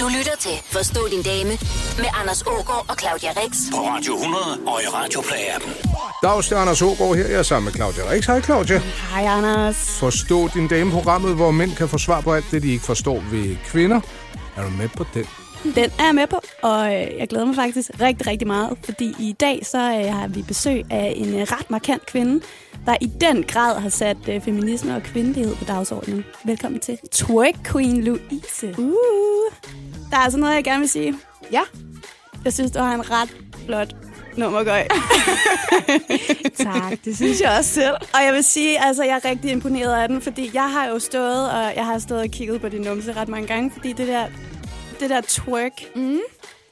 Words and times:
Du 0.00 0.08
lytter 0.18 0.36
til 0.38 0.50
Forstå 0.64 1.00
din 1.10 1.22
dame 1.22 1.50
med 2.02 2.10
Anders 2.20 2.42
Ågaard 2.42 2.84
og 2.88 2.96
Claudia 3.00 3.30
Rex. 3.30 3.52
På 3.72 3.76
Radio 3.76 4.14
100 4.14 4.44
og 4.66 4.82
i 4.82 4.86
Radioplay-appen. 4.86 5.72
Dags 6.22 6.48
til 6.48 6.54
Anders 6.54 6.82
Ågaard 6.82 7.16
her. 7.16 7.26
Jeg 7.26 7.38
er 7.38 7.42
sammen 7.42 7.64
med 7.64 7.72
Claudia 7.72 8.10
Rix. 8.10 8.26
Hej 8.26 8.40
Claudia. 8.40 8.78
Hej, 8.78 9.24
Anders. 9.24 9.98
Forstå 9.98 10.48
din 10.54 10.68
dame-programmet, 10.68 11.34
hvor 11.34 11.50
mænd 11.50 11.70
kan 11.76 11.88
få 11.88 11.98
svar 11.98 12.20
på 12.20 12.32
alt 12.32 12.44
det, 12.50 12.62
de 12.62 12.72
ikke 12.72 12.84
forstår 12.84 13.22
ved 13.30 13.56
kvinder. 13.64 14.00
Er 14.56 14.62
du 14.62 14.70
med 14.70 14.88
på 14.88 15.04
den? 15.14 15.26
Den 15.74 15.90
er 15.98 16.04
jeg 16.04 16.14
med 16.14 16.26
på, 16.26 16.40
og 16.62 16.86
øh, 16.86 17.18
jeg 17.18 17.28
glæder 17.28 17.46
mig 17.46 17.54
faktisk 17.54 17.90
rigtig, 18.00 18.26
rigtig 18.26 18.46
meget, 18.46 18.78
fordi 18.84 19.14
i 19.18 19.36
dag 19.40 19.66
så 19.66 19.78
øh, 19.78 20.14
har 20.14 20.28
vi 20.28 20.42
besøg 20.42 20.84
af 20.90 21.12
en 21.16 21.34
øh, 21.34 21.40
ret 21.40 21.70
markant 21.70 22.06
kvinde, 22.06 22.44
der 22.86 22.96
i 23.00 23.06
den 23.20 23.42
grad 23.42 23.80
har 23.80 23.88
sat 23.88 24.16
feminisme 24.44 24.96
og 24.96 25.02
kvindelighed 25.02 25.56
på 25.56 25.64
dagsordenen. 25.64 26.24
Velkommen 26.44 26.80
til 26.80 26.98
Twerk 27.12 27.54
Queen 27.72 28.04
Louise. 28.04 28.74
Uh. 28.78 29.89
Der 30.10 30.16
er 30.16 30.20
altså 30.20 30.38
noget, 30.38 30.54
jeg 30.54 30.64
gerne 30.64 30.80
vil 30.80 30.88
sige. 30.88 31.14
Ja. 31.52 31.60
Jeg 32.44 32.52
synes, 32.52 32.70
du 32.70 32.78
har 32.78 32.94
en 32.94 33.10
ret 33.10 33.36
flot 33.66 33.96
nummergøj. 34.36 34.86
Tak, 36.56 37.04
det 37.04 37.16
synes 37.16 37.40
jeg 37.40 37.56
også 37.58 37.70
selv. 37.70 37.94
Og 38.14 38.24
jeg 38.24 38.32
vil 38.34 38.44
sige, 38.44 38.84
altså 38.84 39.04
jeg 39.04 39.20
er 39.24 39.28
rigtig 39.30 39.50
imponeret 39.50 40.02
af 40.02 40.08
den, 40.08 40.22
fordi 40.22 40.50
jeg 40.54 40.70
har 40.72 40.86
jo 40.88 40.98
stået, 40.98 41.50
og 41.50 41.72
jeg 41.76 41.86
har 41.86 41.98
stået 41.98 42.20
og 42.20 42.28
kigget 42.28 42.60
på 42.60 42.68
din 42.68 42.80
numse 42.80 43.12
ret 43.12 43.28
mange 43.28 43.46
gange, 43.46 43.70
fordi 43.70 43.92
det 43.92 44.08
der, 44.08 44.26
det 45.00 45.10
der 45.10 45.20
twerk, 45.28 45.72
mm. 45.96 46.18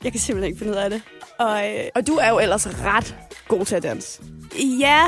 jeg 0.05 0.13
kan 0.13 0.21
simpelthen 0.21 0.49
ikke 0.53 0.59
finde 0.59 0.73
ud 0.73 0.77
af 0.79 0.91
det. 0.91 1.03
Og 1.39 1.71
øh, 1.75 1.85
Og 1.95 2.07
du 2.07 2.13
er 2.15 2.29
jo 2.29 2.39
ellers 2.39 2.67
ret 2.85 3.17
god 3.49 3.65
til 3.65 3.75
at 3.77 3.83
danse. 3.83 4.23
ja, 4.81 5.05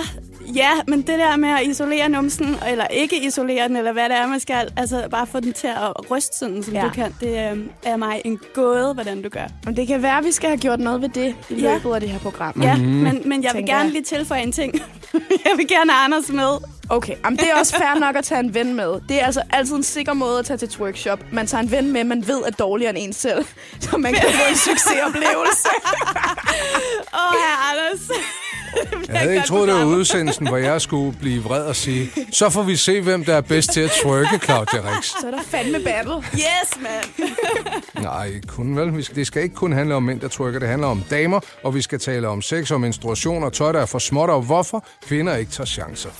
ja, 0.55 0.71
men 0.89 0.99
det 0.99 1.19
der 1.19 1.37
med 1.37 1.49
at 1.49 1.67
isolere 1.67 2.09
numsen, 2.09 2.57
eller 2.69 2.87
ikke 2.87 3.27
isolere 3.27 3.69
den, 3.69 3.77
eller 3.77 3.93
hvad 3.93 4.09
det 4.09 4.17
er, 4.17 4.27
man 4.27 4.41
skal, 4.41 4.71
altså 4.77 5.09
bare 5.11 5.27
få 5.27 5.41
den 5.41 5.53
til 5.53 5.67
at 5.67 6.11
ryste 6.11 6.39
sådan, 6.39 6.63
som 6.63 6.75
ja. 6.75 6.83
Du 6.83 6.89
kan, 6.91 7.15
det 7.21 7.53
øh, 7.53 7.59
er 7.83 7.97
mig 7.97 8.23
en 8.25 8.41
gåde, 8.55 8.95
hvordan 8.95 9.23
du 9.23 9.29
gør. 9.29 9.45
Og 9.67 9.77
det 9.77 9.87
kan 9.87 10.03
være, 10.03 10.19
at 10.19 10.25
vi 10.25 10.33
skal 10.33 10.49
have 10.49 10.59
gjort 10.59 10.81
noget 10.81 11.03
ved 11.03 11.09
det 11.09 11.35
i 11.51 11.55
Ja. 11.55 11.73
løbet 11.75 11.95
af 11.95 12.01
det 12.01 12.09
her 12.11 12.19
program. 12.19 12.63
Ja, 12.63 12.77
men, 12.77 13.23
men 13.25 13.43
jeg 13.45 13.51
vil 13.55 13.67
gerne 13.67 13.83
jeg. 13.85 13.91
lige 13.93 14.03
tilføje 14.05 14.43
en 14.43 14.53
ting. 14.53 14.75
jeg 15.47 15.53
vil 15.57 15.69
gerne 15.69 15.93
have 15.93 16.05
Anders 16.05 16.29
med. 16.29 16.57
Okay, 16.89 17.15
Jamen, 17.25 17.37
det 17.39 17.51
er 17.51 17.57
også 17.59 17.77
fair 17.77 17.99
nok 18.01 18.17
at 18.17 18.25
tage 18.25 18.41
en 18.41 18.55
ven 18.55 18.75
med. 18.75 19.01
Det 19.09 19.21
er 19.23 19.27
altså 19.27 19.43
altid 19.51 19.75
en 19.77 19.83
sikker 19.83 20.13
måde 20.13 20.39
at 20.39 20.45
tage 20.47 20.57
til 20.57 20.67
et 20.67 20.81
workshop. 20.81 21.21
Man 21.33 21.47
tager 21.47 21.63
en 21.63 21.71
ven 21.71 21.93
med, 21.93 22.05
man 22.05 22.27
ved 22.29 22.43
er 22.47 22.51
dårligere 22.51 22.91
end 22.91 22.99
en 23.07 23.13
selv. 23.13 23.45
Så 23.81 23.97
man 23.99 24.13
kan 24.15 24.23
få 24.33 24.43
en 24.51 24.57
succesoplevelse. 24.57 25.69
Åh, 27.15 27.29
oh, 27.29 27.35
her 27.35 27.71
Anders. 27.71 28.11
Jeg 29.09 29.19
havde 29.21 29.35
ikke 29.35 29.47
troet, 29.47 29.69
det 29.69 29.77
var 29.77 29.85
udsendelsen, 29.85 30.49
hvor 30.49 30.57
jeg 30.57 30.81
skulle 30.81 31.19
blive 31.19 31.43
vred 31.43 31.63
og 31.63 31.77
sige, 31.77 32.11
så 32.33 32.51
får 32.51 32.63
vi 32.63 32.77
se, 32.77 33.01
hvem 33.01 33.25
der 33.25 33.35
er 33.35 33.41
bedst 33.41 33.73
til 33.73 33.81
at 33.81 33.91
twerke, 34.03 34.39
Claudia 34.45 34.81
Rix. 34.97 35.05
Så 35.05 35.27
er 35.27 35.31
der 35.31 35.43
fandme 35.43 35.79
battle. 35.85 36.15
Yes, 36.35 36.81
man. 36.81 37.27
Nej, 38.05 38.41
kun 38.47 38.77
vel. 38.77 39.07
Det 39.15 39.27
skal 39.27 39.43
ikke 39.43 39.55
kun 39.55 39.73
handle 39.73 39.95
om 39.95 40.03
mænd, 40.03 40.21
der 40.21 40.29
twerker. 40.29 40.59
Det 40.59 40.69
handler 40.69 40.89
om 40.89 41.03
damer, 41.11 41.41
og 41.65 41.75
vi 41.75 41.83
skal 41.83 41.99
tale 41.99 42.29
om 42.29 42.43
sex 42.43 42.71
og 42.71 42.81
menstruation 42.81 43.45
og 43.45 43.53
tøj, 43.53 43.73
der 43.73 43.81
er 43.81 43.87
for 43.87 43.99
småt, 43.99 44.31
og 44.31 44.43
hvorfor 44.43 44.85
kvinder 45.07 45.37
ikke 45.37 45.53
tager 45.53 45.67
chancer. 45.67 46.11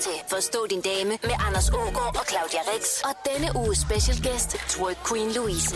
Til 0.00 0.12
Forstå 0.30 0.66
din 0.70 0.80
dame 0.80 1.10
med 1.10 1.36
Anders 1.46 1.68
Ågaard 1.70 2.16
og 2.20 2.24
Claudia 2.30 2.60
Rex. 2.70 2.84
Og 3.08 3.14
denne 3.30 3.48
uges 3.60 3.78
special 3.78 4.16
guest, 4.26 4.50
Twerk 4.72 4.98
Queen 5.08 5.30
Louise. 5.36 5.70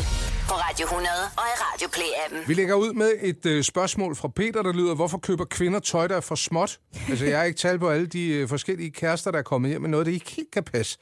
På 0.48 0.54
Radio 0.64 0.84
100 0.84 1.08
og 1.40 1.44
i 1.52 1.54
Radioplay-appen. 1.64 2.48
Vi 2.48 2.54
lægger 2.54 2.74
ud 2.74 2.92
med 2.92 3.10
et 3.22 3.46
øh, 3.46 3.62
spørgsmål 3.64 4.16
fra 4.16 4.28
Peter, 4.28 4.62
der 4.62 4.72
lyder, 4.72 4.94
hvorfor 4.94 5.18
køber 5.18 5.44
kvinder 5.44 5.80
tøj, 5.80 6.06
der 6.06 6.16
er 6.16 6.20
for 6.20 6.34
småt? 6.34 6.80
Altså, 7.08 7.24
jeg 7.24 7.38
har 7.38 7.44
ikke 7.44 7.58
talt 7.58 7.80
på 7.80 7.90
alle 7.90 8.06
de 8.06 8.28
øh, 8.28 8.48
forskellige 8.48 8.90
kærester, 8.90 9.30
der 9.30 9.38
er 9.38 9.42
kommet 9.42 9.70
hjem 9.70 9.80
med 9.80 9.90
noget, 9.90 10.06
der 10.06 10.12
ikke 10.12 10.30
helt 10.30 10.50
kan 10.50 10.64
passe. 10.64 10.98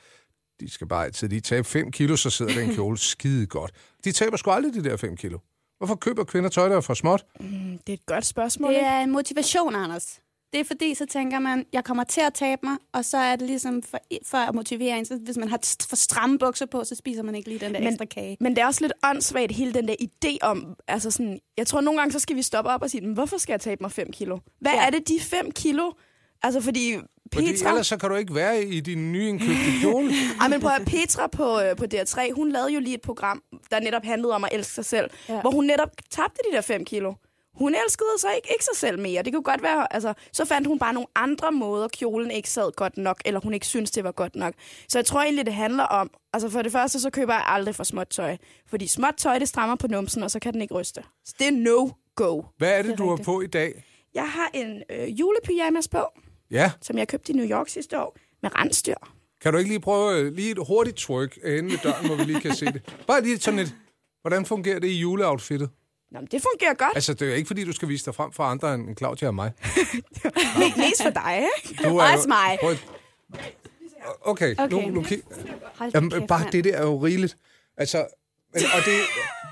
De 0.60 0.70
skal 0.70 0.86
bare 0.86 1.04
altid 1.04 1.28
lige 1.28 1.40
tabe 1.40 1.64
5 1.68 1.90
kilo, 1.90 2.16
så 2.16 2.30
sidder 2.30 2.54
den 2.54 2.74
kjole 2.74 2.98
skide 3.12 3.46
godt. 3.46 3.70
De 4.04 4.12
taber 4.12 4.36
sgu 4.36 4.50
aldrig 4.50 4.74
de 4.74 4.84
der 4.90 4.96
5 4.96 5.16
kilo. 5.16 5.38
Hvorfor 5.78 5.94
køber 5.94 6.24
kvinder 6.24 6.50
tøj, 6.50 6.68
der 6.68 6.76
er 6.76 6.80
for 6.80 6.94
småt? 6.94 7.24
Det 7.40 7.88
er 7.88 7.92
et 7.92 8.06
godt 8.06 8.26
spørgsmål. 8.26 8.72
Det 8.74 8.82
er 8.82 8.98
en 9.00 9.10
motivation, 9.10 9.74
Anders. 9.76 10.18
Det 10.52 10.60
er 10.60 10.64
fordi, 10.64 10.94
så 10.94 11.06
tænker 11.06 11.38
man, 11.38 11.64
jeg 11.72 11.84
kommer 11.84 12.04
til 12.04 12.20
at 12.20 12.34
tabe 12.34 12.60
mig, 12.66 12.76
og 12.92 13.04
så 13.04 13.16
er 13.18 13.36
det 13.36 13.46
ligesom 13.46 13.82
for, 13.82 13.98
for 14.26 14.38
at 14.38 14.54
motivere 14.54 14.98
en. 14.98 15.04
Så 15.04 15.16
hvis 15.16 15.36
man 15.36 15.48
har 15.48 15.58
st- 15.66 15.86
for 15.88 15.96
stramme 15.96 16.38
bukser 16.38 16.66
på, 16.66 16.84
så 16.84 16.94
spiser 16.94 17.22
man 17.22 17.34
ikke 17.34 17.48
lige 17.48 17.58
den 17.60 17.74
der 17.74 17.80
Men- 17.80 17.88
ekstra 17.88 18.04
kage. 18.04 18.36
Men 18.40 18.56
det 18.56 18.62
er 18.62 18.66
også 18.66 18.80
lidt 18.80 18.92
åndssvagt, 19.04 19.52
hele 19.52 19.72
den 19.74 19.88
der 19.88 19.94
idé 20.02 20.36
om, 20.42 20.74
altså 20.88 21.10
sådan, 21.10 21.38
jeg 21.58 21.66
tror 21.66 21.80
nogle 21.80 22.00
gange, 22.00 22.12
så 22.12 22.18
skal 22.18 22.36
vi 22.36 22.42
stoppe 22.42 22.70
op 22.70 22.82
og 22.82 22.90
sige, 22.90 23.00
"Men 23.00 23.14
hvorfor 23.14 23.38
skal 23.38 23.52
jeg 23.52 23.60
tabe 23.60 23.78
mig 23.82 23.92
5 23.92 24.12
kilo? 24.12 24.38
Hvad 24.60 24.72
Ja. 24.72 24.86
er 24.86 24.90
det, 24.90 25.08
de 25.08 25.20
5 25.20 25.50
kilo? 25.50 25.90
Altså, 26.42 26.60
fordi 26.60 26.94
Fordi 27.34 27.46
Petra... 27.46 27.68
ellers 27.68 27.86
så 27.86 27.96
kan 27.96 28.08
du 28.10 28.16
ikke 28.16 28.34
være 28.34 28.64
i 28.64 28.80
din 28.80 29.12
nyindkøbte 29.12 29.54
kjole. 29.82 30.10
Ej, 30.40 30.48
men 30.48 30.60
prøv 30.60 30.70
at 30.70 30.84
Petra 30.86 31.26
på, 31.26 31.60
øh, 31.60 31.76
på 31.76 31.84
DR3, 31.94 32.32
hun 32.32 32.52
lavede 32.52 32.72
jo 32.72 32.80
lige 32.80 32.94
et 32.94 33.00
program, 33.00 33.42
der 33.70 33.80
netop 33.80 34.04
handlede 34.04 34.34
om 34.34 34.44
at 34.44 34.50
elske 34.52 34.72
sig 34.74 34.84
selv, 34.84 35.10
ja. 35.28 35.40
hvor 35.40 35.50
hun 35.50 35.64
netop 35.64 35.88
tabte 36.10 36.38
de 36.50 36.56
der 36.56 36.60
5 36.62 36.84
kilo. 36.84 37.12
Hun 37.54 37.74
elskede 37.84 38.08
så 38.18 38.26
ikke, 38.36 38.48
ikke 38.52 38.64
sig 38.64 38.76
selv 38.76 38.98
mere. 38.98 39.22
Det 39.22 39.32
kunne 39.32 39.42
godt 39.42 39.62
være, 39.62 39.92
altså, 39.94 40.14
så 40.32 40.44
fandt 40.44 40.66
hun 40.66 40.78
bare 40.78 40.92
nogle 40.92 41.06
andre 41.14 41.52
måder, 41.52 41.88
kjolen 41.88 42.30
ikke 42.30 42.50
sad 42.50 42.72
godt 42.76 42.96
nok, 42.96 43.22
eller 43.24 43.40
hun 43.40 43.54
ikke 43.54 43.66
syntes, 43.66 43.90
det 43.90 44.04
var 44.04 44.12
godt 44.12 44.36
nok. 44.36 44.54
Så 44.88 44.98
jeg 44.98 45.06
tror 45.06 45.22
egentlig, 45.22 45.46
det 45.46 45.54
handler 45.54 45.84
om, 45.84 46.10
altså 46.32 46.48
for 46.50 46.62
det 46.62 46.72
første, 46.72 47.00
så 47.00 47.10
køber 47.10 47.32
jeg 47.34 47.44
aldrig 47.46 47.74
for 47.74 47.84
småt 47.84 48.08
tøj. 48.08 48.36
Fordi 48.66 48.86
småt 48.86 49.14
tøj, 49.16 49.38
det 49.38 49.48
strammer 49.48 49.76
på 49.76 49.86
numsen, 49.88 50.22
og 50.22 50.30
så 50.30 50.38
kan 50.40 50.52
den 50.52 50.62
ikke 50.62 50.74
ryste. 50.74 51.02
Så 51.24 51.34
det 51.38 51.46
er 51.46 51.50
no-go. 51.52 52.42
Hvad 52.58 52.70
er 52.72 52.76
det, 52.76 52.84
Det 52.84 52.92
er 52.92 52.96
du 52.96 53.04
har 53.04 53.10
rigtigt. 53.12 53.26
på 53.26 53.40
i 53.40 53.46
dag? 53.46 53.84
Jeg 54.14 54.28
har 54.30 54.50
en 54.54 54.82
øh, 54.90 55.20
julepyjamas 55.20 55.88
på, 55.88 56.04
Ja, 56.50 56.72
som 56.82 56.98
jeg 56.98 57.08
købte 57.08 57.32
i 57.32 57.36
New 57.36 57.46
York 57.46 57.68
sidste 57.68 58.00
år, 58.00 58.16
med 58.42 58.50
rensdyr. 58.58 58.94
kan 59.40 59.52
du 59.52 59.58
ikke 59.58 59.70
lige 59.70 59.80
prøve 59.80 60.18
øh, 60.20 60.32
lige 60.32 60.50
et 60.50 60.58
hurtigt 60.66 60.96
twerk 60.96 61.38
øh, 61.42 61.58
inde 61.58 61.70
ved 61.70 61.78
døren, 61.82 62.06
hvor 62.06 62.16
vi 62.16 62.22
lige 62.24 62.40
kan 62.40 62.54
se 62.54 62.66
det? 62.66 62.94
Bare 63.06 63.22
lige 63.22 63.38
sådan 63.40 63.58
et, 63.58 63.74
hvordan 64.20 64.46
fungerer 64.46 64.78
det 64.78 64.88
i 64.88 64.98
juleoutfittet? 65.00 65.70
Nå, 66.12 66.20
men 66.20 66.28
det 66.30 66.42
fungerer 66.42 66.74
godt. 66.74 66.92
Altså, 66.94 67.14
det 67.14 67.22
er 67.22 67.26
jo 67.26 67.34
ikke, 67.34 67.46
fordi 67.46 67.64
du 67.64 67.72
skal 67.72 67.88
vise 67.88 68.04
dig 68.04 68.14
frem 68.14 68.32
for 68.32 68.42
andre 68.44 68.74
end 68.74 68.96
Claudia 68.96 69.28
og 69.28 69.34
mig. 69.34 69.52
Me- 70.60 70.78
Mest 70.80 71.02
for 71.02 71.10
dig, 71.10 71.44
ikke? 71.64 71.82
Du 71.84 71.96
er 71.98 72.12
Også 72.12 72.28
mig. 72.28 72.58
Prøv 72.60 72.70
at- 72.70 72.84
Okay, 74.22 74.54
okay. 74.54 74.64
Okay. 74.64 74.86
Nu, 74.88 74.88
nu 74.94 75.02
kig. 75.02 75.22
Hold 75.78 75.90
Jamen, 75.94 76.10
kæft, 76.10 76.26
bare 76.28 76.44
det 76.52 76.64
der 76.64 76.76
er 76.76 76.82
jo 76.82 76.96
rigeligt. 76.98 77.36
Altså, 77.76 77.98
men- 78.54 78.62
og 78.74 78.80
det, 78.84 78.96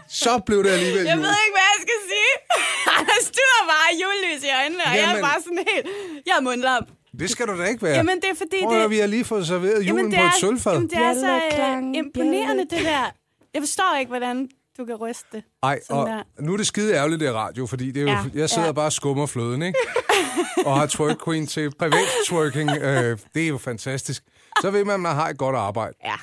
så 0.09 0.38
blev 0.47 0.65
det 0.65 0.70
alligevel 0.70 1.04
Jeg 1.04 1.15
jul. 1.16 1.22
ved 1.22 1.34
ikke, 1.44 1.54
hvad 1.59 1.66
jeg 1.72 1.78
skal 1.87 1.99
sige. 2.12 2.32
Anders, 2.99 3.26
du 3.37 3.43
har 3.54 3.62
bare 3.75 3.88
julelys 4.03 4.44
i 4.44 4.50
øjnene, 4.62 4.84
og 4.84 4.91
jeg 4.93 5.00
Jamen- 5.00 5.16
er 5.16 5.28
bare 5.28 5.41
sådan 5.43 5.65
helt... 5.75 5.87
Jeg 6.26 6.34
er 6.38 6.41
mundlam. 6.41 6.84
Det 7.19 7.31
skal 7.31 7.47
du 7.47 7.59
da 7.59 7.65
ikke 7.65 7.82
være. 7.82 7.97
Jamen, 7.97 8.16
det 8.20 8.31
er 8.31 8.34
fordi, 8.34 8.56
Prøv 8.62 8.81
det... 8.82 8.91
vi 8.91 8.99
har 8.99 9.06
lige 9.06 9.25
fået 9.25 9.47
serveret 9.47 9.82
julen 9.82 10.10
på 10.12 10.20
er, 10.20 10.26
et 10.26 10.34
sølvfad. 10.41 10.72
Jamen, 10.72 10.88
det 10.91 10.99
er 10.99 11.15
så 11.15 11.41
øh, 11.59 11.82
imponerende, 12.04 12.62
det 12.62 12.84
der. 12.84 13.04
Jeg 13.54 13.62
forstår 13.62 13.97
ikke, 14.00 14.09
hvordan 14.09 14.49
du 14.81 14.87
kan 14.87 14.97
ryste 14.97 15.25
det. 15.33 15.43
Ej, 15.63 15.81
Sådan 15.87 16.03
og 16.03 16.09
der. 16.09 16.23
nu 16.43 16.53
er 16.53 16.57
det 16.57 16.67
skide 16.67 16.95
ærgerligt, 16.95 17.21
det 17.21 17.29
er 17.29 17.33
radio, 17.33 17.67
fordi 17.67 17.91
det 17.91 17.97
er 18.01 18.03
jo, 18.03 18.09
Ja, 18.09 18.25
jeg 18.35 18.51
sidder 18.51 18.67
ja. 18.69 18.73
bare 18.73 18.87
og 18.87 18.93
skummer 18.93 19.27
fløden, 19.27 19.63
ikke? 19.63 19.79
og 20.67 20.79
har 20.79 20.87
twerk 20.87 21.25
queen 21.25 21.47
til 21.47 21.71
privat 21.79 22.09
twerking. 22.27 22.71
Øh, 22.71 23.19
det 23.35 23.43
er 23.45 23.49
jo 23.49 23.59
fantastisk. 23.59 24.23
Så 24.61 24.71
ved 24.71 24.85
man, 24.85 24.95
at 24.95 25.01
man 25.01 25.15
har 25.15 25.29
et 25.29 25.39
godt 25.39 25.57
arbejde. 25.57 25.95
Ja. 26.05 26.15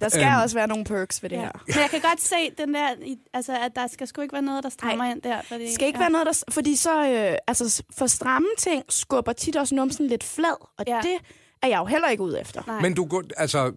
Der 0.00 0.08
skal 0.08 0.26
Øhm. 0.26 0.42
også 0.42 0.56
være 0.56 0.66
nogle 0.68 0.84
perks 0.84 1.22
ved 1.22 1.30
det 1.30 1.36
Ja. 1.36 1.40
her. 1.42 1.50
Men 1.66 1.76
jeg 1.76 1.90
kan 1.90 2.00
godt 2.00 2.20
se 2.20 2.36
den 2.58 2.74
der, 2.74 2.88
altså, 3.34 3.52
at 3.58 3.72
der 3.76 3.86
skal 3.86 4.06
sgu 4.06 4.20
ikke 4.22 4.32
være 4.32 4.42
noget, 4.42 4.64
der 4.64 4.70
strammer 4.70 5.04
ind 5.04 5.22
der. 5.22 5.42
Fordi, 5.48 5.64
Det 5.64 5.74
skal 5.74 5.86
ikke 5.86 5.98
ja. 5.98 6.02
være 6.02 6.10
noget, 6.10 6.26
der... 6.26 6.52
Fordi 6.52 6.76
så... 6.76 7.08
Øh, 7.10 7.36
altså, 7.46 7.82
for 7.98 8.06
stramme 8.06 8.48
ting 8.58 8.82
skubber 8.88 9.32
tit 9.32 9.56
også 9.56 9.74
numsen 9.74 10.06
lidt 10.06 10.24
flad, 10.24 10.56
og 10.78 10.84
Ja. 10.86 11.00
det 11.02 11.16
er 11.62 11.68
jeg 11.68 11.78
jo 11.78 11.84
heller 11.84 12.08
ikke 12.08 12.22
ude 12.22 12.40
efter. 12.40 12.62
Nej. 12.66 12.80
Men 12.80 12.94
du 12.94 13.04
går, 13.04 13.22
altså, 13.36 13.72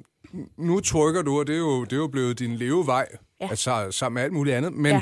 nu 0.58 0.80
twerker 0.80 1.22
du, 1.22 1.40
og 1.40 1.48
det 1.48 1.54
er 1.54 1.60
jo, 1.60 1.84
det 1.84 1.94
er 1.94 1.98
jo 1.98 2.08
blevet 2.08 2.40
din 2.40 2.56
levevej, 2.56 3.08
ja. 3.40 3.46
Ja. 3.46 3.50
altså 3.50 3.92
sammen 3.92 4.14
med 4.16 4.24
alt 4.24 4.34
muligt 4.34 4.56
andet. 4.56 4.74
Men, 4.74 4.86
ja. 4.86 4.96
Ja. 4.96 5.02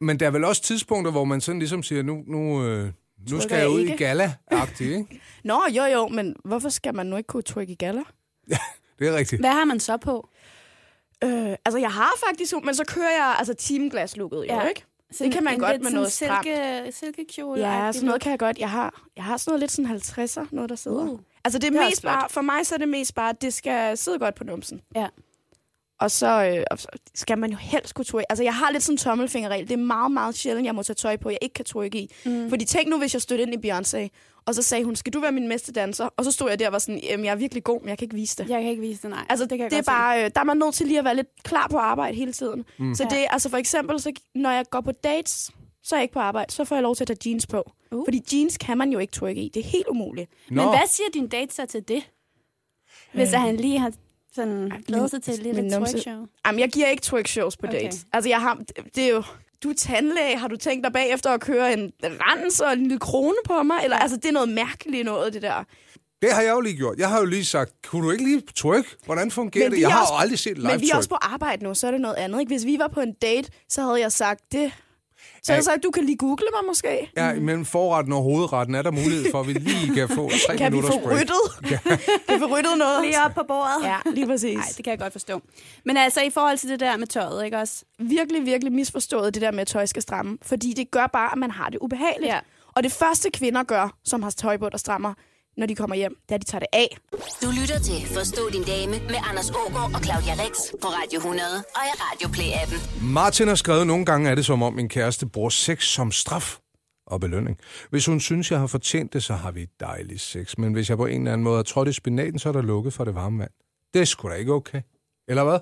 men 0.00 0.20
der 0.20 0.26
er 0.26 0.30
vel 0.30 0.44
også 0.44 0.62
tidspunkter, 0.62 1.10
hvor 1.12 1.24
man 1.24 1.40
sådan 1.40 1.58
ligesom 1.58 1.82
siger, 1.82 2.02
nu, 2.02 2.22
nu, 2.26 2.64
øh, 2.64 2.92
nu 3.30 3.40
skal 3.40 3.54
jeg 3.54 3.60
jeg 3.62 3.70
ud 3.70 3.80
ikke. 3.80 3.94
i 3.94 3.96
gala-agtigt, 3.96 4.90
ikke? 4.98 5.20
Nå, 5.44 5.60
jo 5.76 5.84
jo, 5.84 6.08
men 6.08 6.36
hvorfor 6.44 6.68
skal 6.68 6.94
man 6.94 7.06
nu 7.06 7.16
ikke 7.16 7.26
kunne 7.26 7.42
trykke 7.42 7.72
i 7.72 7.76
galler? 7.76 8.04
Det 8.98 9.08
er 9.08 9.16
rigtigt. 9.16 9.42
Hvad 9.42 9.50
har 9.50 9.64
man 9.64 9.80
så 9.80 9.96
på? 9.96 10.28
Øh, 11.24 11.54
altså, 11.64 11.78
jeg 11.78 11.90
har 11.92 12.10
faktisk... 12.28 12.54
Men 12.64 12.74
så 12.74 12.84
kører 12.88 13.10
jeg 13.10 13.34
altså 13.38 13.54
teamglas-looket, 13.54 14.36
jo, 14.38 14.42
Ja. 14.44 14.68
ikke? 14.68 14.84
det 15.18 15.32
kan 15.32 15.44
man 15.44 15.54
en 15.54 15.60
godt 15.60 15.72
lidt 15.72 15.82
med 15.82 15.90
noget 15.90 16.12
stramt. 16.12 16.44
silke, 16.46 16.92
silkekjole. 16.92 17.68
Ja, 17.68 17.92
sådan 17.92 18.06
noget 18.06 18.22
kan 18.22 18.30
jeg 18.30 18.38
godt. 18.38 18.58
Jeg 18.58 18.70
har, 18.70 19.02
jeg 19.16 19.24
har 19.24 19.36
sådan 19.36 19.50
noget 19.50 19.60
lidt 19.60 19.70
sådan 19.72 19.90
50'er, 19.96 20.46
noget 20.52 20.70
der 20.70 20.76
sidder. 20.76 21.02
Uh. 21.10 21.18
Altså 21.44 21.58
det 21.58 21.66
er, 21.66 21.70
Det 21.70 21.80
er 21.80 21.84
mest 21.86 22.00
flot. 22.00 22.12
bare, 22.12 22.28
for 22.28 22.40
mig 22.40 22.66
så 22.66 22.74
er 22.74 22.78
det 22.78 22.88
mest 22.88 23.14
bare, 23.14 23.28
at 23.30 23.42
det 23.42 23.54
skal 23.54 23.96
sidde 23.98 24.18
godt 24.18 24.34
på 24.34 24.44
numsen. 24.44 24.80
Ja. 24.94 25.06
Og 26.00 26.10
så, 26.10 26.44
øh, 26.44 26.64
og 26.70 26.78
så 26.78 26.86
skal 27.14 27.38
man 27.38 27.50
jo 27.50 27.56
helst 27.56 27.94
kunne 27.94 28.04
trykke. 28.04 28.32
Altså 28.32 28.44
jeg 28.44 28.54
har 28.54 28.70
lidt 28.70 28.82
sådan 28.82 28.94
en 28.94 28.98
tommelfingerregel. 28.98 29.68
Det 29.68 29.72
er 29.74 29.78
meget, 29.78 30.12
meget 30.12 30.34
sjældent, 30.34 30.66
jeg 30.66 30.74
må 30.74 30.82
tage 30.82 30.94
tøj 30.94 31.16
på, 31.16 31.30
jeg 31.30 31.38
ikke 31.42 31.52
kan 31.54 31.64
trykke 31.64 31.98
i. 31.98 32.10
Mm. 32.24 32.48
Fordi 32.48 32.64
tænk 32.64 32.88
nu, 32.88 32.98
hvis 32.98 33.14
jeg 33.14 33.22
stødte 33.22 33.42
ind 33.42 33.64
i 33.64 33.70
Beyoncé, 33.70 34.08
og 34.46 34.54
så 34.54 34.62
sagde 34.62 34.84
hun, 34.84 34.96
skal 34.96 35.12
du 35.12 35.20
være 35.20 35.32
min 35.32 35.42
næste 35.42 35.72
danser? 35.72 36.08
Og 36.16 36.24
så 36.24 36.32
stod 36.32 36.48
jeg 36.48 36.58
der 36.58 36.66
og 36.66 36.72
var 36.72 36.78
sådan, 36.78 37.00
jamen 37.02 37.24
jeg 37.26 37.32
er 37.32 37.36
virkelig 37.36 37.64
god, 37.64 37.80
men 37.80 37.88
jeg 37.88 37.98
kan 37.98 38.04
ikke 38.04 38.14
vise 38.16 38.42
det. 38.42 38.50
Jeg 38.50 38.60
kan 38.62 38.70
ikke 38.70 38.82
vise 38.82 39.02
det, 39.02 39.10
nej. 39.10 39.24
Altså, 39.28 39.44
det 39.46 39.58
kan 39.58 39.60
jeg 39.60 39.70
det 39.70 39.78
er 39.78 39.82
bare, 39.82 40.24
øh, 40.24 40.30
der 40.34 40.40
er 40.40 40.44
man 40.44 40.56
nødt 40.56 40.74
til 40.74 40.86
lige 40.86 40.98
at 40.98 41.04
være 41.04 41.16
lidt 41.16 41.28
klar 41.42 41.66
på 41.70 41.78
arbejde 41.78 42.16
hele 42.16 42.32
tiden. 42.32 42.64
Mm. 42.78 42.94
Så 42.94 43.02
Ja. 43.10 43.16
det, 43.16 43.26
altså 43.30 43.48
for 43.50 43.56
eksempel, 43.56 44.00
så, 44.00 44.12
når 44.34 44.50
jeg 44.50 44.64
går 44.70 44.80
på 44.80 44.92
dates, 44.92 45.50
så 45.82 45.94
er 45.94 45.98
jeg 45.98 46.02
ikke 46.04 46.12
på 46.14 46.20
arbejde, 46.20 46.52
så 46.52 46.64
får 46.64 46.76
jeg 46.76 46.82
lov 46.82 46.96
til 46.96 47.04
at 47.04 47.08
tage 47.08 47.30
jeans 47.30 47.46
på. 47.46 47.70
Uh. 47.92 48.06
Fordi 48.06 48.22
jeans 48.32 48.58
kan 48.58 48.78
man 48.78 48.92
jo 48.92 48.98
ikke 48.98 49.12
trykke 49.12 49.42
i. 49.42 49.48
Det 49.54 49.60
er 49.60 49.68
helt 49.68 49.86
umuligt. 49.86 50.30
Men 50.50 50.68
hvad 50.68 50.88
siger 50.88 51.08
din 51.14 51.28
date 51.28 51.54
så 51.54 51.66
til 51.66 51.88
det? 51.88 52.02
Hvis 53.12 53.32
han 53.32 53.56
lige 53.56 53.78
har 53.78 53.92
Sådan 54.34 54.72
glæder 54.86 55.06
sig 55.06 55.22
til 55.22 55.34
et 55.34 55.42
lille 55.42 55.62
min 55.62 55.70
numse- 55.72 55.92
twerk-show. 55.92 56.26
Jamen, 56.46 56.58
jeg 56.60 56.68
giver 56.68 56.86
ikke 56.86 57.02
twerk 57.02 57.26
shows 57.28 57.56
på 57.56 57.66
Okay. 57.66 57.80
dates. 57.82 58.06
Altså, 58.12 58.28
jeg 58.28 58.40
har, 58.40 58.58
det 58.94 59.04
er 59.04 59.08
jo... 59.10 59.22
Du 59.62 59.70
er 59.70 59.74
tandlæge. 59.74 60.38
Har 60.38 60.48
du 60.48 60.56
tænkt 60.56 60.84
dig 60.84 60.92
bagefter 60.92 61.30
at 61.30 61.40
køre 61.40 61.72
en 61.72 61.92
rens 62.02 62.60
og 62.60 62.72
en 62.72 62.82
lille 62.82 62.98
krone 62.98 63.34
på 63.44 63.62
mig? 63.62 63.76
Eller, 63.84 63.96
altså, 63.96 64.16
det 64.16 64.24
er 64.24 64.32
noget 64.32 64.48
mærkeligt 64.48 65.04
noget, 65.04 65.32
det 65.32 65.42
der. 65.42 65.64
Det 66.22 66.32
har 66.32 66.42
jeg 66.42 66.50
jo 66.52 66.60
lige 66.60 66.76
gjort. 66.76 66.98
Jeg 66.98 67.08
har 67.08 67.18
jo 67.18 67.24
lige 67.24 67.44
sagt, 67.44 67.72
kunne 67.86 68.04
du 68.06 68.10
ikke 68.10 68.24
lige 68.24 68.40
tryk? 68.56 68.96
Hvordan 69.04 69.30
fungerer 69.30 69.64
Men 69.64 69.72
det? 69.76 69.80
Jeg 69.80 69.92
har 69.92 70.00
også- 70.00 70.12
jo 70.14 70.18
aldrig 70.18 70.38
set 70.38 70.58
live 70.58 70.68
Men 70.68 70.80
vi 70.80 70.90
er 70.90 70.96
også 70.96 71.08
på 71.08 71.14
arbejde 71.20 71.64
nu, 71.64 71.74
så 71.74 71.86
er 71.86 71.90
det 71.90 72.00
noget 72.00 72.14
andet. 72.14 72.40
Ikke? 72.40 72.50
Hvis 72.50 72.64
vi 72.66 72.78
var 72.78 72.88
på 72.88 73.00
en 73.00 73.12
date, 73.12 73.48
så 73.68 73.82
havde 73.82 74.00
jeg 74.00 74.12
sagt 74.12 74.40
det. 74.52 74.72
Så 75.42 75.52
jeg 75.52 75.64
sagt, 75.64 75.82
du 75.82 75.90
kan 75.90 76.04
lige 76.04 76.16
google 76.16 76.46
mig 76.52 76.66
måske. 76.66 77.10
Ja, 77.16 77.32
imellem 77.32 77.64
forretten 77.64 78.12
og 78.12 78.22
hovedretten 78.22 78.74
er 78.74 78.82
der 78.82 78.90
mulighed 78.90 79.30
for, 79.30 79.40
at 79.40 79.46
vi 79.48 79.52
lige 79.52 79.94
kan 79.94 80.08
få 80.08 80.30
tre 80.46 80.56
Kan 80.56 80.72
vi 80.72 80.76
minutters 80.76 80.94
få 80.94 81.00
break. 81.08 81.16
ryddet? 81.20 81.70
kan 82.28 82.34
vi 82.34 82.38
få 82.38 82.46
ryddet 82.46 82.78
noget? 82.78 83.02
Lige 83.04 83.16
op 83.24 83.34
på 83.34 83.42
bordet. 83.48 83.84
Ja, 83.84 83.96
lige 84.14 84.26
præcis. 84.26 84.54
Nej, 84.56 84.64
det 84.76 84.84
kan 84.84 84.90
jeg 84.90 84.98
godt 84.98 85.12
forstå. 85.12 85.40
Men 85.84 85.96
altså, 85.96 86.20
i 86.22 86.30
forhold 86.30 86.58
til 86.58 86.68
det 86.68 86.80
der 86.80 86.96
med 86.96 87.06
tøjet, 87.06 87.44
ikke 87.44 87.58
også? 87.58 87.84
virkelig, 87.98 88.46
virkelig 88.46 88.72
misforstået, 88.72 89.34
det 89.34 89.42
der 89.42 89.50
med, 89.50 89.60
at 89.60 89.66
tøj 89.66 89.86
skal 89.86 90.02
stramme. 90.02 90.38
Fordi 90.42 90.72
det 90.76 90.90
gør 90.90 91.06
bare, 91.06 91.32
at 91.32 91.38
man 91.38 91.50
har 91.50 91.68
det 91.70 91.78
ubehageligt. 91.80 92.32
Ja. 92.32 92.38
Og 92.76 92.82
det 92.82 92.92
første 92.92 93.30
kvinder 93.30 93.62
gør, 93.62 93.96
som 94.04 94.22
har 94.22 94.30
tøj 94.30 94.56
på, 94.56 94.68
der 94.68 94.78
strammer, 94.78 95.14
når 95.56 95.66
de 95.66 95.74
kommer 95.74 95.96
hjem, 95.96 96.16
det 96.22 96.30
er, 96.30 96.34
at 96.34 96.40
de 96.40 96.46
tager 96.46 96.60
det 96.60 96.68
af. 96.72 96.98
Du 97.42 97.50
lytter 97.60 97.78
til 97.78 98.06
Forstå 98.14 98.50
din 98.50 98.62
dame 98.62 98.92
med 98.92 99.20
Anders 99.28 99.50
Ågaard 99.50 99.94
og 99.94 100.04
Claudia 100.04 100.34
Rex 100.44 100.56
på 100.82 100.88
Radio 100.88 101.18
100 101.18 101.48
og 101.56 101.82
i 101.90 101.94
Radio 102.04 102.28
Play-appen. 102.28 103.04
Martin 103.04 103.48
har 103.48 103.54
skrevet, 103.54 103.86
nogle 103.86 104.04
gange 104.04 104.30
er 104.30 104.34
det 104.34 104.46
som 104.46 104.62
om 104.62 104.74
min 104.74 104.88
kæreste 104.88 105.26
bruger 105.26 105.50
sex 105.50 105.84
som 105.84 106.12
straf 106.12 106.58
og 107.06 107.20
belønning. 107.20 107.58
Hvis 107.90 108.06
hun 108.06 108.20
synes, 108.20 108.50
jeg 108.50 108.58
har 108.58 108.66
fortjent 108.66 109.12
det, 109.12 109.22
så 109.22 109.34
har 109.34 109.50
vi 109.50 109.66
dejlig 109.80 110.20
sex. 110.20 110.58
Men 110.58 110.72
hvis 110.72 110.88
jeg 110.88 110.96
på 110.96 111.06
en 111.06 111.20
eller 111.20 111.32
anden 111.32 111.44
måde 111.44 111.56
har 111.56 111.62
trådt 111.62 111.88
i 111.88 111.92
spinaten, 111.92 112.38
så 112.38 112.48
er 112.48 112.52
der 112.52 112.62
lukket 112.62 112.92
for 112.92 113.04
det 113.04 113.14
varme 113.14 113.38
vand. 113.38 113.50
Det 113.94 114.00
er 114.00 114.04
sgu 114.04 114.28
da 114.28 114.34
ikke 114.34 114.52
okay. 114.52 114.80
Eller 115.28 115.44
hvad? 115.44 115.58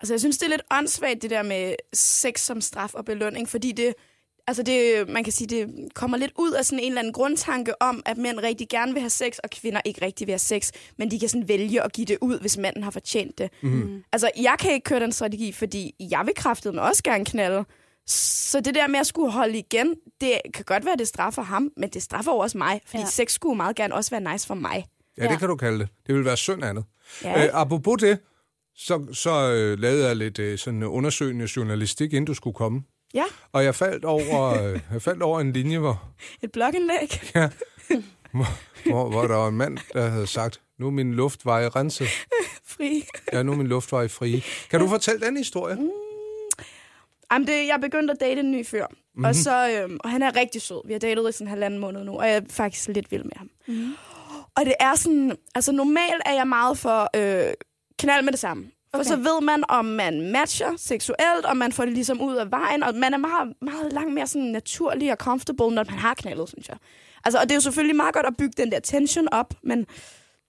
Altså, 0.00 0.14
jeg 0.14 0.20
synes, 0.20 0.38
det 0.38 0.46
er 0.46 0.50
lidt 0.50 0.62
åndssvagt, 0.70 1.22
det 1.22 1.30
der 1.30 1.42
med 1.42 1.74
sex 1.92 2.40
som 2.40 2.60
straf 2.60 2.94
og 2.94 3.04
belønning, 3.04 3.48
fordi 3.48 3.72
det, 3.72 3.94
altså 4.46 4.62
det, 4.62 5.08
man 5.08 5.24
kan 5.24 5.32
sige, 5.32 5.46
det 5.48 5.68
kommer 5.94 6.16
lidt 6.16 6.32
ud 6.38 6.52
af 6.52 6.64
sådan 6.64 6.78
en 6.78 6.86
eller 6.88 6.98
anden 7.00 7.12
grundtanke 7.12 7.82
om, 7.82 8.02
at 8.06 8.18
mænd 8.18 8.38
rigtig 8.38 8.68
gerne 8.68 8.92
vil 8.92 9.00
have 9.02 9.10
sex, 9.10 9.38
og 9.38 9.50
kvinder 9.50 9.80
ikke 9.84 10.04
rigtig 10.04 10.26
vil 10.26 10.32
have 10.32 10.38
sex, 10.38 10.70
men 10.98 11.10
de 11.10 11.18
kan 11.20 11.28
sådan 11.28 11.48
vælge 11.48 11.82
at 11.82 11.92
give 11.92 12.04
det 12.04 12.18
ud, 12.20 12.40
hvis 12.40 12.58
manden 12.58 12.82
har 12.82 12.90
fortjent 12.90 13.38
det. 13.38 13.50
Mm. 13.62 14.02
Altså, 14.12 14.30
jeg 14.36 14.56
kan 14.58 14.72
ikke 14.72 14.84
køre 14.84 15.00
den 15.00 15.12
strategi, 15.12 15.52
fordi 15.52 15.94
jeg 16.10 16.22
vil 16.26 16.34
kraftedeme 16.34 16.82
også 16.82 17.02
gerne 17.02 17.24
knalde. 17.24 17.64
Så 18.06 18.60
det 18.60 18.74
der 18.74 18.86
med 18.88 19.00
at 19.00 19.06
skulle 19.06 19.30
holde 19.32 19.58
igen, 19.58 19.94
det 20.20 20.32
kan 20.54 20.64
godt 20.64 20.84
være, 20.84 20.92
at 20.92 20.98
det 20.98 21.08
straffer 21.08 21.42
ham, 21.42 21.70
men 21.76 21.88
det 21.90 22.02
straffer 22.02 22.32
jo 22.32 22.38
også 22.38 22.58
mig, 22.58 22.80
fordi 22.86 22.98
Ja. 22.98 23.04
ja. 23.04 23.10
sex 23.10 23.32
skulle 23.32 23.56
meget 23.56 23.76
gerne 23.76 23.94
også 23.94 24.10
være 24.10 24.32
nice 24.32 24.46
for 24.46 24.54
mig. 24.54 24.84
Ja, 25.18 25.22
det 25.22 25.30
Ja. 25.30 25.38
kan 25.38 25.48
du 25.48 25.56
kalde 25.56 25.78
det. 25.78 25.88
Det 26.06 26.14
vil 26.14 26.24
være 26.24 26.36
synd 26.36 26.64
andet. 26.64 26.84
Ja. 27.24 27.44
Øh, 27.44 27.50
apropos 27.52 28.00
det, 28.00 28.18
så, 28.76 29.06
så 29.12 29.30
øh, 29.52 29.78
lavede 29.78 30.06
jeg 30.06 30.16
lidt 30.16 30.38
øh, 30.38 30.58
sådan 30.58 30.82
undersøgende 30.82 31.48
journalistik, 31.56 32.12
inden 32.12 32.24
du 32.24 32.34
skulle 32.34 32.54
komme. 32.54 32.82
Ja, 33.14 33.24
Og 33.52 33.64
jeg 33.64 33.74
faldt 33.74 34.04
over, 34.04 34.64
øh, 34.64 34.80
jeg 34.92 35.02
faldt 35.02 35.22
over 35.22 35.40
en 35.40 35.52
linje, 35.52 35.78
hvor, 35.78 36.02
et 36.42 36.52
blogindlæg. 36.52 37.22
hvor, 38.32 38.46
hvor, 38.90 39.10
hvor 39.10 39.26
der 39.26 39.36
var 39.36 39.48
en 39.48 39.56
mand, 39.56 39.78
der 39.92 40.08
havde 40.08 40.26
sagt, 40.26 40.60
nu 40.78 40.86
er 40.86 40.90
min 40.90 41.14
luftveje 41.14 41.68
renset. 41.68 42.08
Fri. 42.76 43.04
Ja, 43.32 43.42
nu 43.42 43.52
er 43.52 43.56
min 43.56 43.66
luftveje 43.66 44.08
frie. 44.08 44.42
Kan 44.70 44.80
du 44.80 44.88
fortælle 44.88 45.26
den 45.26 45.36
historie? 45.36 45.78
Jamen, 47.32 47.48
det, 47.48 47.66
jeg 47.66 47.78
begyndte 47.80 48.12
at 48.12 48.20
date 48.20 48.40
en 48.40 48.50
ny 48.50 48.66
fyr, 48.66 48.86
mm-hmm. 48.90 49.24
og, 49.24 49.34
så, 49.34 49.70
øhm, 49.70 49.98
og 50.04 50.10
han 50.10 50.22
er 50.22 50.36
rigtig 50.36 50.62
sød. 50.62 50.86
Vi 50.86 50.92
har 50.92 51.00
datet 51.00 51.28
i 51.28 51.32
sådan 51.32 51.46
en 51.46 51.48
halvanden 51.48 51.80
måned 51.80 52.04
nu, 52.04 52.18
og 52.18 52.28
jeg 52.28 52.36
er 52.36 52.40
faktisk 52.50 52.88
lidt 52.88 53.10
vild 53.10 53.24
med 53.24 53.32
ham. 53.36 53.50
Mm-hmm. 53.68 53.94
Og 54.56 54.64
det 54.64 54.74
er 54.80 54.94
sådan, 54.94 55.36
altså 55.54 55.72
normalt 55.72 56.22
er 56.26 56.32
jeg 56.34 56.48
meget 56.48 56.78
for 56.78 57.10
øh, 57.16 57.54
knald 57.98 58.24
med 58.24 58.32
det 58.32 58.40
samme. 58.40 58.70
For 58.94 59.00
Okay. 59.00 59.08
så 59.08 59.16
ved 59.16 59.40
man, 59.42 59.64
om 59.68 59.84
man 59.84 60.30
matcher 60.30 60.70
seksuelt, 60.76 61.44
og 61.44 61.56
man 61.56 61.72
får 61.72 61.84
det 61.84 61.94
ligesom 61.94 62.20
ud 62.20 62.36
af 62.36 62.50
vejen, 62.50 62.82
og 62.82 62.94
man 62.94 63.14
er 63.14 63.18
meget, 63.18 63.52
meget 63.62 63.92
langt 63.92 64.14
mere 64.14 64.26
sådan 64.26 64.46
naturlig 64.48 65.12
og 65.12 65.16
comfortable, 65.16 65.74
når 65.74 65.84
man 65.90 65.98
har 65.98 66.14
knaldet, 66.14 66.48
synes 66.48 66.68
jeg. 66.68 66.76
Altså, 67.24 67.38
og 67.38 67.44
det 67.44 67.50
er 67.50 67.54
jo 67.56 67.60
selvfølgelig 67.60 67.96
meget 67.96 68.14
godt 68.14 68.26
at 68.26 68.36
bygge 68.36 68.52
den 68.62 68.72
der 68.72 68.80
tension 68.80 69.28
op, 69.32 69.54
men, 69.62 69.86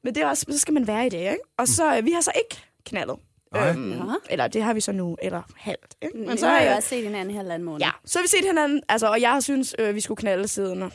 men 0.03 0.15
det 0.15 0.24
er 0.24 0.27
også, 0.27 0.45
så 0.50 0.59
skal 0.59 0.74
man 0.74 0.88
være 0.88 1.06
i 1.06 1.09
det, 1.09 1.18
ikke? 1.18 1.38
Og 1.57 1.68
så, 1.68 1.97
øh, 1.97 2.06
vi 2.06 2.12
har 2.12 2.21
så 2.21 2.31
ikke 2.36 2.63
knaldet. 2.86 3.15
Øhm, 3.56 4.01
eller 4.30 4.48
det 4.48 4.63
har 4.63 4.74
vi 4.74 4.80
så 4.81 4.91
nu, 4.91 5.18
eller 5.21 5.41
halvt. 5.57 5.95
Ikke? 6.01 6.18
Men 6.18 6.38
så 6.38 6.48
har 6.48 6.59
øh, 6.59 6.65
jeg 6.65 6.75
også 6.75 6.89
set 6.89 7.03
hinanden 7.03 7.33
i 7.33 7.38
halvanden 7.38 7.65
måned. 7.65 7.80
Ja, 7.81 7.91
så 8.06 8.19
har 8.19 8.24
vi 8.24 8.27
set 8.27 8.45
hinanden, 8.45 8.81
altså, 8.89 9.07
og 9.07 9.21
jeg 9.21 9.31
har 9.31 9.39
synes, 9.39 9.75
øh, 9.80 9.95
vi 9.95 10.01
skulle 10.01 10.18
knalde 10.18 10.48
siden. 10.48 10.81
og 10.81 10.91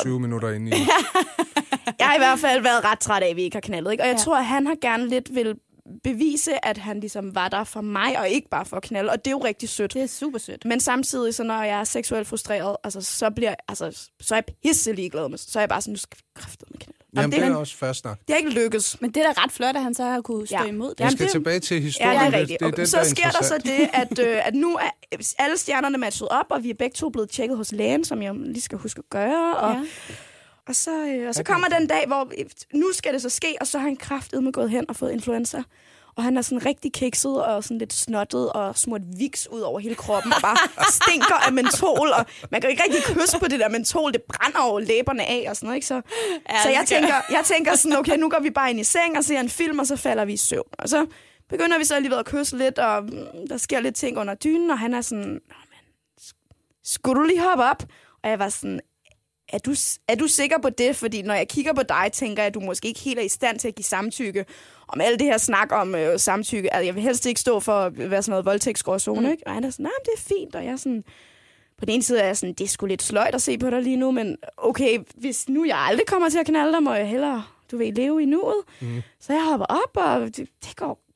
20 0.00 0.20
minutter 0.20 0.50
ind 0.50 0.68
i. 0.68 0.72
Jeg 1.98 2.06
har 2.06 2.14
i 2.14 2.18
hvert 2.18 2.38
fald 2.38 2.62
været 2.62 2.84
ret 2.84 2.98
træt 2.98 3.22
af, 3.22 3.28
at 3.28 3.36
vi 3.36 3.42
ikke 3.42 3.56
har 3.56 3.60
knaldet. 3.60 3.92
Ikke? 3.92 4.02
Og 4.02 4.08
jeg 4.08 4.16
ja. 4.16 4.22
tror, 4.22 4.36
at 4.36 4.46
han 4.46 4.66
har 4.66 4.74
gerne 4.80 5.08
lidt 5.08 5.34
vil 5.34 5.54
bevise, 6.04 6.64
at 6.66 6.78
han 6.78 7.00
ligesom 7.00 7.34
var 7.34 7.48
der 7.48 7.64
for 7.64 7.80
mig, 7.80 8.18
og 8.18 8.28
ikke 8.28 8.48
bare 8.48 8.64
for 8.64 8.76
at 8.76 8.82
knalde. 8.82 9.10
Og 9.10 9.18
det 9.24 9.26
er 9.26 9.30
jo 9.30 9.44
rigtig 9.44 9.68
sødt. 9.68 9.94
Det 9.94 10.02
er 10.02 10.06
super 10.06 10.38
sødt. 10.38 10.64
Men 10.64 10.80
samtidig, 10.80 11.34
så 11.34 11.42
når 11.42 11.62
jeg 11.62 11.80
er 11.80 11.84
seksuelt 11.84 12.26
frustreret, 12.28 12.76
altså, 12.84 13.00
så, 13.00 13.30
bliver, 13.30 13.54
altså, 13.68 14.08
så 14.20 14.34
er 14.34 14.36
jeg 14.46 14.54
pisselig 14.64 15.12
glad 15.12 15.28
med. 15.28 15.38
Så 15.38 15.58
er 15.58 15.60
jeg 15.60 15.68
bare 15.68 15.80
sådan, 15.82 15.92
nu 15.92 15.98
skal 15.98 16.18
vi 16.36 16.42
med 16.70 16.78
knalde. 16.80 16.94
Jamen, 17.16 17.32
det, 17.32 17.40
det 17.40 17.48
er 17.48 17.56
også 17.56 17.76
fast 17.76 18.04
nok. 18.04 18.18
det 18.28 18.32
er 18.34 18.36
ikke 18.38 18.50
lykkes. 18.50 19.00
Men 19.00 19.10
det 19.10 19.22
er 19.26 19.32
da 19.32 19.42
ret 19.44 19.52
flot, 19.52 19.76
at 19.76 19.82
han 19.82 19.94
så 19.94 20.04
har 20.04 20.20
kunne 20.20 20.46
stå 20.46 20.56
Ja. 20.56 20.64
imod 20.64 20.94
det. 20.94 21.06
Vi 21.06 21.10
skal 21.10 21.24
det- 21.24 21.32
tilbage 21.32 21.60
til 21.60 21.82
historien. 21.82 22.12
Ja, 22.14 22.18
det 22.18 22.26
er 22.26 22.30
Det- 22.30 22.40
rigtigt. 22.40 22.60
det 22.60 22.66
er 22.66 22.70
den, 22.70 22.86
så 22.86 22.96
der 22.96 23.02
er 23.02 23.06
sker 23.08 23.30
der 23.30 23.42
så 23.44 23.58
det, 23.64 23.88
at, 23.92 24.18
øh, 24.18 24.46
at 24.46 24.54
nu 24.54 24.74
er 24.76 24.90
alle 25.38 25.56
stjernerne 25.56 25.98
matchet 25.98 26.28
op, 26.28 26.46
og 26.50 26.62
vi 26.62 26.70
er 26.70 26.74
begge 26.74 26.94
to 26.94 27.08
blevet 27.08 27.30
tjekket 27.30 27.56
hos 27.56 27.72
lægen, 27.72 28.04
som 28.04 28.22
jeg 28.22 28.34
lige 28.34 28.60
skal 28.62 28.78
huske 28.78 28.98
at 28.98 29.10
gøre. 29.10 29.56
Og, 29.56 29.72
Ja. 29.74 29.80
Og 30.68 30.74
så, 30.76 31.06
øh, 31.06 31.28
og 31.28 31.34
så 31.34 31.42
kommer 31.44 31.68
den 31.68 31.86
dag, 31.86 32.04
hvor 32.06 32.32
nu 32.74 32.92
skal 32.92 33.12
det 33.12 33.22
så 33.22 33.28
ske, 33.28 33.56
og 33.60 33.66
så 33.66 33.78
har 33.78 33.84
han 33.84 33.96
kraftet 33.96 34.42
med 34.44 34.52
gået 34.52 34.70
hen 34.70 34.84
og 34.88 34.96
fået 34.96 35.12
influenza. 35.12 35.62
Og 36.16 36.24
han 36.24 36.36
er 36.36 36.42
sådan 36.42 36.66
rigtig 36.66 36.92
kikset 36.92 37.44
og 37.44 37.64
sådan 37.64 37.78
lidt 37.78 37.92
snottet 37.92 38.52
og 38.52 38.78
smurt 38.78 39.00
viks 39.18 39.48
ud 39.50 39.60
over 39.60 39.80
hele 39.80 39.94
kroppen 39.94 40.32
og 40.32 40.42
bare 40.42 40.56
stinker 41.02 41.34
af 41.46 41.52
mentol. 41.52 42.08
Og 42.10 42.26
man 42.50 42.60
kan 42.60 42.70
ikke 42.70 42.82
rigtig 42.82 43.02
kysse 43.14 43.38
på 43.38 43.48
det 43.48 43.60
der 43.60 43.68
mentol. 43.68 44.12
Det 44.12 44.22
brænder 44.22 44.58
over 44.58 44.80
læberne 44.80 45.26
af 45.26 45.46
og 45.48 45.56
sådan 45.56 45.66
noget. 45.66 45.76
Ikke? 45.76 45.86
Så, 45.86 45.94
ja, 46.50 46.62
så 46.62 46.68
jeg, 46.68 46.84
tænker, 46.86 47.14
jeg 47.30 47.42
tænker 47.44 47.76
sådan, 47.76 47.98
okay, 47.98 48.16
nu 48.16 48.28
går 48.28 48.40
vi 48.42 48.50
bare 48.50 48.70
ind 48.70 48.80
i 48.80 48.84
seng 48.84 49.18
og 49.18 49.24
ser 49.24 49.40
en 49.40 49.48
film, 49.48 49.78
og 49.78 49.86
så 49.86 49.96
falder 49.96 50.24
vi 50.24 50.32
i 50.32 50.36
søvn. 50.36 50.68
Og 50.78 50.88
så 50.88 51.06
begynder 51.48 51.78
vi 51.78 51.84
så 51.84 51.94
alligevel 51.94 52.18
at 52.18 52.26
kysse 52.26 52.58
lidt, 52.58 52.78
og 52.78 53.02
mm, 53.04 53.48
der 53.48 53.56
sker 53.56 53.80
lidt 53.80 53.94
ting 53.94 54.18
under 54.18 54.34
dynen, 54.34 54.70
og 54.70 54.78
han 54.78 54.94
er 54.94 55.00
sådan, 55.00 55.24
"Nå, 55.24 55.54
men, 55.70 55.92
skulle 56.84 57.20
du 57.20 57.26
lige 57.26 57.40
hoppe 57.42 57.64
op? 57.64 57.82
Og 58.24 58.30
jeg 58.30 58.38
var 58.38 58.48
sådan, 58.48 58.80
er 59.48 59.58
du, 59.58 59.74
er 60.08 60.14
du 60.14 60.26
sikker 60.26 60.58
på 60.62 60.70
det? 60.70 60.96
Fordi 60.96 61.22
når 61.22 61.34
jeg 61.34 61.48
kigger 61.48 61.72
på 61.72 61.82
dig, 61.82 62.10
tænker 62.12 62.42
jeg, 62.42 62.46
at 62.46 62.54
du 62.54 62.60
måske 62.60 62.88
ikke 62.88 63.00
helt 63.00 63.18
er 63.18 63.22
i 63.22 63.28
stand 63.28 63.58
til 63.58 63.68
at 63.68 63.74
give 63.74 63.84
samtykke. 63.84 64.44
Om 64.88 65.00
alt 65.00 65.18
det 65.18 65.26
her 65.26 65.38
snak 65.38 65.72
om 65.72 65.94
øh, 65.94 66.18
samtykke. 66.18 66.74
Altså, 66.74 66.84
jeg 66.84 66.94
vil 66.94 67.02
helst 67.02 67.26
ikke 67.26 67.40
stå 67.40 67.60
for 67.60 67.72
at 67.72 68.10
være 68.10 68.22
sådan 68.22 68.30
noget 68.30 68.44
voldtægtsgråzone, 68.44 69.20
mm. 69.20 69.30
ikke? 69.30 69.42
Og 69.46 69.54
han 69.54 69.64
er 69.64 69.70
sådan, 69.70 69.84
nej, 69.84 69.92
det 70.04 70.10
er 70.16 70.20
fint. 70.20 70.54
Og 70.54 70.64
jeg 70.64 70.72
er 70.72 70.76
sådan, 70.76 71.04
på 71.78 71.84
den 71.84 71.94
ene 71.94 72.02
side 72.02 72.20
er 72.20 72.26
jeg 72.26 72.36
sådan, 72.36 72.54
det 72.54 72.64
er 72.64 72.68
sgu 72.68 72.86
lidt 72.86 73.02
sløjt 73.02 73.34
at 73.34 73.42
se 73.42 73.58
på 73.58 73.70
dig 73.70 73.82
lige 73.82 73.96
nu, 73.96 74.10
men 74.10 74.36
okay, 74.56 74.98
hvis 75.14 75.48
nu 75.48 75.64
jeg 75.64 75.78
aldrig 75.78 76.06
kommer 76.06 76.28
til 76.28 76.38
at 76.38 76.46
knalde 76.46 76.72
dig, 76.72 76.82
må 76.82 76.94
jeg 76.94 77.08
hellere, 77.08 77.44
du 77.70 77.76
ved, 77.76 77.92
leve 77.92 78.22
i 78.22 78.24
nuet. 78.24 78.62
Mm. 78.80 79.02
Så 79.20 79.32
jeg 79.32 79.44
hopper 79.44 79.66
op, 79.66 79.96
og 79.96 80.36
det, 80.36 80.48
det 80.64 80.76
går 80.76 81.07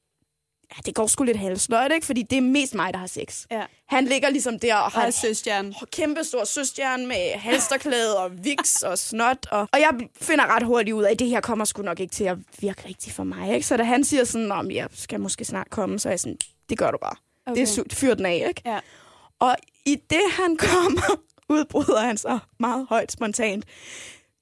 ja, 0.77 0.81
det 0.87 0.95
går 0.95 1.07
sgu 1.07 1.25
lidt 1.25 1.37
halvsløjt, 1.39 1.93
ikke? 1.93 2.07
Fordi 2.07 2.23
det 2.23 2.37
er 2.39 2.43
mest 2.43 2.75
mig, 2.75 2.93
der 2.93 2.99
har 2.99 3.07
sex. 3.07 3.45
Ja. 3.51 3.63
Han 3.89 4.05
ligger 4.05 4.31
ligesom 4.31 4.59
der 4.59 4.75
og 4.77 4.91
har 4.91 5.07
Og 5.07 5.13
søstjerne. 5.13 5.75
kæmpe 5.93 6.25
stor 6.25 6.45
søstjerne 6.45 7.07
med 7.07 7.33
halsterklæde 7.33 8.19
og 8.19 8.45
viks 8.45 8.83
og 8.83 8.99
snot. 8.99 9.47
Og, 9.51 9.61
og 9.73 9.81
jeg 9.81 9.91
finder 10.21 10.47
ret 10.57 10.63
hurtigt 10.63 10.95
ud 10.95 11.03
af, 11.03 11.11
at 11.11 11.19
det 11.19 11.29
her 11.29 11.41
kommer 11.41 11.65
sgu 11.65 11.83
nok 11.83 12.01
ikke 12.01 12.15
til 12.15 12.25
at 12.25 12.37
virke 12.61 12.89
rigtigt 12.89 13.17
for 13.17 13.25
mig. 13.25 13.55
Ikke? 13.55 13.67
Så 13.67 13.77
da 13.77 13.83
han 13.83 14.05
siger 14.05 14.25
sådan, 14.25 14.53
om 14.53 14.71
jeg 14.71 14.89
skal 14.95 15.21
måske 15.21 15.45
snart 15.45 15.71
komme, 15.71 15.99
så 15.99 16.09
er 16.09 16.13
jeg 16.13 16.21
sådan, 16.21 16.39
det 16.69 16.79
gør 16.79 16.91
du 16.91 16.99
bare. 17.03 17.17
Okay. 17.47 17.61
Det 17.61 17.79
er 17.79 17.83
su- 17.83 17.95
fyr 17.95 18.15
den 18.15 18.27
af, 18.27 18.45
ikke? 18.49 18.63
Ja. 18.67 18.79
Og 19.41 19.57
i 19.87 19.95
det, 20.11 20.23
han 20.33 20.57
kommer, 20.57 21.21
udbryder 21.49 22.01
han 22.01 22.19
så 22.19 22.39
meget 22.61 22.87
højt 22.89 23.13
spontant. 23.13 23.65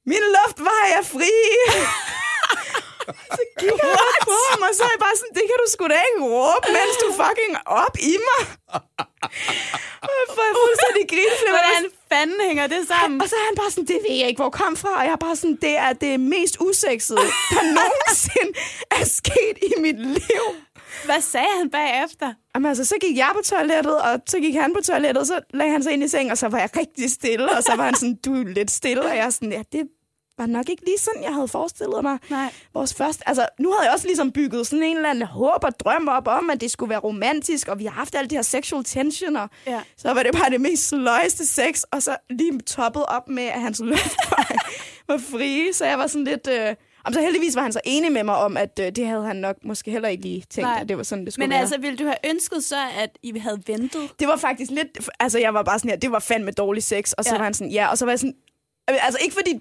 Min 0.07 0.19
luftvej 0.47 0.99
er 0.99 1.03
fri! 1.05 1.31
Så 3.37 3.43
kigger 3.61 3.87
jeg 4.01 4.19
på 4.31 4.37
ham, 4.49 4.61
og 4.69 4.73
så 4.77 4.83
er 4.87 4.93
jeg 4.95 5.03
bare 5.07 5.17
sådan, 5.21 5.35
det 5.39 5.45
kan 5.49 5.57
du 5.63 5.67
sgu 5.73 5.83
da 5.95 5.99
ikke 6.09 6.21
råbe, 6.35 6.67
mens 6.77 6.95
du 7.03 7.09
fucking 7.23 7.53
op 7.83 7.97
i 8.13 8.15
mig. 8.29 8.43
Og 10.05 10.11
jeg 10.19 10.27
får 10.37 10.47
fuldstændig 10.63 11.05
grinflimmer. 11.13 11.61
Hvordan 11.61 11.85
fanden 12.13 12.41
hænger 12.49 12.67
det 12.75 12.83
sammen? 12.93 13.17
Og 13.23 13.27
så 13.31 13.35
er 13.41 13.45
han 13.51 13.57
bare 13.63 13.71
sådan, 13.75 13.89
det 13.93 13.99
ved 14.07 14.17
jeg 14.21 14.29
ikke, 14.31 14.43
hvor 14.43 14.51
kom 14.63 14.75
fra. 14.83 14.93
Og 14.99 15.05
jeg 15.09 15.13
er 15.19 15.23
bare 15.29 15.37
sådan, 15.37 15.59
det 15.67 15.75
er 15.87 15.93
det 15.93 16.21
mest 16.35 16.55
usexede, 16.67 17.27
der 17.55 17.63
nogensinde 17.79 18.53
er 18.99 19.05
sket 19.19 19.57
i 19.69 19.73
mit 19.85 19.99
liv. 20.19 20.45
Hvad 21.05 21.21
sagde 21.21 21.53
han 21.59 21.71
bagefter? 21.71 22.33
Jamen 22.55 22.69
altså, 22.69 22.85
så 22.85 22.95
gik 23.01 23.17
jeg 23.17 23.31
på 23.35 23.43
toilettet, 23.45 24.01
og 24.01 24.21
så 24.27 24.39
gik 24.41 24.55
han 24.55 24.75
på 24.75 24.81
toilettet, 24.81 25.21
og 25.21 25.27
så 25.27 25.41
lagde 25.55 25.73
han 25.73 25.83
sig 25.83 25.93
ind 25.93 26.05
i 26.05 26.09
seng, 26.09 26.31
og 26.31 26.39
så 26.39 26.49
var 26.49 26.59
jeg 26.59 26.71
rigtig 26.77 27.11
stille, 27.11 27.51
og 27.57 27.63
så 27.63 27.77
var 27.77 27.85
han 27.85 27.95
sådan, 27.95 28.19
du 28.25 28.41
er 28.41 28.45
lidt 28.45 28.71
stille, 28.71 29.03
og 29.03 29.17
jeg 29.17 29.27
er 29.27 29.31
sådan, 29.31 29.53
ja, 29.53 29.63
det 29.73 29.89
var 30.41 30.47
nok 30.47 30.69
ikke 30.69 30.85
lige 30.85 30.99
sådan, 30.99 31.23
jeg 31.23 31.35
havde 31.35 31.49
forestillet 31.49 32.03
mig. 32.03 32.19
Nej. 32.31 32.53
Vores 32.75 32.95
første, 32.95 33.29
altså, 33.29 33.49
nu 33.59 33.71
havde 33.73 33.85
jeg 33.85 33.93
også 33.93 34.07
ligesom 34.07 34.33
bygget 34.33 34.67
sådan 34.67 34.83
en 34.83 34.97
eller 34.97 35.11
anden 35.11 35.27
håb 35.27 35.65
og 35.65 35.81
drøm 35.81 36.09
op 36.09 36.29
om, 36.29 36.51
at 36.51 36.61
det 36.61 36.71
skulle 36.71 36.91
være 36.91 36.99
romantisk, 36.99 37.69
og 37.69 37.79
vi 37.79 37.85
har 37.85 37.93
haft 37.93 38.15
alle 38.15 38.29
de 38.31 38.35
her 38.35 38.43
sexual 38.43 38.85
tensioner. 38.85 39.47
Ja. 39.67 39.81
Så 39.97 40.15
var 40.15 40.23
det 40.23 40.33
bare 40.33 40.51
det 40.51 40.61
mest 40.61 40.89
sløjeste 40.89 41.47
sex, 41.47 41.83
og 41.83 42.03
så 42.03 42.17
lige 42.31 42.59
toppet 42.61 43.07
op 43.07 43.29
med, 43.29 43.43
at 43.45 43.61
hans 43.61 43.81
luft 43.85 44.17
var, 44.31 44.53
var 45.09 45.19
frie. 45.19 45.73
Så 45.73 45.85
jeg 45.87 45.99
var 45.99 46.07
sådan 46.07 46.25
lidt... 46.25 46.49
Øh, 46.49 46.75
Om 47.05 47.13
så 47.13 47.21
heldigvis 47.21 47.57
var 47.57 47.63
han 47.63 47.73
så 47.73 47.81
enig 47.85 48.13
med 48.13 48.25
mig 48.25 48.37
om, 48.37 48.57
at 48.57 48.81
øh, 48.83 48.93
det 48.97 49.07
havde 49.07 49.25
han 49.25 49.37
nok 49.37 49.57
måske 49.65 49.91
heller 49.91 50.09
ikke 50.09 50.23
lige 50.23 50.45
tænkt, 50.51 50.69
Nej. 50.71 50.79
at 50.81 50.89
det 50.89 50.97
var 50.97 51.03
sådan, 51.03 51.25
det 51.25 51.33
skulle 51.33 51.45
Men 51.47 51.51
være. 51.51 51.61
altså, 51.61 51.79
ville 51.81 51.97
du 51.97 52.05
have 52.05 52.31
ønsket 52.31 52.65
så, 52.65 52.77
at 52.99 53.11
I 53.23 53.39
havde 53.39 53.63
ventet? 53.67 54.11
Det 54.21 54.29
var 54.29 54.37
faktisk 54.37 54.71
lidt... 54.71 55.11
Altså, 55.21 55.39
jeg 55.39 55.55
var 55.55 55.63
bare 55.63 55.79
sådan 55.79 55.91
her, 55.91 55.97
det 55.97 56.13
var 56.13 56.19
fandme 56.19 56.51
dårlig 56.51 56.83
sex. 56.83 57.13
Og 57.13 57.25
så 57.25 57.31
ja. 57.31 57.37
var 57.37 57.45
han 57.45 57.55
sådan, 57.55 57.71
ja, 57.71 57.87
og 57.89 57.99
så 57.99 58.05
var 58.05 58.13
jeg 58.13 58.19
sådan... 58.19 58.35
Altså, 58.89 59.19
ikke 59.23 59.35
fordi, 59.35 59.59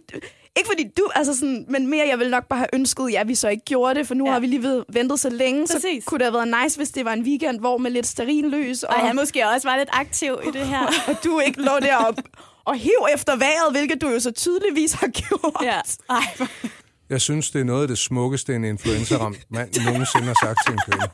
ikke 0.58 0.68
fordi 0.68 0.84
du... 0.98 1.10
Altså 1.16 1.34
sådan, 1.36 1.66
men 1.70 1.88
mere, 1.88 2.08
jeg 2.08 2.20
ville 2.20 2.32
nok 2.32 2.48
bare 2.48 2.60
have 2.60 2.68
ønsket, 2.74 3.12
ja, 3.12 3.24
vi 3.24 3.36
så 3.36 3.48
ikke 3.50 3.66
gjorde 3.66 4.00
det, 4.00 4.08
for 4.08 4.16
nu 4.16 4.26
Ja. 4.26 4.32
har 4.32 4.40
vi 4.40 4.48
lige 4.48 4.64
ved, 4.64 4.84
ventet 4.94 5.20
så 5.20 5.30
længe, 5.30 5.62
Præcis. 5.68 6.04
så 6.04 6.10
kunne 6.10 6.18
det 6.20 6.26
have 6.26 6.34
været 6.34 6.64
nice, 6.64 6.78
hvis 6.78 6.90
det 6.90 7.06
var 7.06 7.14
en 7.14 7.22
weekend, 7.24 7.60
hvor 7.60 7.78
med 7.78 7.92
lidt 7.92 8.08
steril 8.08 8.44
løs, 8.44 8.84
og, 8.84 8.96
Og 8.96 9.02
han 9.08 9.16
måske 9.16 9.48
også 9.48 9.68
var 9.68 9.78
lidt 9.78 9.90
aktiv 9.92 10.40
i 10.44 10.52
det 10.52 10.68
her. 10.68 10.86
og 11.08 11.24
du 11.24 11.40
ikke 11.40 11.62
lå 11.62 11.72
der 11.82 11.96
og, 11.96 12.16
og 12.66 12.76
hiv 12.76 13.08
efter 13.14 13.36
vejret, 13.36 13.72
hvilket 13.72 14.02
du 14.02 14.10
jo 14.10 14.20
så 14.20 14.32
tydeligvis 14.32 14.94
har 14.94 15.08
gjort. 15.08 15.54
ja. 15.64 15.80
Ej, 16.10 16.48
Jeg 17.10 17.22
synes, 17.22 17.52
det 17.52 17.62
er 17.62 17.66
noget 17.66 17.82
af 17.82 17.88
det 17.88 17.98
smukkeste, 17.98 18.56
en 18.56 18.64
influencer-ramt 18.64 19.40
mand 19.52 19.70
nogensinde 19.86 20.28
har 20.28 20.38
sagt 20.46 20.60
til 20.66 20.74
en 20.74 20.80
kvinde. 20.90 21.08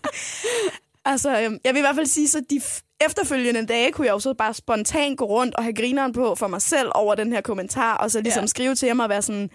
Altså, 1.06 1.42
øhm, 1.42 1.58
jeg 1.64 1.74
vil 1.74 1.80
i 1.80 1.82
hvert 1.82 1.96
fald 1.96 2.06
sige, 2.06 2.28
så 2.28 2.42
de 2.50 2.62
efterfølgende 3.02 3.66
dage 3.66 3.92
kunne 3.92 4.08
jeg 4.08 4.14
jo 4.14 4.20
så 4.20 4.34
bare 4.34 4.54
spontant 4.54 5.18
gå 5.18 5.26
rundt 5.26 5.56
og 5.56 5.64
have 5.64 5.74
grineren 5.74 6.14
på 6.14 6.36
for 6.36 6.48
mig 6.48 6.62
selv 6.62 6.90
over 6.96 7.16
den 7.16 7.34
her 7.34 7.42
kommentar, 7.42 7.98
og 7.98 8.12
så 8.12 8.22
ligesom 8.22 8.42
Ja. 8.44 8.48
skrive 8.48 8.76
til 8.76 8.96
mig 8.96 9.04
og 9.04 9.10
være 9.10 9.22
sådan, 9.22 9.50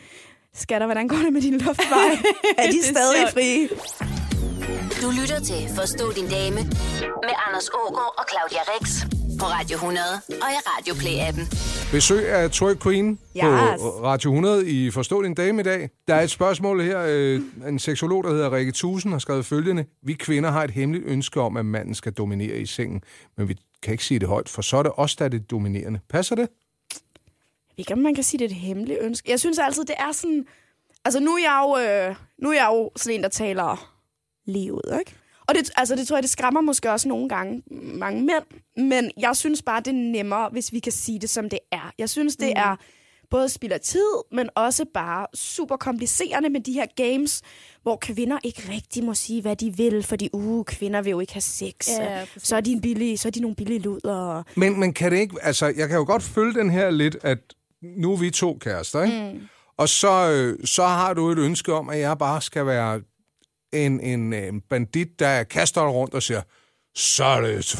skatter, 0.54 0.87
hvordan 0.87 1.09
går 1.09 1.16
det 1.16 1.32
med 1.32 1.42
din 1.42 1.59
luftvej? 1.59 1.99
er 2.59 2.66
de 2.66 2.73
Det 2.73 2.78
er 2.78 2.82
stadig 2.82 3.18
sjovt. 3.18 3.32
frie? 3.32 3.68
Du 5.02 5.11
lytter 5.20 5.40
til 5.40 5.68
Forstå 5.76 6.12
din 6.12 6.28
dame 6.28 6.56
med 7.26 7.35
Anders 7.49 7.68
Ågaard 7.75 8.14
og 8.18 8.25
Claudia 8.30 8.61
Rex 8.73 8.88
på 9.40 9.47
Radio 9.47 9.75
100 9.75 10.04
og 10.28 10.32
i 10.32 10.59
Radio 10.66 10.94
Play-appen. 10.94 11.44
Besøg 11.92 12.28
af 12.28 12.50
Troy 12.50 12.75
Queen 12.82 13.11
Yes. 13.37 13.42
på 13.80 14.00
Radio 14.04 14.30
100 14.30 14.70
i 14.70 14.90
Forstå 14.90 15.23
din 15.23 15.35
dame 15.35 15.61
i 15.61 15.64
dag. 15.64 15.90
Der 16.09 16.14
er 16.14 16.20
et 16.23 16.30
spørgsmål 16.30 16.80
her. 16.82 17.00
øh, 17.09 17.40
En 17.68 17.78
seksolog, 17.78 18.25
der 18.25 18.30
hedder 18.30 18.52
Rikke 18.52 18.73
Tusen, 18.73 19.12
har 19.12 19.18
skrevet 19.18 19.47
følgende. 19.47 19.85
Vi 20.02 20.12
kvinder 20.12 20.50
har 20.50 20.64
et 20.64 20.70
hemmeligt 20.70 21.04
ønske 21.06 21.40
om, 21.40 21.56
at 21.56 21.66
manden 21.66 21.94
skal 21.94 22.12
dominere 22.12 22.59
i 22.59 22.66
sengen, 22.66 23.02
men 23.37 23.49
vi 23.49 23.56
kan 23.82 23.92
ikke 23.92 24.04
sige 24.04 24.20
det 24.20 24.28
højt, 24.28 24.49
for 24.49 24.62
så 24.62 24.76
er 24.76 24.82
det 24.82 24.92
os, 24.97 25.16
der 25.16 25.25
er 25.25 25.28
det 25.28 25.50
dominerende. 25.50 26.00
Passer 26.11 26.35
det? 26.35 26.42
Jeg 26.42 26.49
ved 27.68 27.78
ikke, 27.78 27.92
om 27.92 27.99
man 27.99 28.14
kan 28.14 28.25
sige, 28.25 28.38
det 28.38 28.44
er 28.44 28.49
et 28.49 28.54
hemmeligt 28.56 28.99
ønske. 29.02 29.30
Jeg 29.30 29.40
synes 29.40 29.59
altid, 29.59 29.85
det 29.85 29.94
er 29.99 30.12
sådan... 30.12 30.44
Altså, 31.04 31.20
nu 31.20 31.30
er 31.35 31.38
jeg 31.38 31.61
jo, 31.64 31.76
øh, 32.11 32.16
nu 32.42 32.50
er 32.50 32.54
jeg 32.54 32.68
jo 32.73 32.90
sådan 32.97 33.14
en, 33.18 33.23
der 33.23 33.28
taler 33.28 33.90
lige 34.47 34.73
ud, 34.73 34.97
ikke? 35.00 35.16
Og 35.50 35.57
det, 35.57 35.71
altså, 35.76 35.97
det 35.97 36.09
tror 36.09 36.16
jeg, 36.16 36.23
det 36.23 36.30
skræmmer 36.30 36.61
måske 36.61 36.90
også 36.90 37.09
nogle 37.09 37.28
gange 37.28 37.62
mange 37.95 38.23
mænd. 38.23 38.45
Men 38.88 39.11
jeg 39.21 39.37
synes 39.37 39.62
bare, 39.62 39.80
det 39.80 39.88
er 39.88 40.12
nemmere, 40.12 40.49
hvis 40.52 40.73
vi 40.73 40.78
kan 40.78 40.92
sige 40.92 41.19
det, 41.19 41.30
som 41.30 41.50
det 41.50 41.59
er. 41.73 41.92
Jeg 41.99 42.11
synes, 42.11 42.37
det 42.37 42.52
er 42.57 42.76
både 43.30 43.49
spild 43.49 43.73
af 43.73 43.80
tid, 43.80 44.12
men 44.33 44.49
også 44.57 44.85
bare 44.95 45.26
super 45.35 45.76
komplicerende 45.76 46.50
med 46.50 46.61
de 46.61 46.73
her 46.73 46.87
games, 46.97 47.42
hvor 47.83 47.97
kvinder 47.97 48.38
ikke 48.45 48.62
rigtig 48.73 49.04
må 49.04 49.14
sige, 49.14 49.42
hvad 49.42 49.57
de 49.57 49.76
vil, 49.76 50.02
fordi 50.02 50.28
uh, 50.33 50.64
kvinder 50.64 51.02
vil 51.02 51.11
jo 51.11 51.21
ikke 51.21 51.33
have 51.33 51.40
sex. 51.40 51.88
Ja, 51.88 52.26
så, 52.38 52.57
er 52.57 52.61
de 52.61 52.73
en 52.73 52.80
billig, 52.80 53.19
så 53.19 53.28
er 53.28 53.33
de 53.33 53.40
nogle 53.40 53.57
billige 53.57 53.78
luder. 53.78 54.42
Men, 54.57 54.80
men 54.80 54.92
kan 54.92 55.12
det 55.12 55.19
ikke... 55.19 55.37
Altså, 55.42 55.66
jeg 55.66 55.88
kan 55.88 55.97
jo 55.97 56.04
godt 56.04 56.23
følge 56.23 56.54
den 56.54 56.71
her 56.71 56.90
lidt, 56.90 57.16
at 57.23 57.38
nu 57.83 58.12
er 58.12 58.16
vi 58.16 58.30
to 58.30 58.59
kærester, 58.61 59.02
ikke? 59.02 59.33
Mm. 59.35 59.40
Og 59.76 59.88
så, 59.88 60.30
øh, 60.30 60.66
så 60.66 60.83
har 60.83 61.14
du 61.14 61.28
et 61.28 61.38
ønske 61.38 61.73
om, 61.73 61.90
at 61.90 61.99
jeg 61.99 62.19
bare 62.19 62.42
skal 62.42 62.66
være 62.66 63.00
en, 63.72 64.00
en, 64.00 64.32
en 64.32 64.60
bandit, 64.60 65.08
der 65.18 65.42
kaster 65.44 65.88
rundt 65.88 66.14
og 66.14 66.22
siger, 66.22 66.42
så 66.94 67.24
er 67.24 67.40
det... 67.40 67.74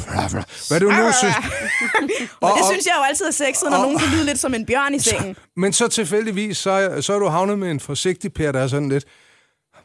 Hvad 0.69 0.81
du 0.81 0.91
nu 0.91 1.13
synes. 1.19 1.35
Og, 2.41 2.51
det 2.59 2.65
synes 2.71 2.87
jeg 2.87 2.95
jo 2.99 3.03
altid 3.09 3.27
er 3.27 3.31
sexet, 3.31 3.71
når 3.71 3.77
og- 3.77 3.83
nogen 3.83 3.99
kan 3.99 4.09
lyde 4.15 4.25
lidt 4.27 4.39
som 4.39 4.55
en 4.55 4.67
bjørn 4.67 4.95
i 4.95 4.99
sengen. 4.99 5.37
Men 5.57 5.73
så 5.73 5.89
tilfældigvis, 5.89 6.59
så, 6.59 6.71
er- 6.71 7.01
så 7.01 7.13
er 7.13 7.19
du 7.19 7.27
havnet 7.27 7.59
med 7.59 7.71
en 7.71 7.81
forsigtig 7.81 8.33
pære, 8.33 8.53
der 8.53 8.61
er 8.61 8.67
sådan 8.67 8.89
lidt... 8.89 9.05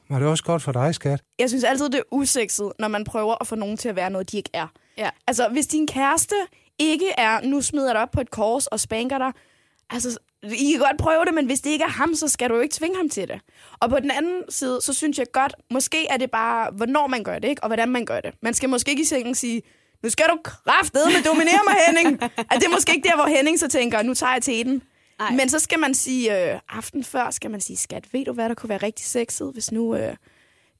Var 0.09 0.19
det 0.19 0.27
også 0.27 0.43
godt 0.43 0.61
for 0.61 0.71
dig, 0.71 0.95
skat? 0.95 1.21
Jeg 1.39 1.49
synes 1.49 1.63
altid, 1.63 1.85
det 1.89 1.95
er 1.97 2.03
usexet, 2.11 2.71
når 2.79 2.87
man 2.87 3.03
prøver 3.03 3.35
at 3.41 3.47
få 3.47 3.55
nogen 3.55 3.77
til 3.77 3.89
at 3.89 3.95
være 3.95 4.09
noget, 4.09 4.31
de 4.31 4.37
ikke 4.37 4.49
er. 4.53 4.67
Ja. 4.97 5.09
Altså, 5.27 5.47
hvis 5.49 5.67
din 5.67 5.87
kæreste 5.87 6.35
ikke 6.79 7.09
er, 7.17 7.41
nu 7.41 7.61
smider 7.61 7.87
jeg 7.87 7.95
dig 7.95 8.01
op 8.01 8.11
på 8.11 8.21
et 8.21 8.31
kors 8.31 8.67
og 8.67 8.79
spanker 8.79 9.17
dig, 9.17 9.31
altså, 9.89 10.17
I 10.51 10.71
kan 10.71 10.79
godt 10.79 10.97
prøve 10.97 11.25
det, 11.25 11.33
men 11.33 11.45
hvis 11.45 11.61
det 11.61 11.69
ikke 11.69 11.83
er 11.83 11.89
ham, 11.89 12.15
så 12.15 12.27
skal 12.27 12.49
du 12.49 12.55
jo 12.55 12.61
ikke 12.61 12.75
tvinge 12.75 12.97
ham 12.97 13.09
til 13.09 13.27
det. 13.27 13.41
Og 13.79 13.89
på 13.89 13.99
den 13.99 14.11
anden 14.11 14.41
side, 14.49 14.79
så 14.81 14.93
synes 14.93 15.19
jeg 15.19 15.31
godt, 15.31 15.55
måske 15.71 16.07
er 16.07 16.17
det 16.17 16.31
bare, 16.31 16.71
hvornår 16.71 17.07
man 17.07 17.23
gør 17.23 17.39
det, 17.39 17.47
ikke? 17.47 17.63
og 17.63 17.69
hvordan 17.69 17.89
man 17.89 18.05
gør 18.05 18.21
det. 18.21 18.33
Man 18.41 18.53
skal 18.53 18.69
måske 18.69 18.91
ikke 18.91 19.01
i 19.01 19.05
sengen 19.05 19.35
sige, 19.35 19.61
nu 20.03 20.09
skal 20.09 20.25
du 20.29 20.37
kraftedeme 20.43 21.23
dominere 21.25 21.59
mig, 21.67 21.75
Henning. 21.87 22.23
At 22.51 22.55
det 22.55 22.63
er 22.63 22.71
måske 22.71 22.95
ikke 22.95 23.07
der, 23.07 23.15
hvor 23.15 23.25
Henning 23.25 23.59
så 23.59 23.67
tænker, 23.67 24.01
nu 24.01 24.13
tager 24.13 24.33
jeg 24.33 24.41
teten. 24.41 24.81
Ej. 25.19 25.31
Men 25.31 25.49
så 25.49 25.59
skal 25.59 25.79
man 25.79 25.93
sige, 25.93 26.53
øh, 26.53 26.59
aften 26.69 27.03
før 27.03 27.29
skal 27.31 27.51
man 27.51 27.61
sige, 27.61 27.77
skat, 27.77 28.13
ved 28.13 28.25
du 28.25 28.33
hvad, 28.33 28.49
der 28.49 28.55
kunne 28.55 28.69
være 28.69 28.83
rigtig 28.83 29.05
sexet, 29.05 29.53
hvis 29.53 29.71
nu 29.71 29.95
øh, 29.95 30.15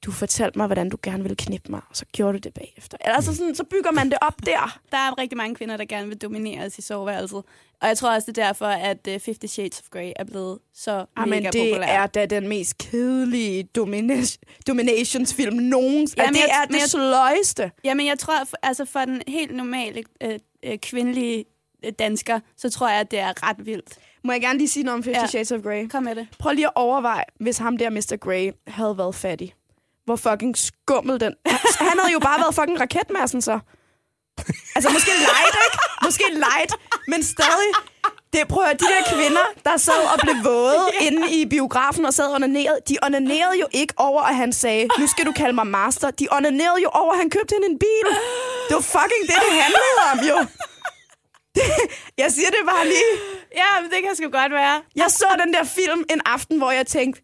du 0.06 0.10
fortalte 0.12 0.58
mig, 0.58 0.66
hvordan 0.66 0.88
du 0.88 0.96
gerne 1.02 1.22
ville 1.22 1.36
knippe 1.36 1.70
mig, 1.70 1.80
og 1.90 1.96
så 1.96 2.04
gjorde 2.12 2.32
du 2.32 2.38
det 2.38 2.54
bagefter. 2.54 2.98
Altså 3.00 3.36
sådan, 3.36 3.54
så 3.54 3.64
bygger 3.64 3.90
man 3.92 4.10
det 4.10 4.18
op 4.20 4.34
der. 4.46 4.78
Der 4.92 4.96
er 4.96 5.18
rigtig 5.18 5.36
mange 5.36 5.54
kvinder, 5.54 5.76
der 5.76 5.84
gerne 5.84 6.08
vil 6.08 6.18
domineres 6.18 6.78
i 6.78 6.82
soveværelset. 6.82 7.42
Og 7.82 7.88
jeg 7.88 7.98
tror 7.98 8.14
også, 8.14 8.30
det 8.32 8.38
er 8.38 8.44
derfor, 8.46 8.66
at 8.66 9.08
uh, 9.14 9.20
Fifty 9.20 9.46
Shades 9.46 9.80
of 9.80 9.84
Grey 9.90 10.12
er 10.16 10.24
blevet 10.24 10.58
så 10.74 11.04
Ah, 11.16 11.28
mega 11.28 11.40
men 11.40 11.52
det 11.52 11.72
populær. 11.72 11.86
er 11.86 12.06
da 12.06 12.26
den 12.26 12.48
mest 12.48 12.78
kedelige 12.78 13.68
domina- 13.78 14.36
dominationsfilm 14.66 15.56
nogen. 15.56 16.08
Ja, 16.16 16.22
Jamen, 16.22 16.34
det 16.34 16.40
jeg- 16.40 16.62
er 16.62 16.66
det 16.66 16.80
jeg- 16.80 16.88
sløjeste. 16.90 17.70
Jamen, 17.84 18.06
jeg 18.06 18.18
tror, 18.18 18.44
for, 18.44 18.56
altså 18.62 18.84
for 18.84 19.00
den 19.00 19.22
helt 19.28 19.56
normale 19.56 20.02
øh, 20.22 20.38
øh, 20.64 20.78
kvindelige 20.78 21.44
øh, 21.84 21.92
dansker, 21.98 22.40
så 22.56 22.70
tror 22.70 22.88
jeg, 22.88 23.00
at 23.00 23.10
det 23.10 23.18
er 23.18 23.48
ret 23.48 23.66
vildt. 23.66 23.98
Må 24.24 24.32
jeg 24.32 24.40
gerne 24.40 24.58
lige 24.58 24.68
sige 24.68 24.82
noget 24.84 24.96
om 24.96 25.02
Fifty 25.02 25.20
Ja. 25.20 25.26
Shades 25.26 25.52
of 25.52 25.60
Grey? 25.62 25.88
Kom 25.88 26.02
med 26.02 26.14
det. 26.14 26.26
Prøv 26.38 26.52
lige 26.52 26.66
at 26.66 26.72
overveje, 26.74 27.24
hvis 27.40 27.58
ham 27.58 27.76
der, 27.76 27.90
Mr. 27.90 28.16
Grey, 28.20 28.50
havde 28.66 28.98
været 28.98 29.14
fattig. 29.14 29.54
Hvor 30.06 30.16
fucking 30.16 30.58
skummel 30.58 31.20
den... 31.20 31.34
Han 31.78 31.98
havde 31.98 32.12
jo 32.12 32.18
bare 32.18 32.38
været 32.40 32.54
fucking 32.54 32.80
raketmassen, 32.80 33.42
så. 33.42 33.58
Altså, 34.76 34.90
måske 34.90 35.10
light, 35.30 35.56
ikke? 35.66 35.78
Måske 36.02 36.24
light, 36.32 36.72
men 37.08 37.22
stadig... 37.22 37.70
Det, 38.32 38.48
prøv 38.48 38.62
at 38.62 38.68
høre, 38.68 38.76
de 38.82 38.84
der 38.94 39.02
kvinder, 39.16 39.46
der 39.64 39.76
sad 39.76 40.02
og 40.12 40.18
blev 40.22 40.34
våde 40.44 40.84
inde 41.06 41.22
i 41.38 41.46
biografen 41.46 42.04
og 42.04 42.14
sad 42.14 42.26
og 42.26 42.34
onanerede, 42.34 42.78
de 42.88 42.96
onanerede 43.02 43.60
jo 43.60 43.66
ikke 43.72 43.94
over, 43.96 44.22
at 44.22 44.36
han 44.36 44.52
sagde, 44.52 44.88
nu 44.98 45.06
skal 45.06 45.26
du 45.26 45.32
kalde 45.32 45.52
mig 45.52 45.66
master. 45.66 46.10
De 46.10 46.28
onanerede 46.30 46.82
jo 46.82 46.88
over, 46.88 47.12
at 47.12 47.18
han 47.18 47.30
købte 47.30 47.54
hende 47.54 47.68
en 47.68 47.78
bil. 47.78 48.06
Det 48.68 48.74
var 48.74 48.86
fucking 48.96 49.22
det, 49.30 49.36
det 49.44 49.52
handlede 49.62 50.00
om, 50.12 50.18
jo. 50.30 50.38
Det, 51.54 51.62
jeg 52.18 52.32
siger 52.32 52.50
det 52.50 52.62
bare 52.72 52.84
lige. 52.86 53.12
Ja, 53.56 53.80
men 53.82 53.90
det 53.90 53.98
kan 54.04 54.16
sgu 54.16 54.28
godt 54.40 54.52
være. 54.52 54.82
Jeg 54.96 55.10
så 55.10 55.26
den 55.44 55.54
der 55.54 55.64
film 55.64 56.04
en 56.10 56.20
aften, 56.26 56.58
hvor 56.58 56.70
jeg 56.70 56.86
tænkte, 56.86 57.22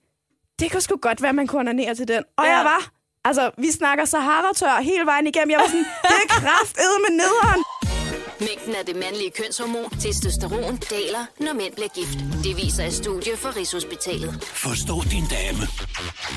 det 0.63 0.73
kunne 0.73 0.81
sgu 0.81 0.97
godt 0.97 1.23
være, 1.23 1.29
at 1.29 1.35
man 1.35 1.47
kunne 1.47 1.61
onanere 1.61 1.95
til 1.95 2.09
den. 2.09 2.23
Og 2.39 2.45
Ja. 2.45 2.57
jeg 2.57 2.65
var, 2.65 2.91
altså, 3.25 3.51
vi 3.59 3.71
snakker 3.71 4.05
Sahara-tør 4.05 4.81
hele 4.83 5.05
vejen 5.07 5.27
igennem. 5.27 5.51
Jeg 5.51 5.59
var 5.59 5.67
sådan, 5.67 5.87
det 6.03 6.17
er 6.25 6.29
kraftede 6.29 6.97
med 7.05 7.13
nederen. 7.23 7.63
Mængden 8.41 8.75
af 8.75 8.85
det 8.87 8.97
mandlige 8.97 9.31
kønshormon, 9.31 9.91
testosteron, 9.91 10.77
daler, 10.77 11.25
når 11.41 11.53
mænd 11.53 11.73
bliver 11.75 11.89
gift. 11.89 12.19
Det 12.45 12.57
viser 12.57 12.85
et 12.85 12.95
studie 12.95 13.37
fra 13.37 13.51
Rigshospitalet. 13.57 14.45
Forstå 14.45 14.95
din 15.11 15.25
dame 15.37 15.65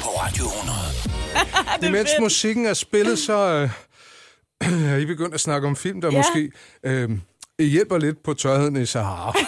på 0.04 0.08
Radio 0.22 0.46
100. 0.46 0.78
Det 1.82 1.92
Mens 1.92 2.10
musikken 2.20 2.66
er 2.66 2.74
spillet, 2.74 3.20
så 3.20 3.34
øh, 3.34 3.70
er 4.94 4.98
I 4.98 5.06
begyndt 5.06 5.34
at 5.34 5.40
snakke 5.42 5.68
om 5.68 5.76
film, 5.76 6.02
der 6.02 6.12
Ja. 6.12 6.18
måske 6.18 6.52
øh, 6.86 7.10
hjælper 7.64 7.98
lidt 7.98 8.24
på 8.24 8.34
tørheden 8.34 8.76
i 8.76 8.86
Sahara. 8.86 9.34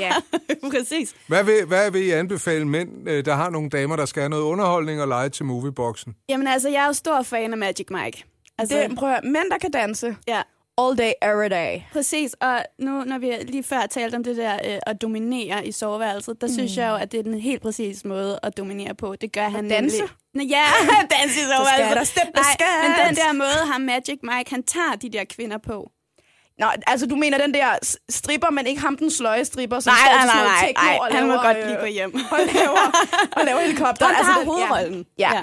Ja. 0.00 0.12
Præcis. 0.70 1.14
Hvad 1.26 1.44
vil, 1.44 1.64
hvad 1.66 1.90
vil 1.90 2.06
I 2.06 2.10
anbefale 2.10 2.64
mænd, 2.64 3.08
øh, 3.08 3.24
der 3.24 3.34
har 3.34 3.50
nogle 3.50 3.70
damer, 3.70 3.96
der 3.96 4.04
skal 4.06 4.20
have 4.20 4.28
noget 4.30 4.42
underholdning 4.42 5.02
og 5.02 5.08
lege 5.08 5.28
til 5.28 5.44
movieboxen? 5.44 6.14
Jamen 6.28 6.46
altså, 6.46 6.68
jeg 6.68 6.82
er 6.82 6.86
jo 6.86 6.92
stor 6.92 7.22
fan 7.22 7.52
af 7.52 7.58
Magic 7.58 7.86
Mike. 7.90 8.24
Altså, 8.58 8.76
Det, 8.76 8.96
prøv 8.98 9.08
at 9.08 9.14
høre, 9.14 9.32
mænd, 9.32 9.50
der 9.50 9.58
kan 9.58 9.70
danse. 9.70 10.16
ja. 10.28 10.42
All 10.78 10.98
day, 10.98 11.12
every 11.22 11.50
day. 11.50 11.80
Præcis, 11.92 12.34
og 12.40 12.62
nu 12.78 13.04
når 13.04 13.18
vi 13.18 13.32
lige 13.42 13.62
før 13.62 13.86
talte 13.90 14.16
om 14.16 14.24
det 14.24 14.36
der 14.36 14.54
øh, 14.54 14.78
at 14.86 15.02
dominere 15.02 15.66
i 15.66 15.72
soveværelset, 15.72 16.40
der 16.40 16.46
mm. 16.46 16.52
synes 16.52 16.76
jeg 16.76 16.88
jo, 16.90 16.96
at 16.96 17.12
det 17.12 17.18
er 17.20 17.22
den 17.22 17.40
helt 17.40 17.62
præcis 17.62 18.04
måde 18.04 18.38
at 18.42 18.56
dominere 18.56 18.94
på. 18.94 19.14
Det 19.20 19.32
gør 19.32 19.48
han 19.48 19.68
danse? 19.68 19.96
nemlig. 19.98 20.14
Nå, 20.34 20.42
ja, 20.42 20.64
danse 21.20 21.34
i 21.40 21.42
skal 21.42 21.56
soveværelset. 21.56 21.96
der 21.98 22.04
steppe 22.04 22.32
Nej, 22.34 22.44
skat. 22.52 22.66
men 22.82 23.06
den 23.08 23.16
der 23.16 23.32
måde, 23.32 23.72
ham 23.72 23.80
Magic 23.80 24.18
Mike, 24.22 24.50
han 24.50 24.62
tager 24.62 24.94
de 25.02 25.10
der 25.10 25.24
kvinder 25.24 25.58
på. 25.58 25.90
Nå, 26.60 26.66
altså, 26.86 27.06
du 27.06 27.16
mener 27.16 27.38
den 27.38 27.54
der 27.54 27.98
stripper, 28.08 28.50
men 28.50 28.66
ikke 28.66 28.80
ham 28.80 28.96
den 28.96 29.10
sløje 29.10 29.44
stripper, 29.44 29.80
som 29.80 29.90
Nej, 29.92 29.98
står 29.98 30.26
nej, 30.26 30.44
nej, 30.44 30.44
nej, 30.44 30.66
techno 30.66 30.82
nej, 30.82 30.98
og 31.00 31.16
han 31.16 31.26
må 31.26 31.34
godt 31.34 31.56
øh, 31.56 31.66
lige 31.66 31.76
gå 31.80 31.86
hjem. 31.86 32.14
Og 32.34 32.38
laver, 32.54 32.92
og 33.36 33.44
laver 33.44 33.60
helikopter. 33.60 34.06
Ham, 34.06 34.14
der 34.14 34.24
har 34.32 34.44
hovedrollen. 34.44 35.04
Ja. 35.18 35.30
ja. 35.34 35.42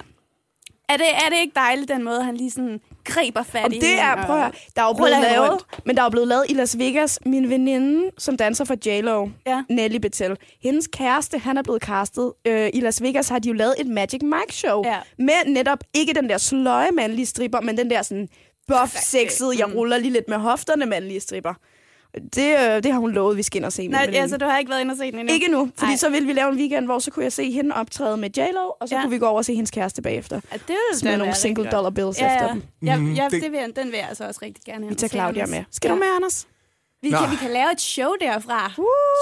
Er, 0.89 0.97
det, 0.97 1.05
er 1.25 1.29
det 1.29 1.37
ikke 1.41 1.55
dejligt, 1.55 1.89
den 1.89 2.03
måde, 2.03 2.23
han 2.23 2.37
lige 2.37 2.51
sådan 2.51 2.79
griber 3.03 3.43
fat 3.43 3.65
Om 3.65 3.71
i 3.73 3.79
det 3.79 3.99
er, 3.99 4.25
prøv 4.25 4.35
at 4.35 4.41
høre, 4.41 4.51
der 4.75 4.81
er 4.81 4.85
jo 4.85 4.93
blevet 4.93 5.11
lavet, 5.21 5.51
rundt? 5.51 5.63
men 5.85 5.97
der 5.97 6.03
er 6.03 6.09
blevet 6.09 6.27
lavet 6.27 6.45
i 6.49 6.53
Las 6.53 6.77
Vegas. 6.79 7.19
Min 7.25 7.49
veninde, 7.49 8.11
som 8.17 8.37
danser 8.37 8.65
for 8.65 8.75
J-Lo, 8.87 9.27
Ja. 9.47 9.63
Nelly 9.69 9.97
Betel, 9.97 10.37
hendes 10.63 10.87
kæreste, 10.93 11.37
han 11.39 11.57
er 11.57 11.61
blevet 11.63 11.81
castet. 11.81 12.33
Øh, 12.47 12.69
I 12.73 12.79
Las 12.79 13.01
Vegas 13.01 13.29
har 13.29 13.39
de 13.39 13.47
jo 13.47 13.53
lavet 13.53 13.75
et 13.79 13.87
Magic 13.87 14.21
Mike 14.23 14.53
show. 14.55 14.83
Ja. 14.85 14.97
Med 15.19 15.53
netop 15.53 15.79
ikke 15.93 16.13
den 16.13 16.29
der 16.29 16.37
sløje 16.37 16.91
mandlige 16.91 17.25
stripper, 17.25 17.61
men 17.61 17.77
den 17.77 17.89
der 17.89 18.01
sådan 18.01 18.27
buff, 18.67 18.95
sexede, 18.95 19.51
jeg 19.59 19.75
ruller 19.75 19.97
lige 19.97 20.13
lidt 20.13 20.29
med 20.29 20.37
hofterne 20.37 20.85
mandlige 20.85 21.19
stripper. 21.19 21.53
Det, 22.35 22.55
øh, 22.59 22.83
det 22.83 22.91
har 22.91 22.99
hun 22.99 23.11
lovet, 23.11 23.37
vi 23.37 23.43
skal 23.43 23.57
ind 23.57 23.65
og 23.65 23.73
se. 23.73 23.87
Nej, 23.87 24.09
altså, 24.13 24.37
du 24.37 24.45
har 24.45 24.57
ikke 24.59 24.69
været 24.71 24.81
inde 24.81 24.91
og 24.91 24.97
set 24.97 25.11
den 25.13 25.19
endnu? 25.19 25.33
Ikke 25.33 25.47
nu, 25.47 25.69
fordi 25.77 25.89
Nej. 25.91 25.95
så 25.97 26.09
ville 26.09 26.27
vi 26.27 26.33
lave 26.33 26.49
en 26.51 26.57
weekend, 26.57 26.85
hvor 26.85 26.99
så 26.99 27.11
kunne 27.11 27.23
jeg 27.23 27.33
se 27.33 27.51
hende 27.51 27.75
optræde 27.75 28.17
med 28.17 28.29
J-Lo, 28.37 28.71
og 28.79 28.89
så 28.89 28.95
Ja. 28.95 29.01
kunne 29.01 29.11
vi 29.11 29.17
gå 29.17 29.25
over 29.25 29.37
og 29.37 29.45
se 29.45 29.53
hendes 29.55 29.71
kæreste 29.71 30.01
bagefter. 30.01 30.35
Ja, 30.51 30.57
det 30.57 30.67
ville 30.67 30.79
Smide 30.99 31.17
nogle 31.17 31.35
single 31.35 31.69
dollar 31.71 31.89
bills 31.89 32.21
ja, 32.21 32.33
efter 32.33 32.47
ja. 32.47 32.53
dem. 32.53 32.63
Ja, 32.83 33.21
ja 33.23 33.27
det- 33.31 33.43
det 33.43 33.51
vil, 33.51 33.59
jeg- 33.59 33.75
den 33.75 33.85
vil 33.91 33.97
jeg 33.97 34.05
altså 34.09 34.27
også 34.27 34.39
rigtig 34.43 34.63
gerne 34.63 34.79
have. 34.85 34.89
Vi 34.89 34.95
tager 34.95 35.07
Se, 35.09 35.15
Claudia 35.15 35.45
med. 35.45 35.63
Skal 35.71 35.87
ja. 35.89 35.93
du 35.93 35.99
med, 35.99 36.07
Anders? 36.15 36.47
Vi 37.01 37.09
kan, 37.09 37.31
vi 37.31 37.35
kan 37.35 37.51
lave 37.51 37.71
et 37.71 37.81
show 37.81 38.11
derfra. 38.21 38.71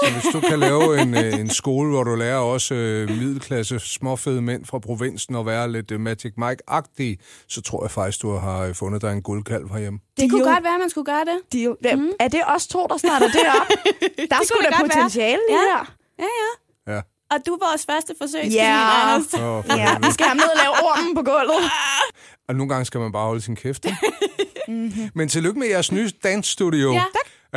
Så 0.02 0.12
hvis 0.12 0.32
du 0.32 0.40
kan 0.40 0.58
lave 0.60 1.00
en, 1.02 1.14
øh, 1.16 1.40
en 1.40 1.50
skole, 1.50 1.90
hvor 1.90 2.04
du 2.04 2.14
lærer 2.14 2.36
også 2.38 2.74
øh, 2.74 3.08
middelklasse 3.10 3.78
småfede 3.78 4.42
mænd 4.42 4.64
fra 4.64 4.78
provinsen 4.78 5.36
at 5.36 5.46
være 5.46 5.72
lidt 5.72 5.90
øh, 5.90 6.00
Magic 6.00 6.32
Mike-agtig, 6.38 7.16
så 7.48 7.62
tror 7.62 7.84
jeg 7.84 7.90
faktisk, 7.90 8.22
du 8.22 8.30
har 8.36 8.60
øh, 8.60 8.74
fundet 8.74 9.02
dig 9.02 9.12
en 9.12 9.22
guldkalv 9.22 9.68
herhjemme. 9.72 9.98
Det 10.16 10.30
kunne 10.30 10.44
Deal. 10.44 10.54
godt 10.54 10.64
være, 10.64 10.74
at 10.74 10.80
man 10.80 10.90
skulle 10.90 11.04
gøre 11.04 11.24
det. 11.24 11.38
Deal. 11.82 11.98
Mm. 11.98 12.10
Er 12.20 12.28
det 12.28 12.40
os 12.46 12.66
to, 12.66 12.86
der 12.90 12.96
starter 12.96 13.26
det 13.28 13.40
op? 13.60 13.66
Der 14.30 14.36
kunne 14.36 14.46
skulle 14.46 14.62
det 14.66 14.72
da 14.72 14.76
være. 14.78 14.88
potentiale 14.88 15.40
i 15.50 15.52
Ja. 15.52 15.56
her. 15.58 15.94
Ja, 16.18 16.24
ja. 16.42 16.94
Ja. 16.94 17.00
Og 17.30 17.36
du 17.46 17.52
er 17.54 17.58
vores 17.70 17.86
første 17.90 18.14
forsøg, 18.20 18.44
Ja. 18.44 19.16
For 19.16 19.76
Ja, 19.76 19.86
helvede. 19.86 20.06
vi 20.06 20.12
skal 20.12 20.26
have 20.26 20.36
ned 20.36 20.44
og 20.44 20.58
lave 20.62 20.70
ormen 20.88 21.14
på 21.14 21.22
gulvet. 21.22 21.70
Og 22.48 22.54
nogle 22.54 22.68
gange 22.68 22.84
skal 22.84 23.00
man 23.00 23.12
bare 23.12 23.26
holde 23.26 23.40
sin 23.40 23.56
kæft. 23.56 23.84
ikke? 23.84 23.98
Men 25.18 25.28
tillykke 25.28 25.58
med 25.58 25.68
jeres 25.68 25.92
nye 25.92 26.10
dance-studio. 26.24 26.92
Ja. 26.92 27.04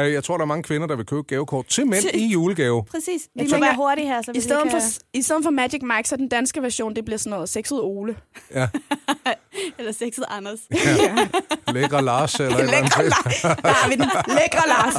Øh, 0.06 0.13
Jeg 0.13 0.24
tror, 0.24 0.38
der 0.38 0.41
er 0.41 0.48
mange 0.48 0.63
kvinder, 0.63 0.88
der 0.88 0.96
vil 0.96 1.06
købe 1.06 1.24
gavekort 1.24 1.65
til 1.65 1.88
mænd 1.88 2.03
i 2.13 2.27
julegave. 2.27 2.84
Præcis. 2.84 3.06
Vi 3.06 3.18
Jeg 3.36 3.44
må 3.46 3.50
tænker, 3.50 3.68
være 3.68 3.75
hurtige 3.75 4.08
her, 4.08 4.22
så 4.22 4.32
vi 4.32 4.38
I 4.38 4.41
stedet, 4.41 4.63
lige 4.63 4.72
for, 4.72 4.79
kan... 4.79 4.91
I 5.13 5.22
stedet 5.22 5.44
for 5.44 5.51
Magic 5.51 5.82
Mike, 5.84 6.10
så 6.10 6.15
den 6.18 6.29
danske 6.29 6.62
version, 6.62 6.96
det 6.96 7.06
bliver 7.06 7.18
sådan 7.18 7.29
noget 7.29 7.50
sexet 7.50 7.79
Ole. 7.82 8.15
Ja. 8.56 8.68
Eller 9.79 9.91
sexet 9.91 10.25
Anders. 10.29 10.60
Lækre 11.74 12.01
Lars 12.03 12.36
eller. 12.39 12.58
Lækre 12.63 13.03
Lars. 13.03 13.41
Der 13.41 13.68
har 13.74 13.89
vi 13.89 13.96
den. 13.96 14.10
Lækre 14.27 14.68
Lars. 14.68 14.94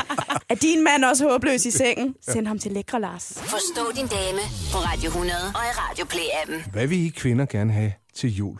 Er 0.48 0.54
din 0.54 0.84
mand 0.84 1.04
også 1.04 1.28
håbløs 1.28 1.66
i 1.66 1.70
sengen? 1.70 2.14
Send 2.28 2.46
ham 2.46 2.58
til 2.58 2.72
Lækre 2.72 3.00
Lars. 3.00 3.32
Forstå 3.36 3.92
din 3.96 4.06
dame 4.06 4.38
på 4.72 4.78
Radio 4.78 5.06
100 5.08 5.38
og 5.54 5.60
i 5.60 5.72
Radio 5.78 6.04
Play-appen. 6.04 6.70
Hvad 6.72 6.86
vil 6.86 6.98
I 7.06 7.08
kvinder 7.08 7.46
gerne 7.46 7.72
have 7.72 7.92
til 8.14 8.34
jul? 8.36 8.58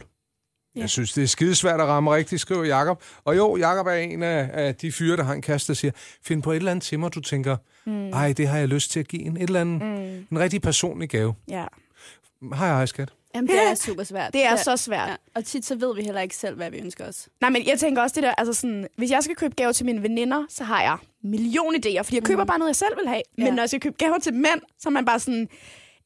Ja. 0.77 0.81
Jeg 0.81 0.91
synes, 0.91 1.13
det 1.13 1.23
er 1.23 1.27
skidesvært 1.27 1.81
at 1.81 1.87
ramme 1.87 2.15
rigtigt, 2.15 2.41
skriver 2.41 2.65
Jakob. 2.65 3.03
Og 3.25 3.37
jo, 3.37 3.57
Jakob 3.57 3.87
er 3.87 3.93
en 3.93 4.23
af, 4.23 4.51
af 4.53 4.75
de 4.75 4.93
fyre, 4.93 5.17
der 5.17 5.23
har 5.23 5.35
en 5.35 5.43
kæreste, 5.43 5.73
der 5.73 5.77
siger, 5.77 5.93
find 6.23 6.43
på 6.43 6.53
et 6.53 6.57
eller 6.57 6.71
andet 6.71 6.83
til 6.83 6.99
mig, 6.99 7.15
du 7.15 7.21
tænker, 7.21 7.57
mm. 7.85 8.09
ej, 8.09 8.33
det 8.33 8.49
har 8.49 8.59
jeg 8.59 8.69
lyst 8.69 8.91
til 8.91 9.01
at 9.01 9.09
give 9.09 9.23
en, 9.23 9.37
et 9.37 9.43
eller 9.43 9.61
andet, 9.61 9.83
mm. 9.83 10.27
en 10.33 10.39
rigtig 10.39 10.63
personlig 10.63 11.09
gave. 11.09 11.35
Ja. 11.49 11.65
Hej, 12.55 12.69
hej, 12.69 12.87
skat. 12.87 13.13
Jamen, 13.35 13.49
det 13.49 13.63
er 13.63 13.75
super 13.87 14.05
svært. 14.05 14.33
Det 14.33 14.45
er 14.45 14.57
så 14.57 14.77
svært. 14.77 15.09
Ja. 15.09 15.15
Og 15.35 15.45
tit 15.45 15.65
så 15.65 15.75
ved 15.75 15.95
vi 15.97 16.03
heller 16.03 16.21
ikke 16.21 16.37
selv, 16.37 16.57
hvad 16.57 16.71
vi 16.71 16.79
ønsker 16.79 17.09
os. 17.09 17.29
Nej, 17.41 17.51
men 17.51 17.67
jeg 17.67 17.79
tænker 17.79 18.03
også 18.03 18.15
det 18.15 18.23
der, 18.23 18.35
altså 18.39 18.53
sådan, 18.53 18.87
hvis 18.97 19.11
jeg 19.11 19.23
skal 19.23 19.37
købe 19.37 19.55
gaver 19.55 19.73
til 19.73 19.87
mine 19.87 20.03
veninder, 20.03 20.45
så 20.49 20.65
har 20.65 20.83
jeg 20.83 20.97
million 21.23 21.75
idéer, 21.75 22.03
fordi 22.03 22.17
jeg 22.17 22.25
køber 22.25 22.45
bare 22.45 22.59
noget, 22.59 22.69
jeg 22.69 22.77
selv 22.77 22.97
vil 22.99 23.09
have. 23.09 23.23
Ja. 23.39 23.45
Men 23.45 23.55
når 23.55 23.63
jeg 23.63 23.69
skal 23.69 23.81
købe 23.81 23.97
gaver 23.99 24.19
til 24.19 24.35
mænd, 24.35 24.61
så 24.79 24.89
er 24.89 24.91
man 24.91 25.05
bare 25.05 25.21
sådan, 25.21 25.49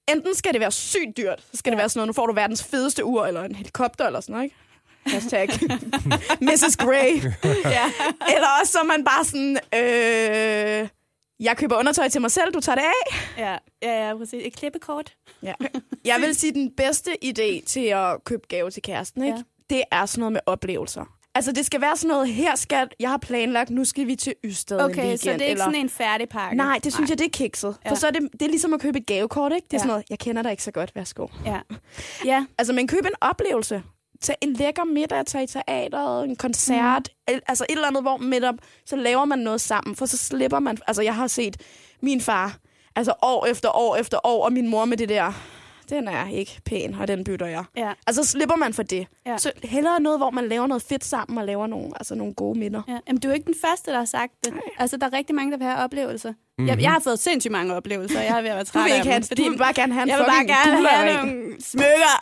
enten 0.08 0.34
skal 0.34 0.52
det 0.52 0.60
være 0.60 0.72
sygt 0.72 1.16
dyrt, 1.16 1.42
så 1.50 1.56
skal 1.56 1.70
ja. 1.70 1.72
det 1.74 1.78
være 1.78 1.88
sådan 1.88 1.98
noget, 1.98 2.06
nu 2.08 2.12
får 2.12 2.26
du 2.26 2.32
verdens 2.32 2.64
fedeste 2.64 3.04
ur, 3.04 3.26
eller 3.26 3.42
en 3.42 3.54
helikopter, 3.54 4.06
eller 4.06 4.20
sådan 4.20 4.32
noget, 4.32 4.44
ikke? 4.44 4.56
Hashtag 5.06 5.48
Mrs. 6.48 6.76
Grey. 6.76 7.22
ja. 7.64 7.92
Eller 8.34 8.48
også 8.60 8.72
så 8.72 8.78
er 8.78 8.84
man 8.84 9.04
bare 9.04 9.24
sådan, 9.24 9.58
øh, 9.74 10.88
jeg 11.40 11.56
køber 11.56 11.78
undertøj 11.78 12.08
til 12.08 12.20
mig 12.20 12.30
selv, 12.30 12.52
du 12.54 12.60
tager 12.60 12.76
det 12.76 12.82
af. 12.84 13.38
Ja, 13.38 13.58
ja, 13.82 14.08
ja, 14.08 14.16
præcis. 14.16 14.42
Et 14.46 14.56
klippekort. 14.56 15.12
Ja. 15.42 15.52
Jeg 16.04 16.20
vil 16.20 16.34
sige, 16.34 16.52
den 16.52 16.70
bedste 16.76 17.10
idé 17.24 17.64
til 17.66 17.84
at 17.86 18.24
købe 18.24 18.42
gave 18.48 18.70
til 18.70 18.82
kæresten, 18.82 19.22
ikke? 19.24 19.36
Ja. 19.70 19.74
det 19.76 19.84
er 19.90 20.06
sådan 20.06 20.20
noget 20.20 20.32
med 20.32 20.40
oplevelser. 20.46 21.04
Altså, 21.36 21.52
det 21.52 21.66
skal 21.66 21.80
være 21.80 21.96
sådan 21.96 22.08
noget, 22.08 22.28
her 22.28 22.54
skal, 22.56 22.88
jeg 23.00 23.10
har 23.10 23.16
planlagt, 23.18 23.70
nu 23.70 23.84
skal 23.84 24.06
vi 24.06 24.16
til 24.16 24.34
Ystad 24.44 24.78
en 24.78 24.84
Okay, 24.84 24.96
weekend. 24.96 25.18
så 25.18 25.24
det 25.24 25.30
er 25.30 25.34
ikke 25.34 25.50
eller... 25.50 25.64
sådan 25.64 25.80
en 25.80 25.88
færdig 25.90 26.28
pakke? 26.28 26.56
Nej, 26.56 26.80
det 26.84 26.94
synes 26.94 27.10
jeg, 27.10 27.18
det 27.18 27.24
er 27.24 27.30
kikset. 27.30 27.76
Ja. 27.84 27.90
For 27.90 27.94
så 27.94 28.06
er 28.06 28.10
det, 28.10 28.28
det 28.32 28.42
er 28.42 28.48
ligesom 28.48 28.74
at 28.74 28.80
købe 28.80 28.98
et 28.98 29.06
gavekort, 29.06 29.52
ikke? 29.52 29.64
Det 29.64 29.72
er 29.72 29.76
Ja. 29.76 29.78
sådan 29.78 29.88
noget, 29.88 30.04
jeg 30.10 30.18
kender 30.18 30.42
dig 30.42 30.50
ikke 30.50 30.62
så 30.62 30.70
godt, 30.70 30.92
værsgo. 30.94 31.26
Ja. 31.46 31.58
ja. 32.32 32.46
Altså, 32.58 32.72
men 32.72 32.88
køb 32.88 33.04
en 33.04 33.12
oplevelse. 33.20 33.82
Tag 34.20 34.36
en 34.40 34.52
lækker 34.52 34.84
middag, 34.84 35.26
tag 35.26 35.42
i 35.42 35.46
teateret, 35.46 36.24
en 36.24 36.36
koncert, 36.36 37.08
mm. 37.28 37.34
altså 37.48 37.66
et 37.68 37.72
eller 37.74 37.88
andet, 37.88 38.02
hvor 38.02 38.18
netop, 38.18 38.54
så 38.86 38.96
laver 38.96 39.24
man 39.24 39.38
noget 39.38 39.60
sammen, 39.60 39.96
for 39.96 40.06
så 40.06 40.16
slipper 40.16 40.58
man, 40.58 40.78
altså 40.86 41.02
jeg 41.02 41.14
har 41.14 41.26
set 41.26 41.56
min 42.02 42.20
far, 42.20 42.56
altså 42.96 43.12
år 43.22 43.46
efter 43.46 43.76
år 43.76 43.96
efter 43.96 44.26
år, 44.26 44.44
og 44.44 44.52
min 44.52 44.68
mor 44.68 44.84
med 44.84 44.96
det 44.96 45.08
der, 45.08 45.32
den 45.90 46.08
er 46.08 46.28
ikke 46.28 46.60
pæn, 46.64 46.94
og 46.94 47.08
den 47.08 47.24
bytter 47.24 47.46
jeg. 47.46 47.64
Ja. 47.76 47.92
Altså 48.06 48.24
slipper 48.24 48.56
man 48.56 48.74
for 48.74 48.82
det. 48.82 49.06
Ja. 49.26 49.38
Så 49.38 49.52
hellere 49.62 50.00
noget, 50.00 50.18
hvor 50.18 50.30
man 50.30 50.48
laver 50.48 50.66
noget 50.66 50.82
fedt 50.82 51.04
sammen, 51.04 51.38
og 51.38 51.44
laver 51.44 51.66
nogle, 51.66 51.90
altså 51.96 52.14
nogle 52.14 52.34
gode 52.34 52.58
minder. 52.58 52.82
Ja, 52.88 52.98
jamen, 53.08 53.20
du 53.20 53.28
er 53.28 53.32
ikke 53.32 53.46
den 53.46 53.54
første, 53.64 53.90
der 53.90 53.98
har 53.98 54.04
sagt 54.04 54.32
det. 54.44 54.54
Altså, 54.78 54.96
der 54.96 55.06
er 55.06 55.12
rigtig 55.12 55.34
mange, 55.34 55.52
der 55.52 55.58
vil 55.58 55.66
have 55.66 55.78
oplevelser. 55.78 56.32
Mm-hmm. 56.58 56.68
Jeg, 56.68 56.82
jeg 56.82 56.92
har 56.92 57.00
fået 57.00 57.18
sindssygt 57.18 57.52
mange 57.52 57.74
oplevelser, 57.74 58.20
jeg 58.20 58.38
er 58.38 58.42
ved 58.42 58.50
at 58.50 58.56
være 58.56 58.64
Du 58.64 58.70
træt 58.70 58.84
vil 58.84 58.94
ikke 58.94 59.08
have, 59.08 59.16
en, 59.16 59.36
du 59.36 59.50
vil 59.50 59.58
bare 59.58 59.72
gerne 59.72 59.92
have 59.92 60.02
en 60.02 60.08
jeg 60.08 60.18
vil 60.18 60.24
bare 60.24 60.46
gerne 60.46 60.88
have 60.88 61.16
nogle 61.16 61.56
smykker. 61.60 62.14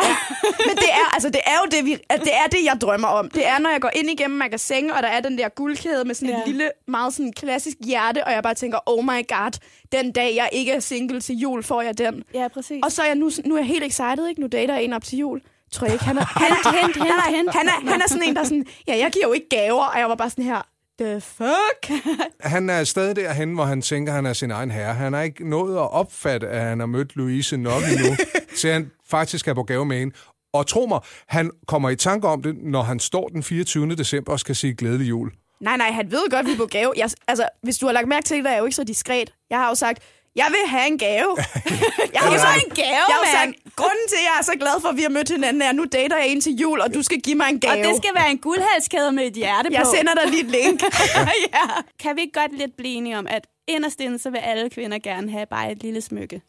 Men 0.68 0.76
det 0.76 0.90
er, 0.92 1.14
altså, 1.14 1.28
det 1.28 1.40
er 1.46 1.56
jo 1.62 1.66
det, 1.70 1.84
vi, 1.84 1.92
det, 2.10 2.34
er 2.44 2.46
det, 2.52 2.64
jeg 2.64 2.80
drømmer 2.80 3.08
om. 3.08 3.30
Det 3.30 3.46
er, 3.46 3.58
når 3.58 3.70
jeg 3.70 3.80
går 3.80 3.90
ind 3.96 4.10
igennem 4.10 4.38
magasin, 4.38 4.90
og 4.90 5.02
der 5.02 5.08
er 5.08 5.20
den 5.20 5.38
der 5.38 5.48
guldkæde 5.48 6.04
med 6.04 6.14
sådan 6.14 6.34
ja. 6.34 6.40
Et 6.40 6.46
lille, 6.46 6.70
meget 6.88 7.14
sådan 7.14 7.32
klassisk 7.32 7.76
hjerte, 7.84 8.24
og 8.24 8.32
jeg 8.32 8.42
bare 8.42 8.54
tænker, 8.54 8.78
oh 8.86 9.04
my 9.04 9.28
god, 9.28 9.58
den 9.92 10.12
dag 10.12 10.36
jeg 10.36 10.48
ikke 10.52 10.72
er 10.72 10.80
single 10.80 11.20
til 11.20 11.36
jul, 11.36 11.62
får 11.62 11.82
jeg 11.82 11.98
den. 11.98 12.24
Ja, 12.34 12.48
præcis. 12.48 12.80
Og 12.82 12.92
så 12.92 13.02
er 13.02 13.06
jeg 13.06 13.14
nu, 13.14 13.30
nu 13.44 13.54
er 13.54 13.58
jeg 13.58 13.66
helt 13.66 13.84
excited, 13.84 14.28
ikke? 14.28 14.40
Nu 14.40 14.46
dater 14.46 14.74
jeg 14.74 14.84
en 14.84 14.92
op 14.92 15.04
til 15.04 15.18
jul. 15.18 15.40
Tror 15.72 15.86
jeg 15.86 15.94
ikke, 15.94 16.04
han 16.04 16.18
er... 16.18 16.24
Han 16.24 16.52
Hent, 16.52 16.76
hent, 16.76 16.96
hent, 16.96 17.36
hent. 17.36 17.50
Han 17.54 17.68
er, 17.68 17.90
han 17.90 18.00
er 18.00 18.08
sådan 18.08 18.22
en, 18.22 18.34
der 18.34 18.40
er 18.40 18.44
sådan, 18.44 18.66
ja, 18.88 18.98
jeg 18.98 19.10
giver 19.12 19.26
jo 19.26 19.32
ikke 19.32 19.48
gaver, 19.48 19.84
og 19.84 19.98
jeg 19.98 20.08
var 20.08 20.14
bare 20.14 20.30
sådan 20.30 20.44
her, 20.44 20.66
the 21.00 21.20
fuck? 21.20 22.00
Han 22.52 22.70
er 22.70 22.84
stadig 22.84 23.16
derhen, 23.16 23.54
hvor 23.54 23.64
han 23.64 23.82
tænker, 23.82 24.12
han 24.12 24.26
er 24.26 24.32
sin 24.32 24.50
egen 24.50 24.70
herre. 24.70 24.94
Han 24.94 25.12
har 25.12 25.22
ikke 25.22 25.48
nået 25.50 25.74
at 25.74 25.90
opfatte, 25.92 26.48
at 26.48 26.60
han 26.60 26.78
har 26.78 26.86
mødt 26.86 27.16
Louise 27.16 27.56
nok 27.56 27.82
endnu, 27.82 28.16
til 28.58 28.70
han 28.70 28.90
faktisk 29.06 29.48
er 29.48 29.54
på 29.54 29.62
gave 29.62 29.86
med 29.86 29.98
hende. 29.98 30.14
Og 30.52 30.66
tro 30.66 30.86
mig, 30.86 31.00
han 31.26 31.50
kommer 31.66 31.90
i 31.90 31.96
tanke 31.96 32.28
om 32.28 32.42
det, 32.42 32.56
når 32.62 32.82
han 32.82 33.00
står 33.00 33.28
den 33.28 33.42
24. 33.42 33.94
december 33.94 34.32
og 34.32 34.40
skal 34.40 34.56
sige 34.56 34.74
glædelig 34.74 35.08
jul. 35.08 35.30
Nej, 35.60 35.76
nej, 35.76 35.90
han 35.90 36.10
ved 36.10 36.30
godt, 36.30 36.46
vi 36.46 36.52
er 36.52 36.56
på 36.56 36.66
gave. 36.66 36.92
Jeg, 36.96 37.10
altså, 37.28 37.48
hvis 37.62 37.78
du 37.78 37.86
har 37.86 37.92
lagt 37.92 38.08
mærke 38.08 38.24
til 38.24 38.36
det, 38.36 38.46
er 38.46 38.50
jeg 38.50 38.58
jo 38.60 38.64
ikke 38.64 38.76
så 38.76 38.84
diskret. 38.84 39.32
Jeg 39.50 39.58
har 39.58 39.68
jo 39.68 39.74
sagt, 39.74 40.02
jeg 40.36 40.46
vil 40.50 40.70
have 40.70 40.86
en 40.86 40.98
gave. 40.98 41.36
jeg 42.14 42.20
har 42.22 42.32
jo 42.32 42.38
så 42.38 42.46
en 42.64 42.70
gave, 42.74 43.06
jeg 43.12 43.18
mand. 43.24 43.54
sagt, 43.54 43.76
grunden 43.76 44.06
til, 44.08 44.16
at 44.16 44.24
jeg 44.28 44.34
er 44.40 44.44
så 44.44 44.52
glad 44.58 44.80
for, 44.80 44.88
at 44.88 44.96
vi 44.96 45.02
har 45.02 45.08
mødt 45.08 45.28
hinanden, 45.30 45.62
er, 45.62 45.68
at 45.68 45.74
nu 45.74 45.84
dater 45.84 46.16
jeg 46.16 46.28
en 46.28 46.40
til 46.40 46.52
jul, 46.54 46.80
og 46.80 46.94
du 46.94 47.02
skal 47.02 47.20
give 47.20 47.36
mig 47.36 47.48
en 47.48 47.60
gave. 47.60 47.72
Og 47.72 47.78
det 47.88 47.96
skal 47.96 48.10
være 48.14 48.30
en 48.30 48.38
guldhalskæde 48.38 49.12
med 49.12 49.24
et 49.26 49.32
hjerte 49.34 49.68
Jeg 49.72 49.82
på. 49.84 49.90
sender 49.96 50.14
dig 50.14 50.26
lige 50.30 50.42
et 50.44 50.50
link. 50.50 50.82
ja. 51.54 51.64
Kan 51.98 52.16
vi 52.16 52.20
ikke 52.20 52.40
godt 52.40 52.58
lidt 52.58 52.76
blive 52.76 52.94
enige 52.94 53.18
om, 53.18 53.26
at 53.26 53.46
inderst 53.68 54.00
inde, 54.00 54.18
så 54.18 54.30
vil 54.30 54.38
alle 54.38 54.70
kvinder 54.70 54.98
gerne 54.98 55.30
have 55.30 55.46
bare 55.46 55.72
et 55.72 55.82
lille 55.82 56.00
smykke? 56.00 56.42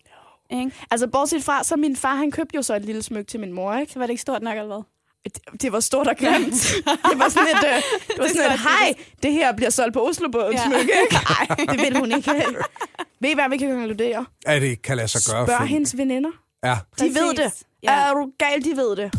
Ikke? 0.52 0.72
altså, 0.92 1.08
bortset 1.08 1.44
fra, 1.44 1.64
så 1.64 1.76
min 1.76 1.96
far, 1.96 2.16
han 2.16 2.32
købte 2.32 2.56
jo 2.56 2.62
så 2.62 2.76
et 2.76 2.86
lille 2.86 3.04
smykke 3.04 3.30
til 3.32 3.40
min 3.40 3.52
mor, 3.54 3.76
ikke? 3.76 3.94
Så 3.94 4.00
var 4.00 4.06
det 4.06 4.12
ikke 4.12 4.22
stort 4.22 4.42
nok 4.42 4.58
eller 4.58 4.68
hvad? 4.76 4.84
Det, 5.26 5.62
det 5.62 5.72
var 5.72 5.80
stort 5.80 6.08
og 6.08 6.16
grimt. 6.18 6.54
det 6.86 7.20
var 7.20 7.30
sådan 7.30 7.48
et, 7.48 7.64
øh, 7.68 7.76
det 8.08 8.18
var 8.20 8.28
sådan 8.28 8.52
et, 8.52 8.60
hej, 8.60 8.94
det 9.24 9.32
her 9.32 9.54
bliver 9.56 9.70
solgt 9.70 9.94
på 9.94 10.08
Oslobåden 10.08 10.54
Ja. 10.54 10.64
smykke, 10.66 10.94
ikke? 11.04 11.16
Nej, 11.50 11.56
det 11.66 11.80
vil 11.80 11.98
hun 11.98 12.12
ikke. 12.12 12.32
Ved 13.20 13.30
I 13.30 13.34
hvad, 13.34 13.50
vi 13.50 13.58
kan 13.58 13.70
konkludere? 13.72 14.26
At 14.46 14.62
det 14.62 14.68
ikke 14.68 14.82
kan 14.82 14.98
lade 14.98 15.08
sig 15.08 15.22
gøre. 15.34 15.48
Spørg 15.48 15.68
hendes 15.68 15.98
veninder. 15.98 16.30
Ja, 16.64 16.78
De 17.00 17.04
ved 17.04 17.34
det. 17.34 17.52
Ja. 17.84 17.92
Er 17.94 18.14
du 18.14 18.32
gal, 18.40 18.64
de 18.64 18.78
ved 18.78 18.96
det. 18.96 19.14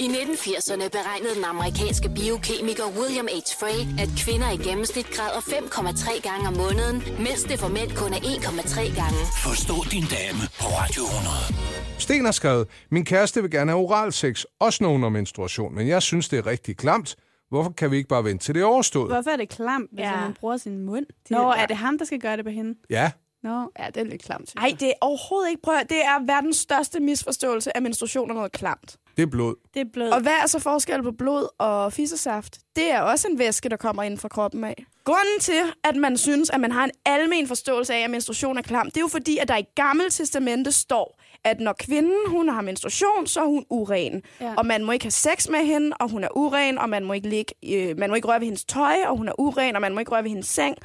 I 0.00 0.06
1980'erne 0.08 0.88
beregnede 0.88 1.34
den 1.34 1.44
amerikanske 1.44 2.08
biokemiker 2.08 2.84
William 3.00 3.26
H. 3.26 3.36
Frey, 3.60 3.78
at 4.02 4.08
kvinder 4.24 4.50
i 4.50 4.56
gennemsnit 4.56 5.06
græder 5.10 5.40
5,3 5.40 6.20
gange 6.28 6.48
om 6.48 6.54
måneden, 6.56 7.02
mens 7.18 7.42
det 7.42 7.58
for 7.60 7.68
mænd 7.68 7.90
kun 7.96 8.12
er 8.12 8.16
1,3 8.16 8.80
gange. 9.00 9.18
Forstå 9.44 9.74
din 9.92 10.04
dame 10.16 10.42
på 10.60 10.66
Radio 10.80 11.02
100. 11.02 11.98
Sten 11.98 12.24
har 12.24 12.32
skrevet, 12.32 12.68
min 12.90 13.04
kæreste 13.04 13.42
vil 13.42 13.50
gerne 13.50 13.70
have 13.70 13.82
oral 13.84 14.12
sex, 14.12 14.44
også 14.60 14.82
nogen 14.84 15.04
om 15.04 15.12
menstruation, 15.12 15.74
men 15.74 15.88
jeg 15.88 16.02
synes, 16.02 16.28
det 16.28 16.38
er 16.38 16.46
rigtig 16.46 16.76
klamt. 16.76 17.16
Hvorfor 17.48 17.70
kan 17.70 17.90
vi 17.90 17.96
ikke 17.96 18.08
bare 18.08 18.24
vente 18.24 18.44
til 18.44 18.54
det 18.54 18.60
er 18.60 18.66
overstået? 18.66 19.12
Hvorfor 19.12 19.30
er 19.30 19.36
det 19.36 19.48
klamt, 19.48 19.90
hvis 19.92 20.02
Ja. 20.02 20.20
man 20.20 20.34
bruger 20.40 20.56
sin 20.56 20.78
mund? 20.78 21.06
Nå, 21.30 21.50
er 21.50 21.66
det 21.66 21.76
ham, 21.76 21.98
der 21.98 22.04
skal 22.04 22.18
gøre 22.20 22.36
det 22.36 22.44
på 22.44 22.50
hende? 22.50 22.74
Ja, 22.90 23.10
Nå, 23.42 23.70
ja, 23.78 23.86
det 23.86 23.96
er 23.96 24.04
lidt 24.04 24.22
klamt. 24.22 24.54
Nej, 24.54 24.76
det 24.80 24.88
er 24.88 24.92
overhovedet 25.00 25.50
ikke. 25.50 25.62
Prøv 25.62 25.74
at, 25.74 25.88
det 25.88 26.04
er 26.04 26.26
verdens 26.26 26.56
største 26.56 27.00
misforståelse, 27.00 27.76
at 27.76 27.82
menstruation 27.82 28.30
er 28.30 28.34
noget 28.34 28.52
klamt. 28.52 28.96
Det 29.20 29.26
er 29.26 29.30
blod. 29.30 29.54
Det 29.74 29.80
er 29.80 29.90
blød. 29.92 30.10
Og 30.10 30.20
hvad 30.20 30.32
er 30.42 30.46
så 30.46 30.58
forskel 30.58 31.02
på 31.02 31.12
blod 31.12 31.48
og 31.58 31.92
fissesaft? 31.92 32.58
Det 32.76 32.90
er 32.92 33.00
også 33.00 33.28
en 33.28 33.38
væske, 33.38 33.68
der 33.68 33.76
kommer 33.76 34.02
ind 34.02 34.18
fra 34.18 34.28
kroppen 34.28 34.64
af. 34.64 34.84
Grunden 35.04 35.40
til, 35.40 35.62
at 35.84 35.96
man 35.96 36.16
synes, 36.16 36.50
at 36.50 36.60
man 36.60 36.72
har 36.72 36.84
en 36.84 36.90
almen 37.04 37.46
forståelse 37.46 37.94
af, 37.94 38.04
at 38.04 38.10
menstruation 38.10 38.58
er 38.58 38.62
klam, 38.62 38.86
det 38.86 38.96
er 38.96 39.00
jo 39.00 39.08
fordi, 39.08 39.38
at 39.38 39.48
der 39.48 39.56
i 39.56 39.64
Gamle 39.74 40.10
Testamente 40.10 40.72
står, 40.72 41.20
at 41.44 41.60
når 41.60 41.72
kvinden 41.78 42.18
hun 42.26 42.48
har 42.48 42.60
menstruation, 42.60 43.26
så 43.26 43.40
er 43.40 43.46
hun 43.46 43.64
uren. 43.70 44.22
Ja. 44.40 44.46
Ja. 44.46 44.54
Og 44.54 44.66
man 44.66 44.84
må 44.84 44.92
ikke 44.92 45.04
have 45.04 45.10
sex 45.10 45.48
med 45.48 45.64
hende, 45.64 45.96
og 46.00 46.10
hun 46.10 46.24
er 46.24 46.28
uren, 46.36 46.78
og 46.78 46.88
man 46.88 47.04
må 47.04 47.12
ikke, 47.12 47.28
ligge, 47.28 47.54
øh, 47.74 47.98
man 47.98 48.10
må 48.10 48.16
ikke 48.16 48.28
røre 48.28 48.40
ved 48.40 48.46
hendes 48.46 48.64
tøj, 48.64 48.96
og 49.06 49.16
hun 49.16 49.28
er 49.28 49.40
uren, 49.40 49.74
og 49.76 49.80
man 49.80 49.94
må 49.94 50.00
ikke 50.00 50.12
røre 50.12 50.22
ved 50.22 50.30
hendes 50.30 50.48
seng. 50.48 50.76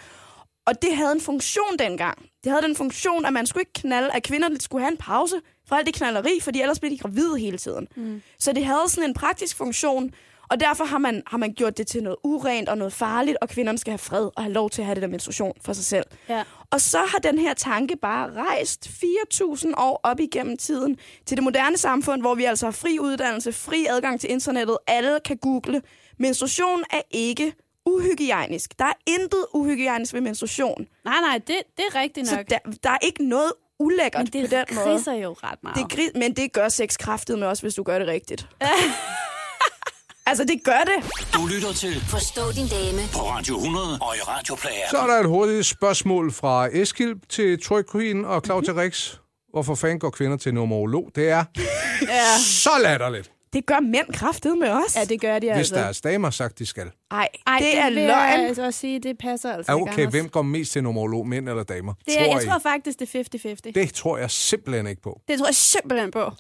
Og 0.67 0.82
det 0.82 0.95
havde 0.95 1.12
en 1.12 1.21
funktion 1.21 1.78
dengang. 1.80 2.17
Det 2.43 2.52
havde 2.52 2.63
den 2.63 2.76
funktion, 2.76 3.26
at 3.26 3.34
man 3.34 3.45
skulle 3.45 3.62
ikke 3.62 3.74
knalde, 3.74 4.10
at 4.13 4.24
kvinder 4.24 4.50
skulle 4.60 4.84
have 4.84 4.91
en 4.91 4.98
pause 4.98 5.36
fra 5.67 5.78
alt 5.78 5.86
det 5.86 5.95
knalleri, 5.95 6.39
fordi 6.41 6.62
ellers 6.62 6.80
blev 6.80 6.91
de 6.91 6.97
gravide 6.97 7.38
hele 7.39 7.58
tiden. 7.58 7.88
Mm. 7.95 8.21
Så 8.39 8.54
det 8.54 8.65
havde 8.65 8.84
sådan 8.88 9.10
en 9.10 9.13
praktisk 9.13 9.58
funktion. 9.58 10.12
Og 10.49 10.60
derfor 10.60 10.86
har 10.86 10.97
man, 10.97 11.23
har 11.28 11.38
man 11.38 11.54
gjort 11.54 11.78
det 11.78 11.88
til 11.88 12.04
noget 12.04 12.17
urent 12.23 12.69
og 12.69 12.78
noget 12.78 12.93
farligt, 12.93 13.38
og 13.41 13.49
kvinderne 13.49 13.78
skal 13.78 13.91
have 13.91 13.97
fred 13.97 14.30
og 14.36 14.43
have 14.43 14.54
lov 14.54 14.69
til 14.69 14.82
at 14.82 14.86
have 14.86 14.95
det 14.95 15.01
der 15.01 15.08
menstruation 15.08 15.54
for 15.62 15.73
sig 15.73 15.86
selv. 15.86 16.04
Ja. 16.30 16.43
Og 16.71 16.82
så 16.82 16.97
har 16.97 17.17
den 17.19 17.39
her 17.39 17.54
tanke 17.54 17.95
bare 18.01 18.34
rejst 18.34 18.88
4.000 18.88 19.71
år 19.78 19.99
op 20.04 20.19
igennem 20.19 20.58
tiden 20.58 20.97
til 21.25 21.38
det 21.38 21.43
moderne 21.43 21.78
samfund, 21.78 22.21
hvor 22.21 22.36
vi 22.36 22.43
altså 22.43 22.65
har 22.65 22.71
fri 22.71 22.99
uddannelse, 22.99 23.54
fri 23.54 23.86
adgang 23.89 24.19
til 24.19 24.32
internettet, 24.32 24.78
alle 24.88 25.19
kan 25.25 25.38
google. 25.38 25.82
Menstruation 26.19 26.84
er 26.91 27.01
ikke 27.12 27.54
uhygiejnisk. 27.86 28.80
Der 28.80 28.86
er 28.86 28.93
intet 29.08 29.45
uhygiejnisk 29.54 30.13
ved 30.13 30.21
menstruation. 30.21 30.88
Nej, 31.06 31.21
nej, 31.21 31.38
det, 31.38 31.56
det 31.78 31.86
er 31.93 31.99
rigtigt 31.99 32.28
Så 32.28 32.36
nok. 32.36 32.49
der, 32.49 32.58
der 32.84 32.89
er 32.89 32.97
ikke 33.01 33.28
noget 33.28 33.51
ulækkert 33.80 34.34
Men 34.34 34.42
det 34.44 34.50
på 34.50 34.56
den 34.56 34.66
måde. 34.76 34.86
kriser 34.98 35.14
jo 35.14 35.36
ret 35.44 35.60
meget. 35.64 35.76
Det 35.78 36.00
gri- 36.00 36.20
men 36.20 36.36
det 36.36 36.54
gør 36.54 36.70
sex 36.70 36.98
kraftet 36.98 37.40
med 37.40 37.48
også, 37.48 37.64
hvis 37.64 37.74
du 37.76 37.84
gør 37.84 38.00
det 38.00 38.08
rigtigt. 38.08 38.48
altså, 40.30 40.44
det 40.44 40.62
gør 40.64 40.80
det. 40.86 41.34
Du 41.34 41.46
lytter 41.46 41.74
til 41.74 42.02
Forstå 42.10 42.42
din 42.52 42.68
dame 42.68 43.02
på 43.14 43.20
Radio 43.20 43.56
100 43.58 43.86
og 44.02 44.16
i 44.16 44.20
Radioplayer. 44.22 44.90
Så 44.92 44.98
er 44.98 45.08
der 45.08 45.20
et 45.20 45.26
hurtigt 45.28 45.66
spørgsmål 45.66 46.32
fra 46.34 46.68
Eskil 46.72 47.16
til 47.30 47.64
Troy 47.64 47.82
Queen 47.92 48.26
og 48.26 48.42
Claudia 48.46 48.74
Rix. 48.82 49.16
Hvorfor 49.54 49.76
fanden 49.76 50.00
går 50.00 50.10
kvinder 50.10 50.38
til 50.38 50.54
numerolog? 50.54 51.10
Det 51.16 51.30
er 51.30 51.44
Ja. 52.02 52.38
så 52.40 52.70
latterligt, 52.84 53.32
Det 53.56 53.65
gør 53.65 53.80
mænd 53.80 54.13
kraftet 54.13 54.58
med 54.58 54.70
os. 54.70 54.96
ja, 54.96 55.04
det 55.06 55.22
gør 55.22 55.39
de 55.39 55.48
hvis 55.48 55.58
altså. 55.58 55.76
deres 55.76 56.02
damer 56.02 56.30
sagt, 56.30 56.60
de 56.60 56.65
skal. 56.65 56.91
Ej, 57.12 57.28
Ej, 57.48 57.58
det, 57.60 57.78
er 57.78 57.84
vil 57.86 57.94
løgn. 57.94 58.10
Jeg 58.10 58.46
altså 58.48 58.65
også 58.65 58.80
sige, 58.80 59.00
det 59.00 59.18
passer 59.18 59.54
altså 59.54 59.72
Ja, 59.72 59.78
ikke, 59.78 59.91
okay, 59.91 60.00
Anders. 60.02 60.13
hvem 60.13 60.30
går 60.30 60.41
mest 60.41 60.72
til 60.72 60.84
numerolog, 60.84 61.28
mænd 61.28 61.50
eller 61.50 61.63
damer? 61.63 61.94
Det 62.06 62.20
er, 62.22 62.26
jeg 62.26 62.44
I? 62.44 62.46
tror 62.48 62.60
faktisk, 62.60 63.00
det 63.00 63.15
er 63.15 63.20
50-50. 63.24 63.56
Det, 63.63 63.76
Det 63.76 63.94
tror 63.94 64.18
jeg 64.18 64.32
simpelthen 64.32 64.88
ikke 64.88 65.02
på. 65.02 65.22
det 65.28 65.39
tror 65.39 65.48
jeg 65.48 65.56
simpelthen 65.56 66.12
på. 66.12 66.32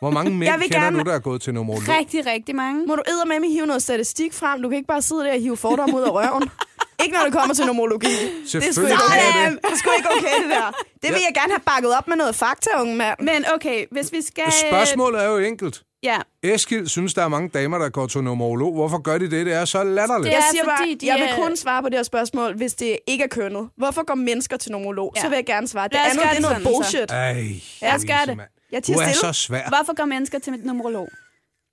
Hvor 0.00 0.10
mange 0.10 0.30
mænd 0.30 0.50
Jeg 0.50 0.60
vil 0.60 0.68
kender 0.70 0.80
gerne- 0.80 0.98
du, 0.98 1.04
der 1.10 1.14
er 1.14 1.18
gået 1.18 1.42
til 1.42 1.54
numerolog? 1.54 1.88
Rigtig, 1.98 2.26
rigtig 2.26 2.54
mange. 2.56 2.86
Må 2.86 2.94
du 2.96 3.02
med 3.26 3.40
mig 3.40 3.50
hive 3.50 3.66
noget 3.66 3.82
statistik 3.82 4.32
frem? 4.32 4.62
Du 4.62 4.68
kan 4.68 4.76
ikke 4.76 4.86
bare 4.88 5.02
sidde 5.02 5.24
der 5.24 5.32
og 5.32 5.40
hive 5.40 5.56
fordomme 5.56 5.96
ud 5.96 6.02
af 6.02 6.10
røven. 6.10 6.42
ikke 7.02 7.14
når 7.16 7.24
det 7.24 7.32
kommer 7.32 7.54
til 7.54 7.66
nomologi. 7.66 8.06
Det 8.06 8.54
er 8.54 8.72
sgu 8.72 8.80
ikke 8.86 8.94
okay. 9.08 9.50
Det. 9.50 9.58
det 9.62 9.72
er 9.72 9.76
sgu 9.76 9.90
ikke 9.98 10.08
okay, 10.18 10.42
det 10.42 10.50
der. 10.50 10.70
Det 11.02 11.10
vil 11.14 11.20
jeg 11.28 11.34
gerne 11.34 11.52
have 11.52 11.64
bakket 11.66 11.96
op 11.98 12.08
med 12.08 12.16
noget 12.16 12.34
fakta, 12.34 12.70
unge 12.80 12.96
mand. 12.96 13.16
Men 13.20 13.44
okay, 13.54 13.84
hvis 13.90 14.12
vi 14.12 14.22
skal... 14.22 14.44
Spørgsmålet 14.70 15.22
er 15.24 15.28
jo 15.28 15.38
enkelt. 15.38 15.82
Ja, 16.02 16.18
Eskild 16.42 16.86
synes, 16.86 17.14
der 17.14 17.22
er 17.24 17.28
mange 17.28 17.48
damer, 17.48 17.78
der 17.78 17.88
går 17.88 18.06
til 18.06 18.20
numerolog. 18.24 18.74
Hvorfor 18.74 18.98
gør 18.98 19.18
de 19.18 19.30
det? 19.30 19.46
Det 19.46 19.54
er 19.54 19.64
så 19.64 19.84
latterligt. 19.84 20.24
Det 20.24 20.30
Jeg 20.32 20.38
er 20.38 20.42
siger 20.50 20.64
bare, 20.64 20.96
de 21.00 21.06
jeg 21.06 21.14
vil 21.14 21.28
er- 21.28 21.36
kun 21.48 21.56
svare 21.56 21.82
på 21.82 21.88
det 21.88 21.98
her 21.98 22.02
spørgsmål, 22.02 22.56
hvis 22.56 22.74
det 22.74 22.98
ikke 23.06 23.24
er 23.24 23.28
kønnet. 23.28 23.68
Hvorfor 23.76 24.04
går 24.04 24.14
mennesker 24.14 24.56
til 24.56 24.72
nomolog? 24.72 25.12
Ja. 25.16 25.20
Så 25.20 25.28
vil 25.28 25.36
jeg 25.36 25.46
gerne 25.46 25.68
svare. 25.68 25.88
Det 25.88 25.92
Lad 25.94 26.00
andet 26.10 26.22
det 26.30 26.36
er 26.36 26.40
noget 26.40 26.62
bullshit. 26.64 27.10
Ej, 27.10 27.32
Lad 27.82 27.94
os 27.94 28.04
gøre 28.04 28.26
Louise, 28.26 28.42
det. 28.42 28.72
Jeg 28.72 28.86
Du 28.86 28.92
er 28.92 28.96
stille. 28.96 29.14
så 29.14 29.32
svær. 29.32 29.68
hvorfor 29.68 29.94
går 29.96 30.04
mennesker 30.04 30.38
til 30.38 30.52
numerolog? 30.64 31.08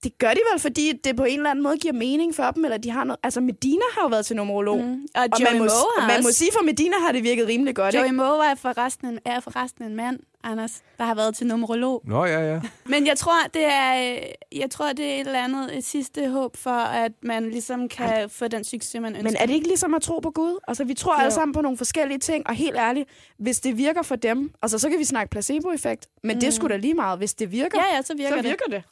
Det 0.05 0.17
gør 0.17 0.29
de 0.31 0.39
vel, 0.51 0.59
fordi 0.61 0.91
det 1.03 1.15
på 1.15 1.23
en 1.23 1.37
eller 1.39 1.49
anden 1.51 1.63
måde 1.63 1.77
giver 1.77 1.93
mening 1.93 2.35
for 2.35 2.51
dem, 2.51 2.65
eller 2.65 2.77
de 2.77 2.89
har 2.91 3.03
noget... 3.03 3.19
Altså, 3.23 3.41
Medina 3.41 3.81
har 3.93 4.01
jo 4.01 4.07
været 4.07 4.25
til 4.25 4.35
numerolog. 4.35 4.77
Mm. 4.79 5.07
Og, 5.15 5.21
Og 5.31 5.39
man 5.51 5.57
må, 5.57 5.65
man 6.07 6.23
må 6.23 6.31
sige, 6.31 6.51
for 6.57 6.63
Medina 6.63 6.95
har 7.05 7.11
det 7.11 7.23
virket 7.23 7.47
rimelig 7.47 7.75
godt, 7.75 7.95
Joey 7.95 8.03
ikke? 8.03 8.15
Moe 8.15 8.45
er 8.45 8.55
forresten, 8.55 9.07
en, 9.07 9.19
er 9.25 9.39
forresten 9.39 9.85
en 9.85 9.95
mand, 9.95 10.19
Anders, 10.43 10.81
der 10.97 11.03
har 11.03 11.15
været 11.15 11.35
til 11.35 11.47
numerolog. 11.47 12.01
Nå, 12.05 12.25
ja, 12.25 12.53
ja. 12.53 12.59
Men 12.85 13.07
jeg 13.07 13.17
tror, 13.17 13.33
det 13.53 13.63
er, 13.65 14.11
øh, 14.15 14.17
jeg 14.59 14.69
tror, 14.71 14.93
det 14.93 15.05
er 15.05 15.13
et 15.15 15.19
eller 15.27 15.43
andet 15.43 15.77
et 15.77 15.83
sidste 15.83 16.29
håb 16.29 16.57
for, 16.57 16.69
at 16.69 17.11
man 17.23 17.49
ligesom 17.49 17.89
kan 17.89 18.29
få 18.29 18.47
den 18.47 18.63
succes, 18.63 19.01
man 19.01 19.05
ønsker. 19.15 19.23
Men 19.23 19.35
er 19.39 19.45
det 19.45 19.53
ikke 19.53 19.67
ligesom 19.67 19.93
at 19.93 20.01
tro 20.01 20.19
på 20.19 20.31
Gud? 20.31 20.59
Altså, 20.67 20.83
vi 20.83 20.93
tror 20.93 21.13
Jo. 21.13 21.19
alle 21.19 21.31
sammen 21.33 21.53
på 21.53 21.61
nogle 21.61 21.77
forskellige 21.77 22.19
ting, 22.19 22.47
og 22.47 22.55
helt 22.55 22.75
ærligt, 22.77 23.09
hvis 23.37 23.59
det 23.59 23.77
virker 23.77 24.01
for 24.01 24.15
dem, 24.15 24.51
altså, 24.61 24.79
så 24.79 24.89
kan 24.89 24.99
vi 24.99 25.03
snakke 25.03 25.31
placeboeffekt, 25.31 26.07
men 26.23 26.35
mm. 26.35 26.39
det 26.39 26.47
er 26.47 26.51
sgu 26.51 26.67
da 26.67 26.77
lige 26.77 26.93
meget. 26.93 27.17
Hvis 27.17 27.33
det 27.33 27.51
virker, 27.51 27.77
Ja, 27.91 27.95
ja, 27.95 28.01
så 28.01 28.13
virker 28.17 28.29
så 28.29 28.35
det. 28.35 28.43
virker 28.43 28.65
det. 28.69 28.83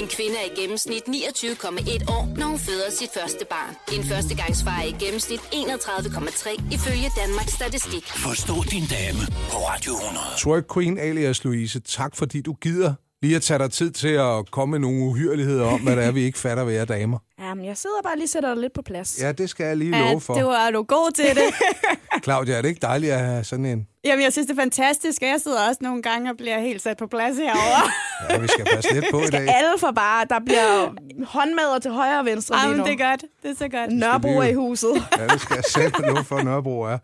En 0.00 0.08
kvinde 0.08 0.36
er 0.42 0.46
i 0.52 0.60
gennemsnit 0.60 1.02
29,1 1.02 2.12
år, 2.16 2.38
når 2.38 2.46
hun 2.46 2.58
føder 2.58 2.90
sit 2.90 3.10
første 3.14 3.44
barn. 3.50 3.74
En 3.96 4.04
førstegangsfar 4.04 4.78
er 4.80 4.84
i 4.84 4.96
gennemsnit 5.04 5.40
31,3 5.40 6.74
ifølge 6.76 7.08
Danmarks 7.16 7.52
Statistik. 7.52 8.04
Forstå 8.28 8.54
din 8.70 8.84
dame 8.96 9.22
på 9.50 9.56
Radio 9.70 9.92
100. 9.92 10.24
Twerk 10.38 10.64
Queen 10.74 10.98
alias 10.98 11.44
Louise, 11.44 11.80
tak 11.80 12.16
fordi 12.16 12.40
du 12.42 12.52
gider 12.52 12.94
lige 13.22 13.36
at 13.36 13.42
tage 13.42 13.58
dig 13.58 13.70
tid 13.72 13.90
til 13.90 14.08
at 14.08 14.50
komme 14.50 14.70
med 14.70 14.78
nogle 14.78 15.02
uhyreligheder 15.04 15.64
om, 15.66 15.80
hvad 15.80 15.96
det 15.96 16.04
er, 16.04 16.10
vi 16.10 16.22
ikke 16.22 16.38
fatter 16.38 16.64
ved 16.64 16.74
jer 16.74 16.84
damer. 16.84 17.18
Jamen, 17.40 17.64
jeg 17.64 17.76
sidder 17.76 17.96
bare 18.04 18.14
lige 18.16 18.24
og 18.24 18.28
sætter 18.28 18.54
dig 18.54 18.60
lidt 18.62 18.72
på 18.72 18.82
plads. 18.82 19.18
Ja, 19.20 19.32
det 19.32 19.50
skal 19.50 19.66
jeg 19.66 19.76
lige 19.76 19.98
Ja, 19.98 20.08
love 20.10 20.20
for. 20.20 20.34
det 20.34 20.44
var 20.44 20.70
du 20.70 20.82
god 20.82 21.10
til 21.14 21.24
det. 21.24 21.42
Claudia, 22.24 22.54
er 22.56 22.62
det 22.62 22.68
ikke 22.68 22.80
dejligt 22.82 23.12
at 23.12 23.18
have 23.18 23.44
sådan 23.44 23.66
en? 23.66 23.86
Jamen, 24.04 24.24
jeg 24.24 24.32
synes, 24.32 24.46
det 24.46 24.58
er 24.58 24.62
fantastisk, 24.62 25.22
og 25.22 25.28
jeg 25.28 25.40
sidder 25.42 25.68
også 25.68 25.78
nogle 25.80 26.02
gange 26.02 26.30
og 26.30 26.36
bliver 26.36 26.58
helt 26.60 26.82
sat 26.82 26.96
på 26.96 27.06
plads 27.06 27.36
herovre. 27.36 27.90
Ja, 28.30 28.38
vi 28.38 28.48
skal 28.48 28.64
passe 28.74 28.94
lidt 28.94 29.04
på 29.10 29.20
i 29.20 29.26
dag. 29.26 29.40
Alle 29.40 29.70
for 29.78 29.90
bare, 29.90 30.26
der 30.30 30.38
bliver 30.46 30.94
håndmadder 31.26 31.78
til 31.78 31.90
højre 31.90 32.18
og 32.18 32.24
venstre 32.24 32.56
lige 32.56 32.62
Jamen, 32.62 32.78
nu. 32.78 32.84
det 32.84 33.00
er 33.00 33.10
godt. 33.10 33.24
Det 33.42 33.50
er 33.50 33.54
så 33.54 33.68
godt. 33.68 33.92
Nørrebro 33.92 34.28
er 34.38 34.42
i 34.48 34.54
huset. 34.54 34.92
Ja, 35.18 35.26
det 35.26 35.40
skal 35.40 35.54
jeg 35.54 35.64
selv 35.64 35.92
love 36.06 36.24
for, 36.24 36.42
Nørrebro 36.42 36.80
er. 36.82 36.98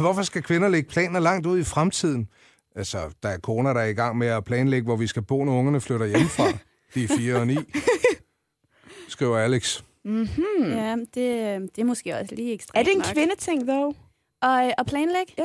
Hvorfor 0.00 0.22
skal 0.22 0.42
kvinder 0.42 0.68
lægge 0.68 0.88
planer 0.90 1.20
langt 1.20 1.46
ud 1.46 1.58
i 1.58 1.64
fremtiden? 1.64 2.28
Altså, 2.76 2.98
der 3.22 3.28
er 3.28 3.38
koner, 3.38 3.72
der 3.72 3.80
er 3.80 3.86
i 3.86 3.92
gang 3.92 4.18
med 4.18 4.26
at 4.26 4.44
planlægge, 4.44 4.84
hvor 4.84 4.96
vi 4.96 5.06
skal 5.06 5.22
bo, 5.22 5.44
når 5.44 5.58
ungerne 5.58 5.80
flytter 5.80 6.06
hjemmefra. 6.06 6.44
De 6.94 7.04
er 7.04 7.08
4 7.16 7.34
og 7.36 7.46
9. 7.46 7.56
Skriver 9.08 9.38
Alex. 9.38 9.82
Ja, 10.04 10.96
det, 10.96 11.14
det 11.76 11.78
er 11.78 11.84
måske 11.84 12.14
også 12.18 12.34
lige 12.34 12.52
ekstremt 12.52 12.78
Er 12.78 12.82
det 12.82 12.92
en 12.92 12.98
nok. 12.98 13.14
kvindeting, 13.14 13.68
dog? 13.68 13.94
Og, 14.42 14.72
og 14.78 14.86
planlægge? 14.86 15.32
Ja. 15.38 15.44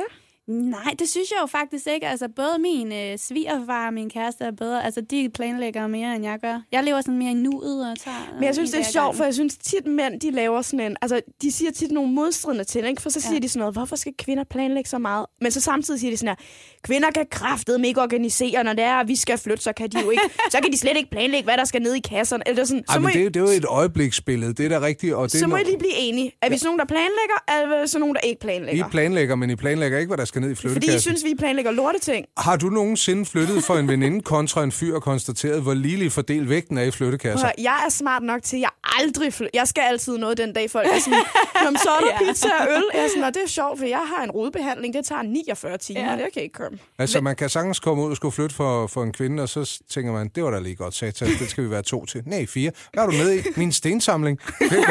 Nej, 0.52 0.94
det 0.98 1.08
synes 1.08 1.30
jeg 1.30 1.38
jo 1.42 1.46
faktisk 1.46 1.86
ikke. 1.86 2.08
Altså, 2.08 2.28
både 2.36 2.58
min 2.58 2.92
øh, 2.92 3.18
svigerfar 3.18 3.86
og 3.86 3.94
min 3.94 4.10
kæreste 4.10 4.44
er 4.44 4.50
bedre. 4.50 4.84
Altså, 4.84 5.00
de 5.00 5.30
planlægger 5.34 5.86
mere, 5.86 6.16
end 6.16 6.24
jeg 6.24 6.38
gør. 6.40 6.60
Jeg 6.72 6.84
lever 6.84 7.00
sådan 7.00 7.18
mere 7.18 7.30
i 7.30 7.34
nuet 7.34 7.90
og 7.90 7.98
tager... 7.98 8.34
Men 8.34 8.44
jeg 8.44 8.54
synes, 8.54 8.70
det 8.70 8.80
er 8.80 8.84
sjovt, 8.84 9.16
for 9.16 9.24
jeg 9.24 9.34
synes 9.34 9.56
tit, 9.58 9.86
mænd 9.86 10.20
de 10.20 10.30
laver 10.30 10.62
sådan 10.62 10.80
en... 10.90 10.96
Altså, 11.02 11.20
de 11.42 11.52
siger 11.52 11.70
tit 11.70 11.90
nogle 11.90 12.12
modstridende 12.12 12.64
ting, 12.64 12.86
ikke? 12.88 13.02
For 13.02 13.10
så 13.10 13.20
siger 13.20 13.34
Ja. 13.34 13.38
de 13.38 13.48
sådan 13.48 13.58
noget, 13.58 13.74
hvorfor 13.74 13.96
skal 13.96 14.14
kvinder 14.18 14.44
planlægge 14.44 14.90
så 14.90 14.98
meget? 14.98 15.26
Men 15.40 15.50
så 15.52 15.60
samtidig 15.60 16.00
siger 16.00 16.10
de 16.10 16.16
sådan 16.16 16.28
her, 16.38 16.44
kvinder 16.86 17.10
kan 17.10 17.26
kraftedeme 17.30 17.86
ikke 17.88 18.00
organisere, 18.02 18.64
når 18.64 18.72
det 18.72 18.84
er, 18.84 18.94
at 18.94 19.08
vi 19.08 19.16
skal 19.16 19.38
flytte, 19.38 19.62
så 19.62 19.72
kan 19.72 19.88
de 19.90 20.00
jo 20.00 20.10
ikke... 20.10 20.22
så 20.52 20.58
kan 20.62 20.72
de 20.72 20.78
slet 20.78 20.96
ikke 20.96 21.10
planlægge, 21.10 21.44
hvad 21.44 21.56
der 21.56 21.64
skal 21.64 21.82
ned 21.82 21.94
i 21.94 22.00
kasserne. 22.00 22.42
Eller 22.48 22.64
sådan, 22.64 22.84
Ej, 22.88 22.94
så 22.94 23.00
må, 23.00 23.08
men 23.08 23.16
I, 23.16 23.24
det, 23.24 23.34
det 23.34 23.40
er 23.40 23.44
jo 23.44 23.50
et 23.50 23.64
øjebliksbillede, 23.64 24.52
det 24.54 24.64
er 24.64 24.68
da 24.80 24.86
rigtigt. 24.86 25.14
Og 25.14 25.32
det 25.32 25.40
så 25.40 25.46
må 25.46 25.56
I 25.56 25.60
no- 25.60 25.64
lige 25.64 25.78
blive 25.78 25.94
enige. 25.96 26.32
Er 26.42 26.50
vi 26.50 26.58
sådan 26.58 26.66
nogen, 26.66 26.78
der 26.78 26.84
planlægger, 26.84 27.62
eller 27.62 27.76
er 27.82 27.86
sådan 27.86 28.00
nogen, 28.00 28.14
der 28.14 28.20
ikke 28.20 28.38
I 28.38 28.40
planlægger? 28.40 28.88
planlægger, 28.88 29.34
men 29.36 29.50
I 29.50 29.56
planlægger 29.56 29.98
ikke, 29.98 30.08
hvad 30.08 30.18
der 30.18 30.24
skal 30.24 30.40
ned 30.42 30.50
i 30.50 30.54
Fordi 30.54 30.68
I 30.68 30.72
flyttekassen. 30.72 31.00
synes, 31.00 31.24
vi 31.24 31.34
planlægger 31.38 31.70
lorteting. 31.70 32.26
Har 32.38 32.56
du 32.56 32.66
nogensinde 32.68 33.26
flyttet 33.26 33.64
for 33.64 33.74
en 33.76 33.88
veninde 33.88 34.20
kontra 34.20 34.62
en 34.64 34.72
fyr 34.72 34.94
og 34.94 35.02
konstateret, 35.02 35.62
hvor 35.62 35.74
ligeligt 35.74 36.12
fordelt 36.12 36.48
vægten 36.48 36.78
er 36.78 36.82
i 36.82 36.90
flyttekasser? 36.90 37.46
Hør, 37.46 37.52
jeg 37.58 37.82
er 37.86 37.90
smart 37.90 38.22
nok 38.22 38.42
til, 38.42 38.56
at 38.56 38.60
jeg 38.60 38.70
aldrig 39.00 39.32
fly- 39.32 39.46
Jeg 39.54 39.68
skal 39.68 39.82
altid 39.90 40.18
noget 40.18 40.38
den 40.38 40.52
dag, 40.52 40.70
folk 40.70 40.86
er 40.86 40.98
sådan, 41.00 41.76
så 41.84 41.90
er 41.90 42.00
der 42.00 42.06
Ja. 42.26 42.30
pizza 42.32 42.48
og 42.60 42.66
øl. 42.76 42.82
Jeg 42.94 43.04
er 43.04 43.08
sådan, 43.08 43.24
og 43.24 43.34
det 43.34 43.42
er 43.44 43.48
sjovt, 43.48 43.78
for 43.78 43.86
jeg 43.86 44.02
har 44.16 44.24
en 44.24 44.30
rodbehandling. 44.30 44.94
Det 44.94 45.04
tager 45.04 45.22
49 45.22 45.78
timer, 45.78 46.00
Ja. 46.00 46.10
ja. 46.10 46.16
det 46.16 46.32
kan 46.32 46.42
ikke 46.42 46.52
komme. 46.52 46.75
Altså, 46.98 47.20
man 47.20 47.36
kan 47.36 47.48
sagtens 47.50 47.80
komme 47.80 48.02
ud 48.04 48.10
og 48.10 48.16
skulle 48.16 48.32
flytte 48.32 48.54
for, 48.54 48.86
for 48.86 49.02
en 49.02 49.12
kvinde, 49.12 49.42
og 49.42 49.48
så 49.48 49.80
tænker 49.90 50.12
man, 50.12 50.28
det 50.34 50.44
var 50.44 50.50
da 50.50 50.58
lige 50.58 50.76
godt 50.76 50.94
satan, 50.94 51.28
det 51.28 51.50
skal 51.50 51.64
vi 51.64 51.70
være 51.70 51.82
to 51.82 52.06
til. 52.06 52.22
Nej, 52.26 52.46
fire. 52.46 52.70
Hvad 52.92 53.02
er 53.04 53.06
du 53.06 53.12
med 53.12 53.34
i? 53.38 53.42
Min 53.56 53.72
stensamling. 53.72 54.40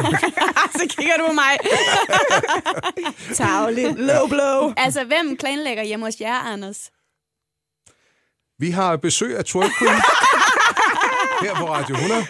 så 0.79 0.85
kigger 0.97 1.17
du 1.19 1.25
på 1.27 1.33
mig. 1.33 1.57
Tavligt. 3.39 3.99
Low 3.99 4.27
blow. 4.27 4.73
Altså, 4.77 5.03
hvem 5.03 5.37
planlægger 5.39 5.83
hjemme 5.83 6.05
hos 6.05 6.15
jer, 6.21 6.39
Anders? 6.39 6.89
Vi 8.59 8.69
har 8.71 8.97
besøg 8.97 9.37
af 9.37 9.45
Twerk 9.45 9.71
Queen 9.79 9.95
her 11.43 11.55
på 11.55 11.65
Radio 11.69 11.95
100. 11.95 12.21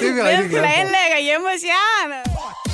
Det 0.00 0.08
er 0.08 0.14
vi 0.14 0.22
rigtig 0.22 0.50
glade 0.50 0.50
for. 0.50 0.58
planlægger 0.58 1.18
hjemme 1.22 1.46
hos 1.48 1.62
jer, 1.64 2.04
Anders? 2.04 2.27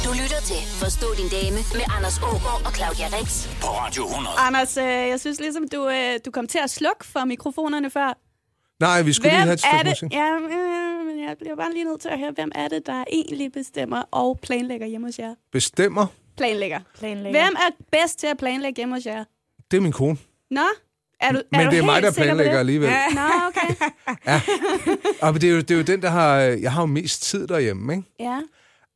Du 0.04 0.10
lytter 0.22 0.40
til 0.50 0.60
Forstå 0.82 1.06
din 1.20 1.28
dame 1.28 1.56
med 1.78 1.84
Anders 1.96 2.18
Ågaard 2.18 2.62
og 2.66 2.72
Claudia 2.76 3.06
Rex. 3.16 3.28
På 3.62 3.66
Radio 3.66 4.02
100. 4.04 4.34
Anders, 4.38 4.76
øh, 4.76 4.84
jeg 4.84 5.20
synes 5.20 5.40
ligesom, 5.40 5.68
du, 5.68 5.88
øh, 5.88 6.12
du 6.24 6.30
kom 6.30 6.46
til 6.46 6.58
at 6.64 6.70
slukke 6.70 7.04
for 7.04 7.24
mikrofonerne 7.24 7.90
før. 7.90 8.18
Nej, 8.80 9.02
vi 9.02 9.12
skulle 9.12 9.30
lige 9.30 9.38
Hvem 9.38 9.46
have 9.48 9.54
et 9.54 9.64
er 9.64 9.68
stykke 9.68 9.84
det? 9.84 10.02
musik. 10.02 10.12
Ja, 10.12 10.30
øh, 10.34 11.06
men 11.06 11.16
jeg 11.28 11.36
bliver 11.40 11.56
bare 11.56 11.72
lige 11.72 11.84
nødt 11.84 12.00
til 12.00 12.08
at 12.08 12.18
høre, 12.18 12.30
hvem 12.34 12.50
er 12.54 12.68
det, 12.68 12.86
der 12.86 13.04
egentlig 13.12 13.52
bestemmer 13.52 14.02
og 14.10 14.38
planlægger 14.42 14.86
hjemme 14.86 15.06
hos 15.06 15.18
jer? 15.18 15.34
Bestemmer. 15.52 16.06
Planlægger. 16.36 16.80
Planlægger. 16.98 17.40
Hvem 17.44 17.54
er 17.66 17.70
bedst 17.92 18.18
til 18.18 18.26
at 18.26 18.36
planlægge 18.38 18.76
hjemme 18.76 18.94
hos 18.94 19.06
jer? 19.06 19.24
Det 19.70 19.76
er 19.76 19.80
min 19.80 19.92
kone. 19.92 20.16
Nå? 20.50 20.60
Er 21.20 21.32
du, 21.32 21.42
Men 21.52 21.60
er 21.60 21.64
du 21.64 21.70
det 21.70 21.78
er 21.78 21.84
mig, 21.84 21.94
helt 21.94 22.06
der 22.06 22.12
planlægger 22.12 22.52
det? 22.52 22.58
alligevel. 22.58 22.88
Ja. 22.88 23.04
Nå, 23.14 23.20
okay. 23.48 23.74
Og 25.22 25.34
det 25.40 25.44
er, 25.44 25.52
jo, 25.54 25.58
det 25.60 25.70
er 25.70 25.74
jo 25.76 25.82
den, 25.82 26.02
der 26.02 26.10
har... 26.10 26.36
Jeg 26.36 26.72
har 26.72 26.82
jo 26.82 26.86
mest 26.86 27.22
tid 27.22 27.46
derhjemme, 27.46 27.92
ikke? 27.96 28.08
Ja. 28.20 28.40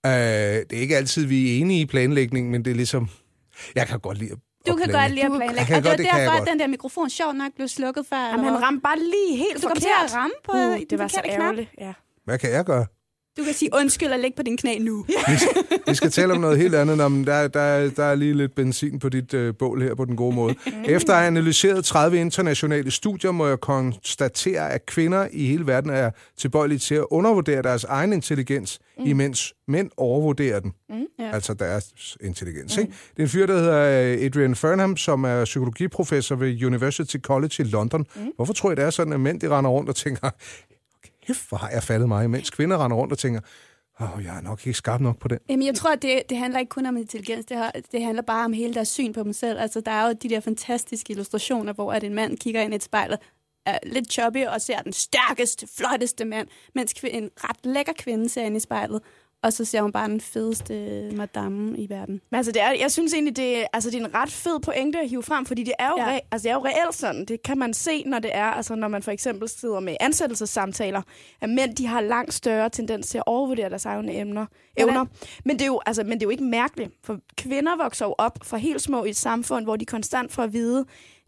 Øh, 0.08 0.64
det 0.70 0.72
er 0.76 0.80
ikke 0.80 0.96
altid, 0.96 1.26
vi 1.26 1.56
er 1.56 1.60
enige 1.60 1.80
i 1.80 1.86
planlægningen, 1.86 2.52
men 2.52 2.64
det 2.64 2.70
er 2.70 2.74
ligesom... 2.74 3.08
Jeg 3.74 3.86
kan 3.86 4.00
godt 4.00 4.18
lide 4.18 4.32
at 4.32 4.38
Du 4.66 4.76
kan 4.76 4.92
godt 4.92 5.10
lide 5.10 5.24
at 5.26 5.30
Jeg 5.30 5.38
planlægge. 5.40 5.64
kan 5.66 5.76
Og 5.76 5.82
det 5.82 5.90
var 5.90 5.96
derfor, 5.96 6.32
at 6.42 6.48
den 6.48 6.58
der 6.60 6.66
mikrofon 6.66 7.10
sjovt 7.10 7.36
nok 7.36 7.52
blev 7.56 7.68
slukket 7.68 8.06
før. 8.08 8.16
Jamen, 8.30 8.44
han 8.44 8.62
ramte 8.62 8.80
bare 8.80 8.98
lige 8.98 9.36
helt 9.36 9.62
Du 9.62 9.68
kom 9.68 9.76
forkert. 9.76 9.82
til 9.82 9.88
at 10.04 10.14
ramme 10.14 10.34
på 10.44 10.52
uh, 10.52 10.80
det 10.90 10.98
var 10.98 11.08
så 11.08 11.20
ærgerligt. 11.24 11.70
Ja. 11.80 11.92
Hvad 12.24 12.38
kan 12.38 12.50
jeg 12.50 12.64
gøre? 12.64 12.86
Du 13.38 13.44
kan 13.44 13.54
sige 13.54 13.70
undskyld 13.72 14.08
og 14.08 14.18
lægge 14.18 14.36
på 14.36 14.42
din 14.42 14.56
knæ 14.56 14.78
nu. 14.78 15.04
Ja. 15.28 15.38
Vi 15.86 15.94
skal 15.94 16.10
tale 16.10 16.32
om 16.32 16.40
noget 16.40 16.58
helt 16.58 16.74
andet. 16.74 16.96
Nå, 16.96 17.08
men 17.08 17.26
der, 17.26 17.48
der, 17.48 17.90
der 17.90 18.04
er 18.04 18.14
lige 18.14 18.34
lidt 18.34 18.54
benzin 18.54 18.98
på 18.98 19.08
dit 19.08 19.34
øh, 19.34 19.54
bål 19.58 19.82
her 19.82 19.94
på 19.94 20.04
den 20.04 20.16
gode 20.16 20.34
måde. 20.34 20.54
Efter 20.84 21.12
at 21.12 21.18
have 21.18 21.26
analyseret 21.26 21.84
30 21.84 22.20
internationale 22.20 22.90
studier, 22.90 23.30
må 23.30 23.46
jeg 23.46 23.60
konstatere, 23.60 24.72
at 24.72 24.86
kvinder 24.86 25.28
i 25.32 25.46
hele 25.46 25.66
verden 25.66 25.90
er 25.90 26.10
tilbøjelige 26.36 26.78
til 26.78 26.94
at 26.94 27.04
undervurdere 27.10 27.62
deres 27.62 27.84
egen 27.84 28.12
intelligens, 28.12 28.78
mm. 28.98 29.06
imens 29.06 29.54
mænd 29.68 29.90
overvurderer 29.96 30.60
den. 30.60 30.72
Mm. 30.88 30.96
Ja. 31.18 31.34
Altså 31.34 31.54
deres 31.54 32.16
intelligens. 32.20 32.76
Mm. 32.76 32.80
Ikke? 32.80 32.92
Det 33.10 33.18
er 33.18 33.22
en 33.22 33.28
fyr, 33.28 33.46
der 33.46 33.58
hedder 33.58 34.12
øh, 34.12 34.24
Adrian 34.24 34.54
Fernham, 34.54 34.96
som 34.96 35.24
er 35.24 35.44
psykologiprofessor 35.44 36.36
ved 36.36 36.64
University 36.64 37.16
College 37.16 37.54
i 37.58 37.62
London. 37.62 38.06
Mm. 38.16 38.32
Hvorfor 38.36 38.52
tror 38.52 38.70
jeg, 38.70 38.76
det 38.76 38.84
er 38.84 38.90
sådan, 38.90 39.12
at 39.12 39.20
mænd 39.20 39.40
de 39.40 39.48
render 39.48 39.70
rundt 39.70 39.88
og 39.88 39.96
tænker, 39.96 40.30
kæft, 41.28 41.48
hvor 41.48 41.58
har 41.58 41.70
jeg 41.70 41.82
faldet 41.82 42.08
mig, 42.08 42.30
mens 42.30 42.50
kvinder 42.50 42.84
render 42.84 42.96
rundt 42.96 43.12
og 43.12 43.18
tænker, 43.18 43.40
åh, 44.00 44.16
oh, 44.16 44.24
jeg 44.24 44.36
er 44.36 44.40
nok 44.40 44.66
ikke 44.66 44.76
skarp 44.76 45.00
nok 45.00 45.18
på 45.18 45.28
det. 45.28 45.38
Jamen, 45.48 45.66
jeg 45.66 45.74
tror, 45.74 45.92
at 45.92 46.02
det, 46.02 46.22
det 46.28 46.38
handler 46.38 46.60
ikke 46.60 46.70
kun 46.70 46.86
om 46.86 46.96
intelligens, 46.96 47.46
det, 47.46 47.56
har, 47.56 47.72
det 47.92 48.02
handler 48.02 48.22
bare 48.22 48.44
om 48.44 48.52
hele 48.52 48.74
deres 48.74 48.88
syn 48.88 49.12
på 49.12 49.22
dem 49.22 49.32
selv. 49.32 49.58
Altså, 49.60 49.80
der 49.80 49.92
er 49.92 50.06
jo 50.06 50.12
de 50.12 50.28
der 50.28 50.40
fantastiske 50.40 51.10
illustrationer, 51.10 51.72
hvor 51.72 51.92
at 51.92 52.04
en 52.04 52.14
mand 52.14 52.38
kigger 52.38 52.60
ind 52.62 52.72
i 52.72 52.76
et 52.76 52.82
spejl 52.82 53.12
og 53.12 53.18
er 53.66 53.78
lidt 53.82 54.12
choppy 54.12 54.46
og 54.46 54.60
ser 54.60 54.82
den 54.82 54.92
stærkeste, 54.92 55.66
flotteste 55.76 56.24
mand, 56.24 56.48
mens 56.74 56.94
en 57.04 57.30
ret 57.36 57.66
lækker 57.66 57.92
kvinde 57.98 58.28
ser 58.28 58.42
ind 58.42 58.56
i 58.56 58.60
spejlet, 58.60 59.02
og 59.42 59.52
så 59.52 59.64
ser 59.64 59.82
hun 59.82 59.92
bare 59.92 60.08
den 60.08 60.20
fedeste 60.20 60.74
madame 61.16 61.78
i 61.78 61.88
verden. 61.90 62.20
Men 62.30 62.36
altså, 62.36 62.52
det 62.52 62.62
er, 62.62 62.70
jeg 62.80 62.92
synes 62.92 63.14
egentlig, 63.14 63.36
det, 63.36 63.66
altså, 63.72 63.90
det 63.90 64.00
er 64.00 64.04
en 64.06 64.14
ret 64.14 64.30
fed 64.32 64.60
pointe 64.60 64.98
at 64.98 65.08
hive 65.08 65.22
frem, 65.22 65.46
fordi 65.46 65.62
det 65.62 65.72
er, 65.78 65.88
jo 65.88 65.94
Ja. 65.98 66.06
re, 66.06 66.20
altså, 66.32 66.44
det 66.48 66.50
er 66.50 66.54
jo 66.54 66.64
reelt 66.64 66.94
sådan. 66.94 67.24
Det 67.24 67.42
kan 67.42 67.58
man 67.58 67.74
se, 67.74 68.02
når 68.06 68.18
det 68.18 68.30
er, 68.34 68.44
altså, 68.44 68.74
når 68.74 68.88
man 68.88 69.02
for 69.02 69.10
eksempel 69.10 69.48
sidder 69.48 69.80
med 69.80 69.96
ansættelsessamtaler, 70.00 71.02
at 71.40 71.48
mænd 71.48 71.74
de 71.76 71.86
har 71.86 72.00
langt 72.00 72.34
større 72.34 72.68
tendens 72.70 73.08
til 73.08 73.18
at 73.18 73.24
overvurdere 73.26 73.68
deres 73.70 73.84
egne 73.84 74.14
emner, 74.20 74.46
evner. 74.76 75.04
Men 75.44 75.56
det, 75.56 75.62
er 75.62 75.66
jo, 75.66 75.80
altså, 75.86 76.02
men 76.02 76.12
det 76.12 76.22
er 76.22 76.26
jo 76.26 76.30
ikke 76.30 76.44
mærkeligt, 76.44 76.90
for 77.04 77.18
kvinder 77.36 77.76
vokser 77.76 78.06
jo 78.06 78.14
op 78.18 78.38
fra 78.42 78.56
helt 78.56 78.82
små 78.82 79.04
i 79.04 79.10
et 79.10 79.16
samfund, 79.16 79.64
hvor 79.64 79.76
de 79.76 79.84
konstant 79.84 80.32
får 80.32 80.42
at 80.42 80.52
vide, 80.52 80.84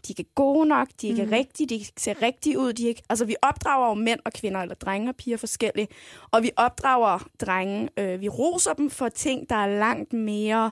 de 0.08 0.12
er 0.12 0.14
ikke 0.18 0.34
gode 0.34 0.68
nok, 0.68 0.88
de 1.00 1.06
er 1.06 1.10
ikke 1.10 1.24
mm. 1.24 1.32
rigtige, 1.32 1.66
de 1.66 1.84
ser 1.96 2.22
rigtige 2.22 2.58
ud. 2.58 2.72
De 2.72 2.84
er 2.84 2.88
ikke, 2.88 3.02
altså, 3.08 3.24
vi 3.24 3.36
opdrager 3.42 3.88
jo 3.88 3.94
mænd 3.94 4.20
og 4.24 4.32
kvinder, 4.32 4.60
eller 4.60 4.74
drenge 4.74 5.08
og 5.10 5.16
piger 5.16 5.36
forskelligt. 5.36 5.92
Og 6.30 6.42
vi 6.42 6.50
opdrager 6.56 7.28
drenge, 7.40 7.88
øh, 7.96 8.20
vi 8.20 8.28
roser 8.28 8.72
dem 8.72 8.90
for 8.90 9.08
ting, 9.08 9.50
der 9.50 9.56
er 9.56 9.78
langt 9.78 10.12
mere 10.12 10.70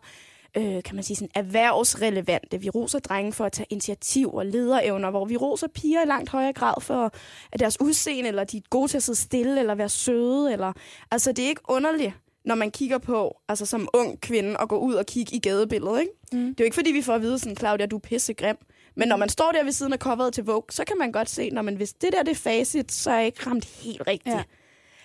øh, 0.56 0.82
kan 0.82 0.94
man 0.94 1.04
sige, 1.04 1.16
sådan 1.16 1.30
erhvervsrelevante. 1.34 2.60
Vi 2.60 2.68
roser 2.70 2.98
drenge 2.98 3.32
for 3.32 3.44
at 3.44 3.52
tage 3.52 3.66
initiativ 3.70 4.34
og 4.34 4.46
lederevner, 4.46 5.10
hvor 5.10 5.24
vi 5.24 5.36
roser 5.36 5.66
piger 5.74 6.02
i 6.02 6.06
langt 6.06 6.30
højere 6.30 6.52
grad 6.52 6.80
for 6.80 7.12
at 7.52 7.60
deres 7.60 7.80
udseende, 7.80 8.28
eller 8.28 8.44
de 8.44 8.56
er 8.56 8.60
gode 8.70 8.88
til 8.88 8.96
at 8.96 9.02
sidde 9.02 9.18
stille, 9.18 9.60
eller 9.60 9.74
være 9.74 9.88
søde. 9.88 10.52
Eller... 10.52 10.72
Altså, 11.10 11.32
det 11.32 11.44
er 11.44 11.48
ikke 11.48 11.62
underligt, 11.68 12.12
når 12.44 12.54
man 12.54 12.70
kigger 12.70 12.98
på, 12.98 13.36
altså 13.48 13.66
som 13.66 13.88
ung 13.94 14.20
kvinde, 14.20 14.56
og 14.56 14.68
gå 14.68 14.78
ud 14.78 14.94
og 14.94 15.06
kigge 15.06 15.36
i 15.36 15.38
gadebilledet, 15.38 16.00
ikke? 16.00 16.12
Mm. 16.32 16.38
Det 16.38 16.48
er 16.48 16.54
jo 16.60 16.64
ikke, 16.64 16.74
fordi 16.74 16.92
vi 16.92 17.02
får 17.02 17.14
at 17.14 17.22
vide 17.22 17.38
sådan, 17.38 17.56
Claudia, 17.56 17.86
du 17.86 17.96
er 17.96 18.00
pissegrim. 18.00 18.56
Men 18.98 19.08
når 19.08 19.16
man 19.16 19.28
står 19.28 19.52
der 19.52 19.64
ved 19.64 19.72
siden 19.72 19.92
af 19.92 19.98
coveret 19.98 20.34
til 20.34 20.44
Vogue, 20.44 20.70
så 20.70 20.84
kan 20.84 20.98
man 20.98 21.12
godt 21.12 21.30
se, 21.30 21.50
når 21.50 21.62
man 21.62 21.74
hvis 21.74 21.92
det 21.92 22.12
der 22.12 22.22
det 22.22 22.30
er 22.30 22.34
facit, 22.34 22.92
så 22.92 23.10
er 23.10 23.16
jeg 23.16 23.26
ikke 23.26 23.46
ramt 23.46 23.64
helt 23.64 24.02
rigtigt. 24.06 24.34
Ja. 24.34 24.36
Ja. 24.36 24.44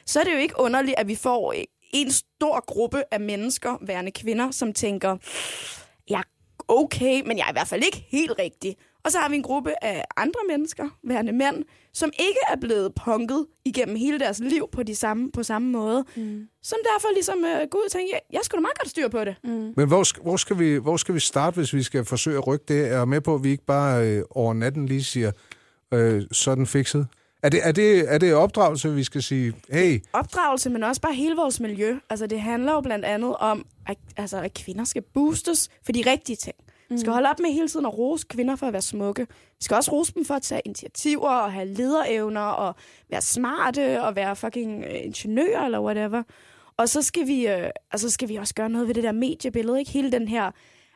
Så 0.05 0.19
er 0.19 0.23
det 0.23 0.33
jo 0.33 0.37
ikke 0.37 0.59
underligt, 0.59 0.95
at 0.97 1.07
vi 1.07 1.15
får 1.15 1.53
en 1.93 2.11
stor 2.11 2.65
gruppe 2.65 3.03
af 3.11 3.19
mennesker, 3.19 3.77
værende 3.81 4.11
kvinder, 4.11 4.51
som 4.51 4.73
tænker, 4.73 5.17
jeg 6.09 6.19
er 6.19 6.23
okay, 6.67 7.21
men 7.25 7.37
jeg 7.37 7.45
er 7.45 7.49
i 7.49 7.53
hvert 7.53 7.67
fald 7.67 7.83
ikke 7.83 8.05
helt 8.09 8.33
rigtig. 8.39 8.77
Og 9.05 9.11
så 9.11 9.17
har 9.19 9.29
vi 9.29 9.35
en 9.35 9.43
gruppe 9.43 9.83
af 9.83 10.05
andre 10.17 10.39
mennesker, 10.47 10.97
værende 11.03 11.31
mænd, 11.31 11.63
som 11.93 12.11
ikke 12.19 12.39
er 12.49 12.55
blevet 12.55 12.91
punket 13.05 13.45
igennem 13.65 13.95
hele 13.95 14.19
deres 14.19 14.39
liv 14.39 14.69
på, 14.71 14.83
de 14.83 14.95
samme, 14.95 15.31
på 15.31 15.43
samme 15.43 15.71
måde. 15.71 16.05
Mm. 16.15 16.47
Som 16.63 16.77
derfor 16.93 17.13
ligesom 17.13 17.45
øh, 17.45 17.67
går 17.71 17.79
ud 17.79 17.85
og 17.85 17.91
tænker, 17.91 18.13
jeg, 18.13 18.21
jeg 18.33 18.41
skulle 18.43 18.59
da 18.59 18.61
meget 18.61 18.77
godt 18.77 18.89
styr 18.89 19.07
på 19.07 19.23
det. 19.23 19.35
Mm. 19.43 19.73
Men 19.77 19.87
hvor, 19.87 20.21
hvor, 20.23 20.37
skal 20.37 20.59
vi, 20.59 20.75
hvor 20.75 20.97
skal 20.97 21.15
vi 21.15 21.19
starte, 21.19 21.55
hvis 21.55 21.73
vi 21.73 21.83
skal 21.83 22.05
forsøge 22.05 22.37
at 22.37 22.47
rykke 22.47 22.65
det? 22.67 22.77
Jeg 22.77 23.01
er 23.01 23.05
med 23.05 23.21
på, 23.21 23.35
at 23.35 23.43
vi 23.43 23.49
ikke 23.49 23.65
bare 23.65 24.07
øh, 24.07 24.23
over 24.29 24.53
natten 24.53 24.85
lige 24.85 25.03
siger, 25.03 25.31
øh, 25.93 26.23
sådan 26.31 26.67
fikset. 26.67 27.07
Er 27.43 27.49
det, 27.49 27.59
er, 27.63 27.71
det, 27.71 28.13
er 28.13 28.17
det 28.17 28.33
opdragelse, 28.33 28.93
vi 28.93 29.03
skal 29.03 29.23
sige, 29.23 29.53
hey, 29.69 30.03
Opdragelse, 30.13 30.69
men 30.69 30.83
også 30.83 31.01
bare 31.01 31.13
hele 31.13 31.35
vores 31.35 31.59
miljø. 31.59 31.97
Altså 32.09 32.27
det 32.27 32.41
handler 32.41 32.73
jo 32.73 32.81
blandt 32.81 33.05
andet 33.05 33.35
om, 33.35 33.65
at, 33.87 33.97
altså, 34.17 34.37
at 34.37 34.53
kvinder 34.53 34.83
skal 34.83 35.01
boostes 35.13 35.69
for 35.85 35.91
de 35.91 36.03
rigtige 36.05 36.35
ting. 36.35 36.55
Vi 36.89 36.97
skal 36.99 37.13
holde 37.13 37.29
op 37.29 37.39
med 37.39 37.53
hele 37.53 37.67
tiden 37.67 37.85
at 37.85 37.97
rose 37.97 38.25
kvinder 38.29 38.55
for 38.55 38.67
at 38.67 38.73
være 38.73 38.81
smukke. 38.81 39.21
Vi 39.31 39.61
skal 39.61 39.75
også 39.75 39.91
rose 39.91 40.13
dem 40.13 40.25
for 40.25 40.33
at 40.33 40.41
tage 40.41 40.61
initiativer 40.65 41.29
og 41.29 41.53
have 41.53 41.67
lederevner 41.67 42.41
og 42.41 42.75
være 43.09 43.21
smarte 43.21 44.03
og 44.03 44.15
være 44.15 44.35
fucking 44.35 44.83
øh, 44.83 45.05
ingeniører 45.05 45.65
eller 45.65 45.81
whatever. 45.81 46.23
Og 46.77 46.89
så 46.89 47.01
skal 47.01 47.27
vi, 47.27 47.47
øh, 47.47 47.69
altså 47.91 48.09
skal 48.09 48.29
vi 48.29 48.35
også 48.35 48.53
gøre 48.53 48.69
noget 48.69 48.87
ved 48.87 48.95
det 48.95 49.03
der 49.03 49.11
mediebillede. 49.11 49.79
Ikke 49.79 49.91
hele 49.91 50.11
den 50.11 50.27
her... 50.27 50.51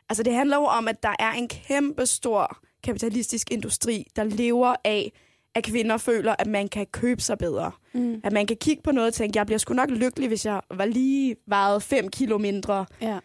Altså 0.10 0.24
det 0.24 0.34
handler 0.34 0.58
jo 0.58 0.64
om, 0.64 0.88
at 0.88 1.04
der 1.04 1.16
er 1.20 1.32
en 1.32 1.48
kæmpe 1.48 2.06
stor 2.06 2.58
kapitalistisk 2.84 3.52
industri, 3.52 4.08
der 4.16 4.24
lever 4.24 4.76
af, 4.84 5.12
at 5.56 5.64
kvinder 5.64 5.98
føler, 5.98 6.36
at 6.40 6.48
man 6.48 6.68
kan 6.68 6.86
købe 6.86 7.22
sig 7.22 7.38
bedre. 7.38 7.72
Mm. 7.94 8.22
At 8.24 8.34
man 8.34 8.46
kan 8.46 8.58
kigge 8.58 8.82
på 8.84 8.92
noget 8.92 9.08
og 9.08 9.14
tænke, 9.14 9.38
jeg 9.38 9.46
bliver 9.46 9.60
sgu 9.60 9.74
nok 9.74 9.90
lykkelig, 9.90 10.28
hvis 10.28 10.46
jeg 10.46 10.62
var 10.72 10.86
lige 10.86 11.36
vejet 11.48 11.84
5 11.84 12.10
kilo 12.10 12.38
mindre. 12.38 12.86
Ja. 13.02 13.20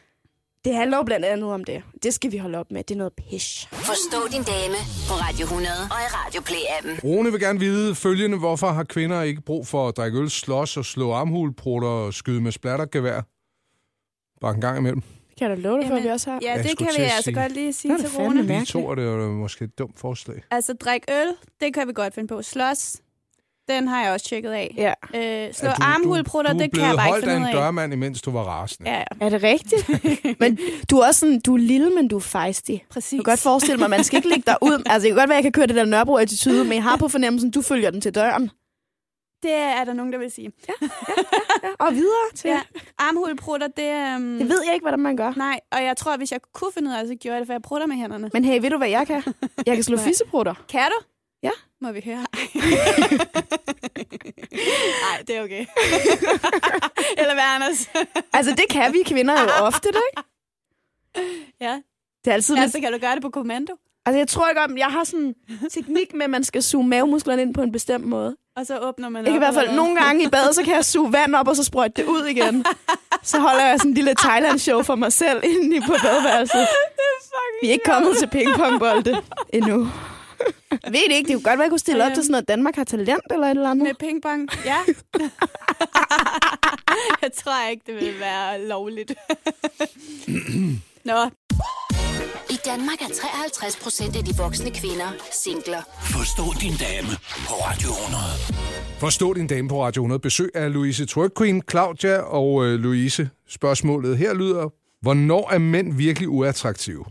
Det 0.65 0.75
handler 0.75 0.97
jo 0.97 1.03
blandt 1.03 1.27
andet 1.27 1.51
om 1.53 1.65
det. 1.65 1.83
Det 2.03 2.15
skal 2.15 2.33
vi 2.33 2.37
holde 2.37 2.59
op 2.59 2.71
med. 2.71 2.85
Det 2.85 2.95
er 2.95 2.99
noget 2.99 3.13
pish. 3.13 3.69
Forstå 3.73 4.19
din 4.33 4.43
dame 4.43 4.75
på 5.09 5.15
Radio 5.15 5.43
100 5.45 5.75
og 5.91 5.99
i 6.07 6.09
Radio 6.19 6.41
Play-appen. 6.41 7.05
Rune 7.05 7.31
vil 7.33 7.41
gerne 7.41 7.59
vide 7.59 7.95
følgende, 7.95 8.39
hvorfor 8.39 8.67
har 8.69 8.85
kvinder 8.85 9.23
ikke 9.23 9.41
brug 9.43 9.67
for 9.67 9.89
at 9.89 9.97
drikke 9.97 10.19
øl, 10.19 10.31
slås 10.31 10.77
og 10.77 10.85
slå 10.85 11.13
armhulprutter 11.13 11.89
og 11.89 12.15
skyde 12.15 12.41
med 12.41 12.53
splattergevær? 12.53 13.21
Bare 14.41 14.55
en 14.55 14.61
gang 14.61 14.79
imellem. 14.79 15.01
Det 15.01 15.39
kan 15.39 15.49
jeg 15.51 15.57
da 15.57 15.63
love 15.63 15.81
dig 15.81 15.89
for, 15.89 15.97
at 15.97 16.03
vi 16.03 16.09
også 16.09 16.31
har. 16.31 16.39
ja, 16.43 16.63
det 16.63 16.79
kan 16.79 16.89
vi 16.97 17.03
altså 17.03 17.23
sige- 17.23 17.35
godt 17.35 17.53
lige 17.53 17.73
sige 17.73 17.99
til 17.99 18.07
er 18.07 18.19
Rune. 18.25 18.47
Vi 18.61 18.67
to 18.67 18.91
er 18.91 18.95
det 18.95 19.05
jo 19.05 19.33
måske 19.33 19.65
et 19.65 19.79
dumt 19.79 19.99
forslag. 19.99 20.43
Altså, 20.51 20.73
drik 20.73 21.03
øl, 21.11 21.35
det 21.61 21.75
kan 21.75 21.89
vi 21.89 21.93
godt 21.93 22.15
finde 22.15 22.29
på. 22.29 22.43
Slås, 22.43 22.97
den 23.69 23.89
har 23.89 24.03
jeg 24.05 24.13
også 24.13 24.27
tjekket 24.27 24.51
af. 24.51 24.75
Ja. 24.77 24.93
Øh, 25.47 25.55
slå 25.55 25.69
armhulprutter, 25.69 26.53
du, 26.53 26.59
det 26.59 26.73
kan 26.75 26.83
jeg 26.83 26.93
Du 26.93 26.97
bare 26.97 27.07
ikke 27.07 27.13
holdt 27.13 27.25
af 27.25 27.29
finde 27.31 27.37
en 27.37 27.43
ud 27.55 27.59
af. 27.59 27.65
dørmand, 27.65 27.93
imens 27.93 28.23
du 28.23 28.31
var 28.31 28.43
rasende. 28.43 28.91
Ja, 28.91 28.99
ja, 28.99 29.05
Er 29.21 29.29
det 29.29 29.43
rigtigt? 29.43 29.91
men 30.41 30.59
du 30.91 30.99
er 30.99 31.07
også 31.07 31.21
sådan, 31.21 31.41
du 31.41 31.55
er 31.55 31.59
lille, 31.59 31.91
men 31.91 32.09
du 32.09 32.17
er 32.17 32.21
fejstig. 32.21 32.85
præcis. 32.91 33.13
Jeg 33.13 33.25
kan 33.25 33.33
godt 33.33 33.41
forestille 33.41 33.77
mig, 33.77 33.85
at 33.85 33.91
man 33.91 34.05
skal 34.05 34.17
ikke 34.17 34.29
ligge 34.29 34.45
dig 34.47 34.57
ud. 34.63 34.83
Altså, 34.91 35.07
det 35.09 35.15
kan 35.15 35.21
godt 35.21 35.29
være, 35.29 35.39
at 35.39 35.45
jeg 35.45 35.53
kan 35.53 35.53
køre 35.53 35.67
det 35.67 35.77
der 35.77 35.85
Nørrebro-attitude, 35.85 36.65
men 36.65 36.73
jeg 36.73 36.83
har 36.83 36.97
på 36.97 37.09
fornemmelsen, 37.09 37.49
at 37.49 37.55
du 37.55 37.63
følger 37.63 37.91
den 37.91 38.01
til 38.01 38.15
døren. 38.15 38.51
Det 39.43 39.53
er 39.55 39.85
der 39.85 39.93
nogen, 39.93 40.13
der 40.13 40.19
vil 40.19 40.31
sige. 40.31 40.53
Ja, 40.69 40.89
og 41.79 41.93
videre 41.95 42.31
til... 42.35 42.49
Ja. 42.49 42.55
Ja. 42.55 42.61
Armhulprutter, 42.99 43.67
det... 43.67 44.17
Um... 44.17 44.39
Det 44.39 44.49
ved 44.49 44.63
jeg 44.67 44.75
ikke, 44.75 44.85
hvordan 44.85 45.01
man 45.01 45.17
gør. 45.17 45.33
Nej, 45.37 45.61
og 45.73 45.85
jeg 45.85 45.97
tror, 45.97 46.17
hvis 46.17 46.33
jeg 46.33 46.41
kunne 46.55 46.71
finde 46.75 46.89
ud 46.91 46.95
af 46.95 47.01
det, 47.01 47.09
så 47.09 47.15
gjorde 47.15 47.35
jeg 47.35 47.41
det, 47.41 47.47
for 47.49 47.53
jeg 47.55 47.63
prutter 47.63 47.87
med 47.87 47.97
hænderne. 47.97 48.31
Men 48.33 48.45
hey, 48.45 48.61
ved 48.61 48.71
du, 48.71 48.77
hvad 48.79 48.89
jeg 48.89 49.07
kan? 49.07 49.23
Jeg 49.67 49.75
kan 49.75 49.83
slå 49.85 49.97
fisseprutter. 50.07 50.55
Kan 50.69 50.81
du? 50.99 51.05
Ja. 51.43 51.51
Må 51.81 51.93
vi 51.93 52.03
høre? 52.05 52.17
Nej, 55.05 55.23
det 55.27 55.37
er 55.37 55.43
okay. 55.43 55.67
Eller 57.21 57.35
hvad, 57.35 57.45
Anders? 57.55 57.89
Altså, 58.37 58.51
det 58.55 58.65
kan 58.71 58.93
vi 58.93 58.99
kvinder 59.07 59.43
jo 59.43 59.49
ofte, 59.49 59.89
ikke? 59.89 60.23
ja. 61.61 61.81
Det 62.25 62.31
er 62.31 62.35
altid 62.35 62.55
lidt... 62.55 62.63
Altså, 62.63 62.81
kan 62.81 62.93
du 62.93 62.99
gøre 62.99 63.15
det 63.15 63.23
på 63.23 63.31
kommando? 63.31 63.73
Altså, 64.07 64.19
jeg 64.19 64.29
tror 64.29 64.49
ikke 64.49 64.61
om, 64.61 64.79
jeg 64.79 64.87
har 64.87 65.05
sådan 65.05 65.21
en 65.21 65.35
teknik 65.71 66.15
med, 66.15 66.25
at 66.25 66.31
man 66.31 66.45
skal 66.45 66.63
suge 66.63 66.87
mavemusklerne 66.89 67.43
ind 67.43 67.55
på 67.55 67.63
en 67.63 67.73
bestemt 67.73 68.05
måde. 68.05 68.37
Og 68.57 68.67
så 68.67 68.79
åbner 68.79 69.09
man 69.09 69.25
Jeg 69.25 69.31
kan 69.31 69.35
i 69.35 69.39
hvert 69.39 69.55
fald 69.55 69.67
hvad? 69.67 69.77
nogle 69.77 69.97
gange 69.97 70.25
i 70.25 70.29
badet, 70.29 70.55
så 70.55 70.63
kan 70.65 70.75
jeg 70.75 70.85
suge 70.85 71.13
vand 71.13 71.35
op, 71.35 71.49
og 71.49 71.57
så 71.57 71.65
sprøjte 71.65 72.03
det 72.03 72.09
ud 72.09 72.25
igen. 72.25 72.65
Så 73.23 73.39
holder 73.39 73.65
jeg 73.67 73.79
sådan 73.79 73.91
en 73.91 73.95
lille 73.95 74.15
Thailand-show 74.15 74.83
for 74.83 74.95
mig 74.95 75.13
selv 75.13 75.41
inde 75.45 75.81
på 75.87 75.95
badeværelset. 76.03 76.67
Vi 77.63 77.69
er 77.69 77.73
ikke 77.73 77.85
kommet 77.85 78.17
til 78.19 78.29
pingpongbolde 78.29 79.23
endnu. 79.53 79.89
Jeg 80.85 80.93
ved 80.93 81.01
det 81.09 81.15
ikke, 81.17 81.29
det 81.29 81.35
kunne 81.37 81.43
godt 81.43 81.59
være, 81.59 81.63
at 81.65 81.69
jeg 81.69 81.71
kunne 81.71 81.79
stille 81.79 82.07
op 82.07 82.13
til 82.15 82.23
sådan 82.23 82.33
noget, 82.33 82.49
Danmark 82.49 82.77
har 82.77 82.85
talent 82.85 83.23
eller 83.31 83.47
et 83.47 83.51
eller 83.51 83.71
andet. 83.71 83.85
Med 83.85 83.95
pingpong? 83.95 84.49
Ja. 84.65 84.77
jeg 87.23 87.33
tror 87.33 87.69
ikke, 87.71 87.83
det 87.87 87.95
vil 87.95 88.21
være 88.21 88.67
lovligt. 88.67 89.13
Nå, 91.05 91.31
I 92.51 92.57
Danmark 92.65 93.01
er 93.03 93.09
53 93.23 93.77
procent 93.83 94.17
af 94.17 94.25
de 94.25 94.35
voksne 94.39 94.71
kvinder 94.71 95.09
singler. 95.31 95.83
Forstå 96.01 96.43
din 96.61 96.73
dame 96.87 97.09
på 97.49 97.55
Radio 97.67 97.89
100. 97.89 98.23
Forstå 98.99 99.33
din 99.33 99.47
dame 99.47 99.69
på 99.69 99.85
Radio 99.85 100.03
100. 100.03 100.19
Besøg 100.19 100.51
af 100.55 100.73
Louise 100.73 101.07
Twerk 101.07 101.31
Queen, 101.39 101.63
Claudia 101.71 102.19
og 102.19 102.65
øh, 102.65 102.81
Louise. 102.81 103.31
Spørgsmålet 103.49 104.19
her 104.19 104.35
lyder, 104.35 104.69
hvornår 105.01 105.51
er 105.51 105.59
mænd 105.59 105.97
virkelig 105.97 106.29
uattraktive? 106.29 107.05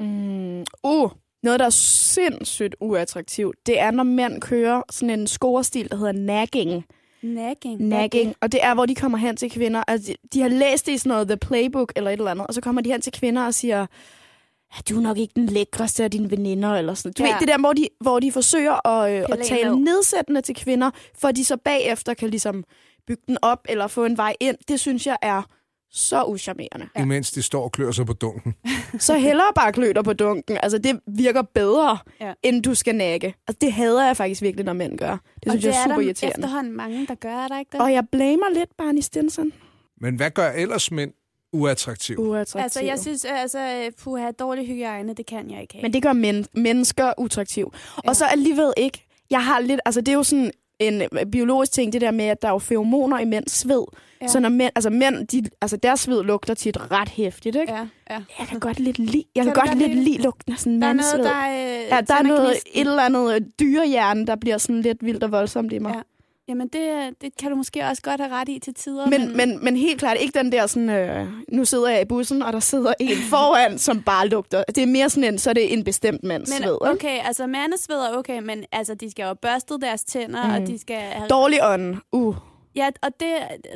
Mm, 0.00 0.64
uh, 0.82 1.10
noget, 1.42 1.60
der 1.60 1.66
er 1.66 1.70
sindssygt 1.70 2.76
uattraktivt, 2.80 3.56
det 3.66 3.80
er, 3.80 3.90
når 3.90 4.02
mænd 4.02 4.40
kører 4.40 4.82
sådan 4.90 5.20
en 5.20 5.26
scorestil, 5.26 5.90
der 5.90 5.96
hedder 5.96 6.12
nagging. 6.12 6.84
nagging. 7.22 7.80
Nagging. 7.88 8.34
Og 8.40 8.52
det 8.52 8.60
er, 8.64 8.74
hvor 8.74 8.86
de 8.86 8.94
kommer 8.94 9.18
hen 9.18 9.36
til 9.36 9.50
kvinder. 9.50 9.82
Altså, 9.88 10.12
de, 10.12 10.16
de 10.34 10.40
har 10.40 10.48
læst 10.48 10.86
det 10.86 10.92
i 10.92 10.98
sådan 10.98 11.10
noget 11.10 11.28
The 11.28 11.36
Playbook 11.36 11.92
eller 11.96 12.10
et 12.10 12.18
eller 12.18 12.30
andet, 12.30 12.46
og 12.46 12.54
så 12.54 12.60
kommer 12.60 12.82
de 12.82 12.90
hen 12.92 13.00
til 13.00 13.12
kvinder 13.12 13.46
og 13.46 13.54
siger, 13.54 13.78
"Ja, 13.78 14.80
du 14.90 14.96
er 14.98 15.02
nok 15.02 15.18
ikke 15.18 15.32
den 15.36 15.46
lækreste 15.46 16.04
af 16.04 16.10
dine 16.10 16.30
veninder, 16.30 16.74
eller 16.74 16.94
sådan 16.94 17.12
Du 17.12 17.22
Ja. 17.24 17.32
ved, 17.32 17.38
det 17.40 17.48
der, 17.48 17.58
hvor 17.58 17.72
de, 17.72 17.88
hvor 18.00 18.20
de 18.20 18.32
forsøger 18.32 18.86
at, 18.88 19.12
øh, 19.18 19.26
at 19.32 19.38
tale 19.46 19.70
ned. 19.76 19.84
nedsættende 19.94 20.40
til 20.40 20.54
kvinder, 20.54 20.90
for 21.18 21.30
de 21.30 21.44
så 21.44 21.56
bagefter 21.56 22.14
kan 22.14 22.30
ligesom 22.30 22.64
bygge 23.06 23.22
den 23.26 23.38
op 23.42 23.60
eller 23.68 23.86
få 23.86 24.04
en 24.04 24.16
vej 24.16 24.34
ind, 24.40 24.56
det 24.68 24.80
synes 24.80 25.06
jeg 25.06 25.16
er 25.22 25.42
så 25.90 26.24
uschammerende. 26.24 26.88
Ja. 26.96 27.02
Imens 27.02 27.30
de 27.30 27.42
står 27.42 27.62
og 27.64 27.72
klør 27.72 27.90
sig 27.90 28.06
på 28.06 28.12
dunken. 28.12 28.54
Så 28.98 29.18
hellere 29.18 29.46
bare 29.54 29.72
klø 29.72 29.92
dig 29.94 30.04
på 30.04 30.12
dunken. 30.12 30.58
Altså, 30.62 30.78
det 30.78 31.00
virker 31.06 31.42
bedre, 31.42 31.98
Ja. 32.20 32.32
end 32.42 32.62
du 32.62 32.74
skal 32.74 32.94
nakke. 32.94 33.34
Altså, 33.48 33.58
det 33.60 33.72
hader 33.72 34.06
jeg 34.06 34.16
faktisk 34.16 34.42
virkelig, 34.42 34.64
når 34.64 34.72
mænd 34.72 34.98
gør. 34.98 35.10
Det 35.10 35.18
og 35.46 35.50
synes 35.52 35.64
det 35.64 35.70
jeg 35.70 35.76
er 35.78 35.80
er 35.84 35.88
super 35.88 36.00
irriterende. 36.00 36.38
efterhånden 36.38 36.72
mange, 36.72 37.06
der 37.06 37.14
gør, 37.14 37.34
er 37.36 37.48
der 37.48 37.58
ikke 37.58 37.72
det? 37.72 37.80
Og 37.80 37.92
jeg 37.92 38.04
blamer 38.12 38.54
lidt 38.54 38.76
Barney 38.78 39.00
Stinson. 39.00 39.52
Men 40.00 40.16
hvad 40.16 40.30
gør 40.30 40.50
ellers 40.50 40.90
mænd 40.90 41.12
uattraktiv? 41.52 42.18
Uattraktiv. 42.18 42.62
Altså, 42.62 42.80
jeg 42.84 42.98
synes, 42.98 43.24
altså, 43.24 43.90
puha, 44.02 44.30
dårlig 44.30 44.66
hygiejne, 44.66 45.14
det 45.14 45.26
kan 45.26 45.50
jeg 45.50 45.60
ikke 45.62 45.74
have. 45.74 45.82
Men 45.82 45.92
det 45.92 46.02
gør 46.02 46.12
men- 46.12 46.46
mennesker 46.54 47.12
uattraktiv. 47.18 47.72
Ja. 48.04 48.08
Og 48.08 48.16
så 48.16 48.24
alligevel 48.24 48.72
ikke. 48.76 49.04
Jeg 49.30 49.44
har 49.44 49.60
lidt, 49.60 49.80
altså 49.84 50.00
det 50.00 50.08
er 50.08 50.16
jo 50.16 50.22
sådan 50.22 50.50
en 50.78 51.02
øh, 51.02 51.26
biologisk 51.32 51.72
ting, 51.72 51.92
det 51.92 52.00
der 52.00 52.10
med, 52.10 52.24
at 52.24 52.42
der 52.42 52.48
er 52.48 52.52
jo 52.52 52.58
feromoner 52.58 53.18
i 53.18 53.24
mænds 53.24 53.52
sved. 53.52 53.84
Ja. 54.22 54.28
Så 54.28 54.40
når 54.40 54.48
mænd, 54.48 54.72
altså 54.74 54.90
mænd, 54.90 55.26
de, 55.26 55.42
altså 55.60 55.76
deres 55.76 56.00
sved 56.00 56.22
lugter 56.22 56.54
tit 56.54 56.90
ret 56.90 57.08
hæftigt, 57.08 57.56
ikke? 57.56 57.72
Ja. 57.72 57.86
Ja. 58.10 58.18
Jeg 58.38 58.46
kan 58.48 58.60
godt 58.60 58.80
lidt 58.80 58.98
lide, 58.98 59.24
jeg 59.34 59.44
Kan 59.44 59.52
kan, 59.52 59.62
godt 59.62 59.68
godt 59.68 59.78
lidt 59.78 60.04
lide 60.04 60.22
lugten 60.22 60.52
af 60.52 60.58
sådan 60.58 60.82
Der 60.82 60.88
er 60.88 60.92
noget, 60.92 61.24
der, 61.24 61.48
øh, 61.48 61.88
Ja, 61.90 62.00
der 62.00 62.14
er 62.14 62.22
noget, 62.22 62.56
et 62.74 62.80
eller 62.80 63.02
andet 63.02 63.34
øh, 63.34 63.40
dyrehjerne, 63.60 64.26
der 64.26 64.36
bliver 64.36 64.58
sådan 64.58 64.82
lidt 64.82 65.04
vildt 65.04 65.22
og 65.22 65.32
voldsomt 65.32 65.72
i 65.72 65.78
mig. 65.78 65.94
Ja. 65.94 66.00
Jamen, 66.48 66.68
det, 66.68 67.14
det 67.20 67.36
kan 67.40 67.50
du 67.50 67.56
måske 67.56 67.84
også 67.84 68.02
godt 68.02 68.20
have 68.20 68.32
ret 68.32 68.48
i 68.48 68.58
til 68.58 68.74
tider. 68.74 69.06
Men, 69.06 69.36
men, 69.36 69.64
men 69.64 69.76
helt 69.76 69.98
klart 69.98 70.16
ikke 70.20 70.38
den 70.38 70.52
der 70.52 70.66
sådan, 70.66 70.90
øh, 70.90 71.26
nu 71.52 71.64
sidder 71.64 71.88
jeg 71.88 72.02
i 72.02 72.04
bussen, 72.04 72.42
og 72.42 72.52
der 72.52 72.60
sidder 72.60 72.92
en 73.00 73.16
foran, 73.30 73.78
som 73.78 74.02
bare 74.02 74.28
lugter. 74.28 74.62
Det 74.74 74.82
er 74.82 74.86
mere 74.86 75.10
sådan 75.10 75.32
en, 75.32 75.38
så 75.38 75.50
er 75.50 75.54
det 75.54 75.72
en 75.72 75.84
bestemt 75.84 76.24
mands 76.24 76.50
men 76.50 76.62
sved. 76.62 76.78
okay, 76.80 77.18
altså 77.24 77.46
mandesved 77.46 77.96
er 77.96 78.16
okay, 78.16 78.38
men 78.38 78.64
altså, 78.72 78.94
de 78.94 79.10
skal 79.10 79.22
jo 79.22 79.26
have 79.26 79.36
børstet 79.36 79.80
deres 79.82 80.04
tænder, 80.04 80.46
mm. 80.46 80.54
og 80.54 80.66
de 80.66 80.78
skal 80.78 80.96
have... 80.96 81.28
Dårlig 81.28 81.58
ånd. 81.62 81.96
Uh. 82.12 82.36
Ja, 82.78 82.90
og 83.02 83.10
det 83.20 83.32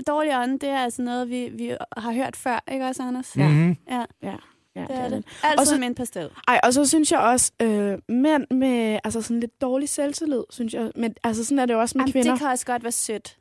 dårlig 0.06 0.38
ånd, 0.38 0.60
det 0.60 0.68
er 0.68 0.78
altså 0.78 1.02
noget, 1.02 1.30
vi, 1.30 1.48
vi 1.52 1.74
har 1.96 2.12
hørt 2.12 2.36
før, 2.36 2.64
ikke 2.72 2.86
også, 2.86 3.02
Anders? 3.02 3.36
Ja. 3.36 3.48
Mm-hmm. 3.48 3.76
Ja, 3.90 4.02
Ja, 4.22 4.34
ja 4.76 4.80
det 4.80 4.96
er 4.98 5.08
det. 5.08 5.24
Og 5.42 5.48
Altid 5.50 5.66
så- 5.66 5.78
med 5.78 5.86
en 5.86 5.94
pastel. 5.94 6.28
Ej, 6.48 6.60
og 6.62 6.74
så 6.74 6.84
synes 6.86 7.12
jeg 7.12 7.20
også, 7.20 7.52
øh, 7.62 7.98
mænd 8.08 8.46
med 8.50 8.98
altså 9.04 9.22
sådan 9.22 9.40
lidt 9.40 9.60
dårlig 9.60 9.88
selvtillid, 9.88 10.42
synes 10.50 10.74
jeg. 10.74 10.90
Men 10.96 11.14
altså 11.24 11.44
sådan 11.44 11.58
er 11.58 11.66
det 11.66 11.74
jo 11.74 11.80
også 11.80 11.98
med 11.98 12.02
Jamen, 12.04 12.12
kvinder. 12.12 12.30
det 12.30 12.38
kan 12.40 12.48
også 12.48 12.66
godt 12.66 12.82
være 12.82 12.92
sødt. 12.92 13.36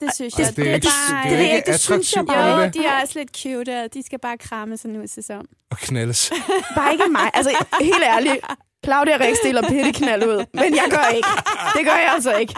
Det 0.00 0.14
synes 0.14 0.38
jeg. 0.38 0.56
det 0.56 0.70
er 0.70 0.74
ikke, 0.74 0.86
bare... 1.12 1.30
det 1.30 1.38
er 1.50 1.54
ikke 1.56 1.72
det 1.72 1.80
synes 1.80 2.16
jeg 2.16 2.26
bare. 2.26 2.56
Jo, 2.58 2.62
det? 2.62 2.74
de 2.74 2.84
er 2.86 3.02
også 3.02 3.18
lidt 3.18 3.36
cute, 3.42 3.82
og 3.84 3.94
de 3.94 4.02
skal 4.02 4.18
bare 4.18 4.38
kramme 4.38 4.76
sig 4.76 4.90
nu 4.90 5.06
til 5.06 5.22
som. 5.24 5.46
Og 5.70 5.76
knaldes. 5.78 6.32
Bare 6.76 6.92
ikke 6.92 7.04
mig. 7.10 7.30
Altså, 7.34 7.66
helt 7.80 8.02
ærligt. 8.02 8.36
Claudia 8.84 9.16
Rix 9.20 9.36
deler 9.44 9.62
pitteknald 9.68 10.22
ud, 10.24 10.44
men 10.54 10.74
jeg 10.74 10.86
gør 10.90 11.08
ikke. 11.16 11.28
Det 11.76 11.84
gør 11.84 11.96
jeg 12.04 12.10
altså 12.14 12.32
ikke. 12.36 12.54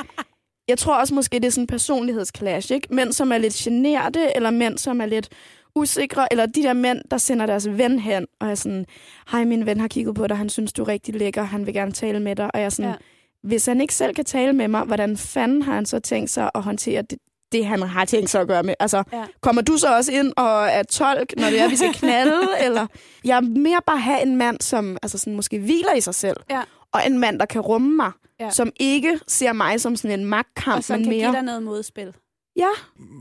Jeg 0.69 0.79
tror 0.79 0.95
også 1.01 1.15
måske, 1.15 1.35
det 1.37 1.45
er 1.45 1.51
sådan 1.51 1.63
en 1.63 1.67
personlighedsclash, 1.67 2.73
ikke? 2.73 2.89
Mænd, 2.95 3.13
som 3.13 3.33
er 3.33 3.39
lidt 3.39 3.55
generte, 3.55 4.37
eller 4.37 4.51
mænd, 4.51 4.79
som 4.79 5.01
er 5.01 5.07
lidt 5.07 5.29
usikre, 5.75 6.33
eller 6.33 6.47
de 6.47 6.63
der 6.63 6.73
mænd, 6.73 6.99
der 7.11 7.19
sender 7.19 7.47
deres 7.47 7.69
ven 7.69 7.99
hen, 7.99 8.27
og 8.41 8.51
er 8.51 8.55
sådan, 8.55 8.87
hej, 9.31 9.45
min 9.45 9.67
ven 9.67 9.81
har 9.81 9.89
kigget 9.89 10.15
på 10.15 10.27
dig, 10.27 10.37
han 10.37 10.49
synes, 10.49 10.73
du 10.73 10.83
er 10.83 10.89
rigtig 10.89 11.15
lækker, 11.15 11.43
han 11.43 11.67
vil 11.67 11.75
gerne 11.75 11.93
tale 11.93 12.21
med 12.21 12.37
dig, 12.37 12.45
og 12.55 12.61
jeg 12.61 12.65
er 12.65 12.69
sådan, 12.69 12.91
Ja. 12.91 12.97
hvis 13.43 13.67
han 13.67 13.81
ikke 13.81 13.95
selv 13.95 14.15
kan 14.15 14.25
tale 14.25 14.53
med 14.53 14.69
mig, 14.69 14.83
hvordan 14.85 15.17
fanden 15.17 15.63
har 15.63 15.75
han 15.75 15.87
så 15.87 15.99
tænkt 15.99 16.31
sig 16.31 16.51
at 16.55 16.63
håndtere 16.63 17.03
det, 17.03 17.19
det 17.53 17.67
han 17.67 17.83
har 17.83 18.05
tænkt 18.05 18.31
sig 18.31 18.41
at 18.41 18.49
gøre 18.49 18.63
med? 18.63 18.75
Altså, 18.81 19.03
ja. 19.13 19.25
kommer 19.41 19.63
du 19.63 19.77
så 19.77 19.97
også 19.97 20.13
ind 20.13 20.33
og 20.37 20.65
er 20.69 20.83
tolk, 20.83 21.35
når 21.37 21.51
det 21.51 21.61
er, 21.61 21.69
vi 21.69 21.77
skal 21.77 21.93
knalde? 21.95 22.41
eller 22.67 22.87
jeg 23.25 23.37
er 23.37 23.41
mere 23.41 23.81
bare 23.87 23.99
have 23.99 24.23
en 24.23 24.37
mand, 24.37 24.61
som 24.61 24.97
altså 25.03 25.19
sådan, 25.19 25.37
måske 25.37 25.59
hviler 25.59 25.95
i 25.97 26.01
sig 26.01 26.15
selv, 26.15 26.37
Ja. 26.51 26.61
og 26.93 27.01
en 27.07 27.19
mand, 27.19 27.39
der 27.39 27.47
kan 27.47 27.61
rumme 27.61 27.97
mig, 27.97 28.13
Ja. 28.45 28.51
som 28.51 28.71
ikke 28.81 29.19
ser 29.29 29.53
mig 29.53 29.81
som 29.81 29.97
sådan 29.97 30.21
en 30.21 30.27
magtkamp, 30.27 30.77
Og 30.77 30.85
som 30.85 30.97
men 30.99 31.05
kan 31.05 31.11
mere... 31.13 31.21
give 31.27 31.33
dig 31.37 31.43
noget 31.43 31.63
modspil. 31.63 32.13
Ja. 32.57 32.69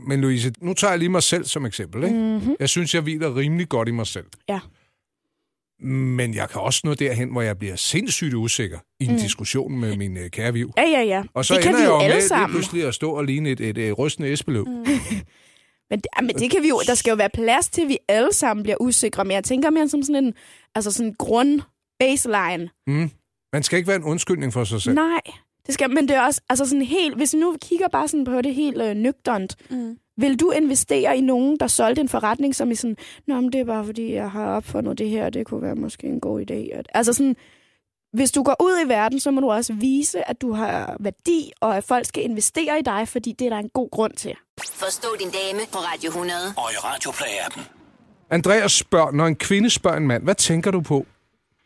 Men 0.06 0.20
Louise, 0.20 0.52
nu 0.60 0.74
tager 0.74 0.90
jeg 0.92 0.98
lige 0.98 1.08
mig 1.08 1.22
selv 1.22 1.44
som 1.44 1.66
eksempel. 1.66 2.04
Ikke? 2.04 2.16
Mm-hmm. 2.16 2.56
Jeg 2.60 2.68
synes, 2.68 2.94
jeg 2.94 3.02
hviler 3.02 3.36
rimelig 3.36 3.68
godt 3.68 3.88
i 3.88 3.90
mig 3.92 4.06
selv. 4.06 4.26
Ja. 4.48 4.60
Men 5.84 6.34
jeg 6.34 6.48
kan 6.48 6.60
også 6.60 6.80
nå 6.84 6.94
derhen, 6.94 7.28
hvor 7.28 7.42
jeg 7.42 7.58
bliver 7.58 7.76
sindssygt 7.76 8.34
usikker 8.34 8.78
i 9.00 9.04
en 9.04 9.12
mm. 9.12 9.18
diskussion 9.18 9.80
med 9.80 9.96
min 9.96 10.16
øh, 10.16 10.30
kære 10.30 10.52
Viv. 10.52 10.72
Ja, 10.76 10.82
ja, 10.82 11.02
ja. 11.02 11.22
Og 11.34 11.44
så 11.44 11.54
det 11.54 11.62
kan 11.62 11.70
ender 11.70 11.78
vi 11.80 11.82
jeg 11.82 11.88
jo 11.88 11.92
jo 11.94 11.98
med 11.98 12.04
alle 12.04 12.16
lige 12.16 12.28
sammen. 12.28 12.50
pludselig 12.50 12.84
at 12.86 12.94
stå 12.94 13.10
og 13.12 13.24
ligne 13.24 13.50
et, 13.50 13.60
et, 13.60 13.78
et 13.78 13.98
rystende 13.98 14.28
æsbeløv. 14.28 14.64
Mm. 14.64 14.72
Men, 15.90 15.98
det- 16.00 16.06
ja, 16.16 16.22
men 16.22 16.36
det 16.36 16.50
kan 16.50 16.62
vi 16.62 16.68
jo, 16.68 16.80
der 16.86 16.94
skal 16.94 17.10
jo 17.10 17.16
være 17.16 17.30
plads 17.34 17.68
til, 17.68 17.82
at 17.82 17.88
vi 17.88 17.98
alle 18.08 18.32
sammen 18.32 18.62
bliver 18.62 18.76
usikre. 18.80 19.24
Men 19.24 19.32
jeg 19.32 19.44
tænker 19.44 19.70
mere 19.70 19.88
som 19.88 20.02
sådan 20.02 20.24
en 20.24 20.34
altså 20.74 20.90
sådan 20.90 21.06
en 21.06 21.14
grund 21.14 21.60
baseline. 21.98 22.70
Mm. 22.86 23.10
Man 23.52 23.62
skal 23.62 23.76
ikke 23.76 23.86
være 23.88 23.96
en 23.96 24.04
undskyldning 24.04 24.52
for 24.52 24.64
sig 24.64 24.82
selv. 24.82 24.94
Nej, 24.94 25.20
det 25.66 25.74
skal, 25.74 25.90
men 25.90 26.08
det 26.08 26.16
er 26.16 26.20
også 26.22 26.40
altså 26.48 26.64
sådan 26.66 26.82
helt, 26.82 27.16
hvis 27.16 27.34
vi 27.34 27.38
nu 27.38 27.56
kigger 27.62 27.88
bare 27.88 28.08
sådan 28.08 28.24
på 28.24 28.40
det 28.42 28.54
helt 28.54 28.82
øh, 28.82 28.94
nøgternt, 28.94 29.56
Mm. 29.70 29.96
vil 30.16 30.40
du 30.40 30.50
investere 30.50 31.16
i 31.16 31.20
nogen, 31.20 31.56
der 31.60 31.66
solgte 31.66 32.00
en 32.00 32.08
forretning, 32.08 32.54
som 32.54 32.70
i 32.70 32.74
sådan, 32.74 32.96
Nå, 33.26 33.34
men 33.40 33.52
det 33.52 33.60
er 33.60 33.64
bare 33.64 33.84
fordi, 33.84 34.12
jeg 34.12 34.30
har 34.30 34.46
opfundet 34.46 34.98
det 34.98 35.08
her, 35.08 35.24
og 35.24 35.34
det 35.34 35.46
kunne 35.46 35.62
være 35.62 35.74
måske 35.74 36.06
en 36.06 36.20
god 36.20 36.40
idé. 36.50 36.76
At, 36.78 36.86
altså 36.94 37.12
sådan, 37.12 37.36
hvis 38.12 38.32
du 38.32 38.42
går 38.42 38.56
ud 38.62 38.84
i 38.84 38.88
verden, 38.88 39.20
så 39.20 39.30
må 39.30 39.40
du 39.40 39.50
også 39.50 39.72
vise, 39.72 40.28
at 40.28 40.40
du 40.42 40.52
har 40.52 40.96
værdi, 41.00 41.52
og 41.60 41.76
at 41.76 41.84
folk 41.84 42.06
skal 42.06 42.24
investere 42.24 42.78
i 42.78 42.82
dig, 42.82 43.08
fordi 43.08 43.32
det 43.38 43.44
er 43.44 43.50
der 43.50 43.58
en 43.58 43.68
god 43.68 43.90
grund 43.90 44.12
til. 44.12 44.34
Forstå 44.60 45.08
din 45.20 45.28
dame 45.30 45.60
på 45.72 45.78
Radio 45.78 46.08
100. 46.08 46.38
Og 46.56 46.68
i 46.72 46.76
Radioplay-appen. 46.76 47.60
Andreas 48.30 48.72
spørger, 48.72 49.10
når 49.12 49.26
en 49.26 49.36
kvinde 49.36 49.70
spørger 49.70 49.96
en 49.96 50.06
mand, 50.06 50.22
hvad 50.24 50.34
tænker 50.34 50.70
du 50.70 50.80
på? 50.80 51.06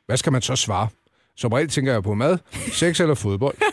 Hvad 0.06 0.16
skal 0.16 0.32
man 0.32 0.42
så 0.42 0.56
svare? 0.56 0.88
Som 1.36 1.52
regel 1.52 1.68
tænker 1.68 1.92
jeg 1.92 2.02
på 2.02 2.14
mad, 2.14 2.38
sex 2.80 3.00
eller 3.00 3.14
fodbold. 3.14 3.56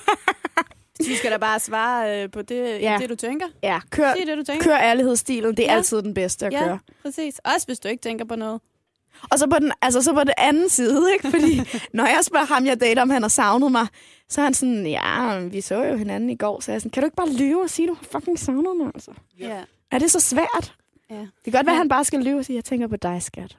Du 0.99 1.15
skal 1.15 1.31
da 1.31 1.37
bare 1.37 1.59
svare 1.59 2.23
øh, 2.23 2.31
på 2.31 2.41
det, 2.41 2.81
Ja. 2.81 2.97
det, 3.01 3.09
du 3.09 3.15
tænker. 3.15 3.45
Ja, 3.63 3.79
kør, 3.89 4.13
Sig 4.17 4.27
det, 4.27 4.37
du 4.37 4.43
tænker. 4.43 4.63
kør 4.63 4.77
ærlighedsstilen, 4.77 5.57
det 5.57 5.65
er 5.67 5.71
Ja. 5.71 5.77
altid 5.77 6.01
den 6.01 6.13
bedste 6.13 6.45
at 6.45 6.53
Ja, 6.53 6.63
køre. 6.63 6.79
præcis. 7.01 7.39
Også 7.53 7.67
hvis 7.67 7.79
du 7.79 7.87
ikke 7.87 8.01
tænker 8.01 8.25
på 8.25 8.35
noget. 8.35 8.61
Og 9.31 9.39
så 9.39 9.47
på 9.49 9.59
den, 9.59 9.71
altså 9.81 10.01
så 10.01 10.13
på 10.13 10.19
den 10.19 10.33
anden 10.37 10.69
side, 10.69 11.13
ikke? 11.13 11.29
Fordi 11.29 11.61
når 11.97 12.05
jeg 12.05 12.19
spørger 12.23 12.45
ham, 12.45 12.65
jeg 12.65 12.79
dater, 12.81 13.01
om 13.01 13.09
han 13.09 13.21
har 13.21 13.29
savnet 13.29 13.71
mig, 13.71 13.87
så 14.29 14.41
er 14.41 14.43
han 14.43 14.53
sådan, 14.53 14.87
ja, 14.87 15.39
vi 15.39 15.61
så 15.61 15.83
jo 15.83 15.95
hinanden 15.97 16.29
i 16.29 16.35
går, 16.35 16.59
så 16.59 16.71
jeg 16.71 16.75
er 16.75 16.79
sådan, 16.79 16.91
kan 16.91 17.03
du 17.03 17.05
ikke 17.07 17.15
bare 17.15 17.33
lyve 17.33 17.63
og 17.63 17.69
sige, 17.69 17.87
du 17.87 17.93
har 17.93 18.05
fucking 18.19 18.39
savnet 18.39 18.77
mig, 18.77 18.87
altså? 18.95 19.11
Ja. 19.39 19.61
Er 19.91 19.99
det 19.99 20.11
så 20.11 20.19
svært? 20.19 20.75
Ja. 21.09 21.15
Det 21.15 21.27
kan 21.45 21.53
godt 21.53 21.65
være, 21.65 21.73
at 21.75 21.77
han 21.77 21.89
bare 21.89 22.03
skal 22.05 22.19
lyve 22.19 22.39
og 22.39 22.45
sige, 22.45 22.55
jeg 22.55 22.65
tænker 22.65 22.87
på 22.87 22.95
dig, 22.97 23.23
skat. 23.23 23.57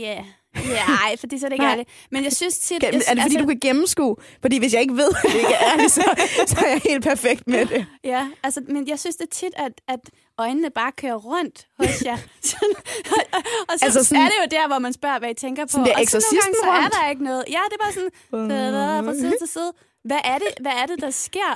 Ja. 0.00 0.24
Ja, 0.64 0.84
ej, 1.04 1.16
fordi 1.20 1.38
så 1.38 1.46
er 1.46 1.48
det 1.48 1.54
ikke 1.54 1.64
Nej. 1.64 1.72
ærligt. 1.72 1.88
Men 2.10 2.24
jeg 2.24 2.32
synes 2.32 2.58
tit... 2.58 2.82
Er 2.84 2.90
det 2.90 3.02
fordi, 3.08 3.20
altså, 3.20 3.38
du 3.38 3.46
kan 3.46 3.58
gennemskue? 3.60 4.16
Fordi 4.40 4.58
hvis 4.58 4.72
jeg 4.74 4.80
ikke 4.82 4.94
ved, 4.96 5.08
at 5.24 5.32
det 5.32 5.34
ikke 5.34 5.52
er 5.54 5.72
ærligt, 5.72 5.92
så, 5.92 6.02
så 6.46 6.56
er 6.66 6.70
jeg 6.70 6.80
helt 6.84 7.02
perfekt 7.04 7.46
med 7.46 7.66
det. 7.66 7.86
Ja, 8.04 8.28
altså, 8.42 8.60
men 8.68 8.88
jeg 8.88 8.98
synes 8.98 9.16
det 9.16 9.24
er 9.24 9.34
tit, 9.34 9.52
at, 9.56 9.72
at 9.88 10.00
øjnene 10.38 10.70
bare 10.70 10.92
kører 10.92 11.14
rundt 11.14 11.66
hos 11.78 12.02
jer. 12.04 12.16
Sådan, 12.50 12.74
og 13.68 13.78
så 13.78 13.84
Altså 13.84 14.04
sådan- 14.04 14.22
er 14.22 14.26
det 14.28 14.34
jo 14.44 14.56
der, 14.56 14.66
hvor 14.66 14.78
man 14.78 14.92
spørger, 14.92 15.18
hvad 15.18 15.30
I 15.30 15.34
tænker 15.34 15.64
på. 15.64 15.68
Sådan 15.68 15.86
der 15.86 15.92
og 16.00 16.06
så 16.06 16.24
nogle 16.32 16.40
gange, 16.42 16.56
så 16.90 16.96
er 16.98 17.00
der 17.02 17.10
ikke 17.10 17.24
noget. 17.24 17.44
Ja, 17.48 17.60
det 17.70 17.76
er 17.80 17.84
bare 17.84 17.92
sådan, 17.92 18.10
fra 19.06 19.12
side 19.14 19.34
til 19.40 19.48
side. 19.48 19.72
Hvad 20.04 20.18
er 20.24 20.38
det, 20.38 20.48
hvad 20.60 20.72
er 20.72 20.86
det 20.86 21.00
der 21.00 21.10
sker? 21.10 21.52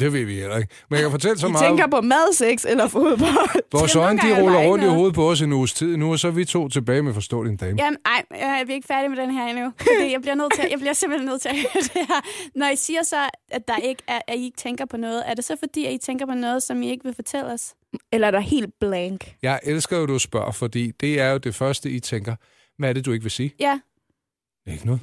Det 0.00 0.12
ved 0.12 0.24
vi 0.24 0.34
heller 0.34 0.56
ikke. 0.56 0.74
Men 0.90 0.94
jeg 0.94 1.02
kan 1.04 1.10
fortælle 1.10 1.38
så 1.38 1.46
I 1.46 1.50
meget. 1.50 1.66
tænker 1.66 1.86
på 1.86 2.00
mad, 2.00 2.32
sex 2.34 2.64
eller 2.64 2.88
fodbold. 2.88 3.72
Vores 3.72 3.96
øjne, 3.96 4.18
de 4.20 4.42
ruller 4.42 4.66
rundt 4.68 4.84
i 4.84 4.88
hovedet 4.88 5.14
på 5.14 5.30
os 5.30 5.40
en 5.42 5.52
uges 5.52 5.72
tid 5.72 5.96
nu, 5.96 6.12
og 6.12 6.18
så 6.18 6.28
er 6.28 6.32
vi 6.32 6.44
to 6.44 6.68
tilbage 6.68 7.02
med 7.02 7.14
Forstå 7.14 7.44
din 7.44 7.56
dame. 7.56 7.82
Jamen, 7.82 7.98
ej, 8.06 8.24
jeg 8.30 8.64
er 8.68 8.72
ikke 8.74 8.86
færdig 8.86 9.10
med 9.10 9.18
den 9.18 9.30
her 9.30 9.46
endnu. 9.46 9.72
Fordi 9.96 10.12
jeg 10.12 10.20
bliver, 10.20 10.34
nødt 10.34 10.52
til, 10.54 10.66
jeg 10.70 10.78
bliver 10.78 10.92
simpelthen 10.92 11.28
nødt 11.28 11.42
til 11.42 11.48
at 11.48 11.54
høre 11.56 11.82
det 11.82 12.06
her. 12.08 12.20
Når 12.54 12.68
I 12.68 12.76
siger 12.76 13.02
så, 13.02 13.16
at, 13.50 13.68
der 13.68 13.76
ikke 13.76 14.02
er, 14.08 14.20
at 14.28 14.38
I 14.38 14.44
ikke 14.44 14.56
tænker 14.56 14.84
på 14.84 14.96
noget, 14.96 15.22
er 15.26 15.34
det 15.34 15.44
så 15.44 15.56
fordi, 15.58 15.86
at 15.86 15.92
I 15.92 15.98
tænker 15.98 16.26
på 16.26 16.34
noget, 16.34 16.62
som 16.62 16.82
I 16.82 16.90
ikke 16.90 17.04
vil 17.04 17.14
fortælle 17.14 17.46
os? 17.46 17.74
Eller 18.12 18.26
er 18.26 18.30
der 18.30 18.40
helt 18.40 18.70
blank? 18.80 19.34
Jeg 19.42 19.60
elsker 19.62 19.96
jo, 19.96 20.02
at 20.02 20.08
du 20.08 20.18
spørger, 20.18 20.52
fordi 20.52 20.90
det 20.90 21.20
er 21.20 21.30
jo 21.30 21.38
det 21.38 21.54
første, 21.54 21.90
I 21.90 22.00
tænker. 22.00 22.34
Hvad 22.78 22.88
er 22.88 22.92
det, 22.92 23.06
du 23.06 23.12
ikke 23.12 23.22
vil 23.22 23.30
sige? 23.30 23.54
Ja, 23.60 23.80
Ikke 24.66 24.86
noget. 24.86 25.00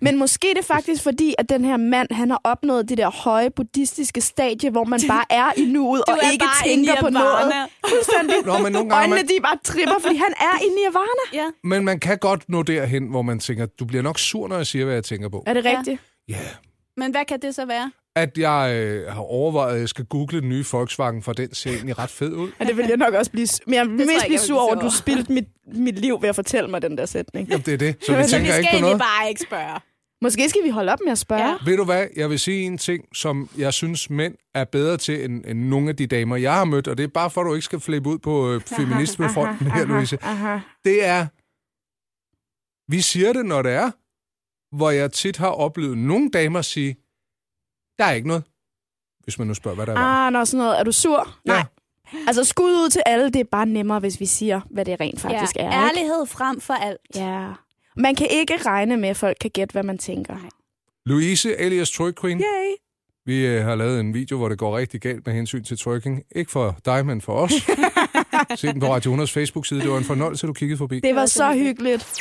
Men 0.00 0.18
måske 0.18 0.50
er 0.50 0.54
det 0.54 0.64
faktisk 0.64 1.02
fordi, 1.02 1.34
at 1.38 1.48
den 1.48 1.64
her 1.64 1.76
mand, 1.76 2.08
han 2.10 2.30
har 2.30 2.40
opnået 2.44 2.88
det 2.88 2.98
der 2.98 3.10
høje 3.10 3.50
buddhistiske 3.50 4.20
stadie, 4.20 4.70
hvor 4.70 4.84
man 4.84 5.00
bare 5.08 5.24
er 5.30 5.52
i 5.56 5.64
nuet 5.64 6.02
og 6.08 6.18
er 6.22 6.30
ikke 6.30 6.44
tænker 6.64 7.00
på 7.00 7.08
noget. 7.08 7.52
Fuldstændig. 7.88 8.36
Nå, 8.44 8.58
men 8.58 8.72
nogle 8.72 8.90
gange, 8.90 8.94
Øjnene, 8.94 9.16
man, 9.16 9.26
de 9.26 9.42
bare 9.42 9.58
tripper, 9.64 9.94
fordi 10.00 10.16
han 10.16 10.32
er 10.40 10.64
i 10.64 10.68
nirvana. 10.68 11.24
Ja. 11.32 11.46
men 11.64 11.84
man 11.84 12.00
kan 12.00 12.18
godt 12.18 12.48
nå 12.48 12.62
derhen, 12.62 13.06
hvor 13.06 13.22
man 13.22 13.38
tænker, 13.38 13.66
du 13.66 13.84
bliver 13.84 14.02
nok 14.02 14.18
sur, 14.18 14.48
når 14.48 14.56
jeg 14.56 14.66
siger, 14.66 14.84
hvad 14.84 14.94
jeg 14.94 15.04
tænker 15.04 15.28
på. 15.28 15.42
Er 15.46 15.54
det 15.54 15.64
rigtigt? 15.64 16.00
Ja. 16.28 16.36
Men 16.96 17.10
hvad 17.10 17.24
kan 17.24 17.40
det 17.42 17.54
så 17.54 17.66
være? 17.66 17.90
At 18.16 18.38
jeg 18.38 18.76
øh, 18.76 19.12
har 19.12 19.20
overvejet, 19.20 19.74
at 19.74 19.80
jeg 19.80 19.88
skal 19.88 20.04
google 20.04 20.40
den 20.40 20.48
nye 20.48 20.64
Volkswagen, 20.72 21.22
for 21.22 21.32
den 21.32 21.54
ser 21.54 21.70
egentlig 21.70 21.98
ret 21.98 22.10
fed 22.10 22.32
ud. 22.32 22.50
Ja, 22.60 22.64
det 22.64 22.76
vil 22.76 22.86
jeg 22.88 22.96
nok 22.96 23.14
også 23.14 23.30
blive... 23.30 23.46
Men 23.66 23.74
jeg 23.74 23.86
vil 23.86 23.90
mest 23.96 24.06
blive 24.08 24.20
jeg 24.22 24.30
vil 24.30 24.38
sur 24.38 24.46
blive 24.46 24.60
over, 24.60 24.74
at 24.76 24.82
du 24.82 24.90
spildte 24.90 25.32
mit, 25.32 25.44
mit 25.66 25.98
liv 25.98 26.22
ved 26.22 26.28
at 26.28 26.34
fortælle 26.34 26.70
mig 26.70 26.82
den 26.82 26.98
der 26.98 27.06
sætning. 27.06 27.48
Jamen, 27.48 27.66
det 27.66 27.74
er 27.74 27.78
det. 27.78 27.96
Så 28.06 28.12
vi 28.12 28.16
Men 28.18 28.28
Så 28.28 28.38
vi 28.38 28.44
tænker 28.44 28.52
skal 28.52 28.64
ikke 28.64 28.76
på 28.76 28.80
noget. 28.80 28.98
bare 28.98 29.28
ikke 29.28 29.40
spørge. 29.40 29.80
Måske 30.22 30.48
skal 30.48 30.64
vi 30.64 30.68
holde 30.68 30.92
op 30.92 30.98
med 31.04 31.12
at 31.12 31.18
spørge. 31.18 31.42
Ja. 31.42 31.48
Ja. 31.48 31.56
Ved 31.64 31.76
du 31.76 31.84
hvad? 31.84 32.06
Jeg 32.16 32.30
vil 32.30 32.38
sige 32.38 32.62
en 32.62 32.78
ting, 32.78 33.04
som 33.14 33.48
jeg 33.58 33.72
synes, 33.74 34.10
mænd 34.10 34.34
er 34.54 34.64
bedre 34.64 34.96
til 34.96 35.24
end, 35.24 35.44
end 35.46 35.58
nogle 35.58 35.88
af 35.88 35.96
de 35.96 36.06
damer, 36.06 36.36
jeg 36.36 36.54
har 36.54 36.64
mødt. 36.64 36.88
Og 36.88 36.98
det 36.98 37.04
er 37.04 37.08
bare 37.08 37.30
for, 37.30 37.40
at 37.40 37.44
du 37.44 37.54
ikke 37.54 37.64
skal 37.64 37.80
flippe 37.80 38.10
ud 38.10 38.18
på 38.18 38.52
øh, 38.52 38.60
feminismefronten 38.76 39.70
her, 39.70 39.84
Louise. 39.84 40.18
Aha. 40.32 40.58
Det 40.84 41.04
er, 41.04 41.26
vi 42.92 43.00
siger 43.00 43.32
det, 43.32 43.46
når 43.46 43.62
det 43.62 43.72
er, 43.72 43.90
hvor 44.76 44.90
jeg 44.90 45.12
tit 45.12 45.36
har 45.36 45.48
oplevet 45.50 45.98
nogle 45.98 46.30
damer 46.30 46.62
sige, 46.62 46.96
der 48.00 48.06
er 48.06 48.12
ikke 48.12 48.28
noget. 48.28 48.42
hvis 49.24 49.38
man 49.38 49.46
nu 49.48 49.54
spørger, 49.54 49.74
hvad 49.74 49.86
der 49.86 49.92
var. 49.92 50.26
Ah, 50.26 50.32
når 50.32 50.44
sådan 50.44 50.64
noget. 50.64 50.78
Er 50.80 50.84
du 50.84 50.92
sur? 50.92 51.36
Ja. 51.46 51.52
Nej. 51.52 51.64
Altså 52.26 52.44
skud 52.44 52.70
ud 52.70 52.90
til 52.90 53.02
alle, 53.06 53.24
det 53.30 53.40
er 53.40 53.44
bare 53.52 53.66
nemmere, 53.66 53.98
hvis 53.98 54.20
vi 54.20 54.26
siger, 54.26 54.60
hvad 54.70 54.84
det 54.84 55.00
rent 55.00 55.20
faktisk 55.20 55.56
ja. 55.56 55.62
er. 55.62 55.66
ikke? 55.66 55.76
Ærlighed 55.76 56.26
frem 56.26 56.60
for 56.60 56.74
alt. 56.74 57.00
Ja. 57.14 57.48
Man 57.96 58.14
kan 58.14 58.26
ikke 58.30 58.56
regne 58.66 58.96
med, 58.96 59.08
at 59.08 59.16
folk 59.16 59.36
kan 59.40 59.50
gætte, 59.50 59.72
hvad 59.72 59.82
man 59.82 59.98
tænker. 59.98 60.36
Louise 61.06 61.56
alias 61.56 61.90
Twerk 61.90 62.14
Queen. 62.20 62.38
Yay. 62.38 62.74
Vi 63.26 63.46
øh, 63.46 63.64
har 63.64 63.74
lavet 63.74 64.00
en 64.00 64.14
video, 64.14 64.36
hvor 64.36 64.48
det 64.48 64.58
går 64.58 64.76
rigtig 64.78 65.00
galt 65.00 65.26
med 65.26 65.34
hensyn 65.34 65.64
til 65.64 65.76
twerking. 65.76 66.22
Ikke 66.36 66.50
for 66.50 66.76
dig, 66.84 67.06
men 67.06 67.20
for 67.20 67.32
os. 67.32 67.52
Se 68.60 68.66
den 68.72 68.80
på 68.80 68.86
Radio 68.94 69.16
100's 69.16 69.32
Facebook-side. 69.32 69.80
Det 69.80 69.90
var 69.90 69.98
en 69.98 70.04
fornøjelse, 70.04 70.46
du 70.46 70.52
kiggede 70.52 70.78
forbi. 70.78 71.00
Det 71.00 71.14
var 71.14 71.26
så 71.26 71.52
hyggeligt. 71.52 72.20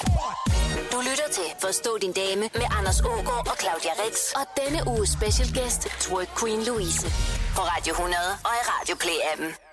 Forstå 1.61 1.97
din 2.01 2.13
dame 2.13 2.45
med 2.61 2.67
Anders 2.77 3.01
Ågaard 3.01 3.47
og 3.51 3.57
Claudia 3.61 3.93
Rex. 4.03 4.15
Og 4.39 4.45
denne 4.61 4.79
uges 4.91 5.09
specialgæst, 5.09 5.81
Troy 5.81 6.23
Twerk 6.23 6.29
Queen 6.39 6.61
Louise. 6.63 7.05
På 7.55 7.61
Radio 7.71 7.91
100 7.93 8.21
og 8.47 8.53
i 8.59 8.63
Radio 8.71 8.95
Play-appen. 9.03 9.68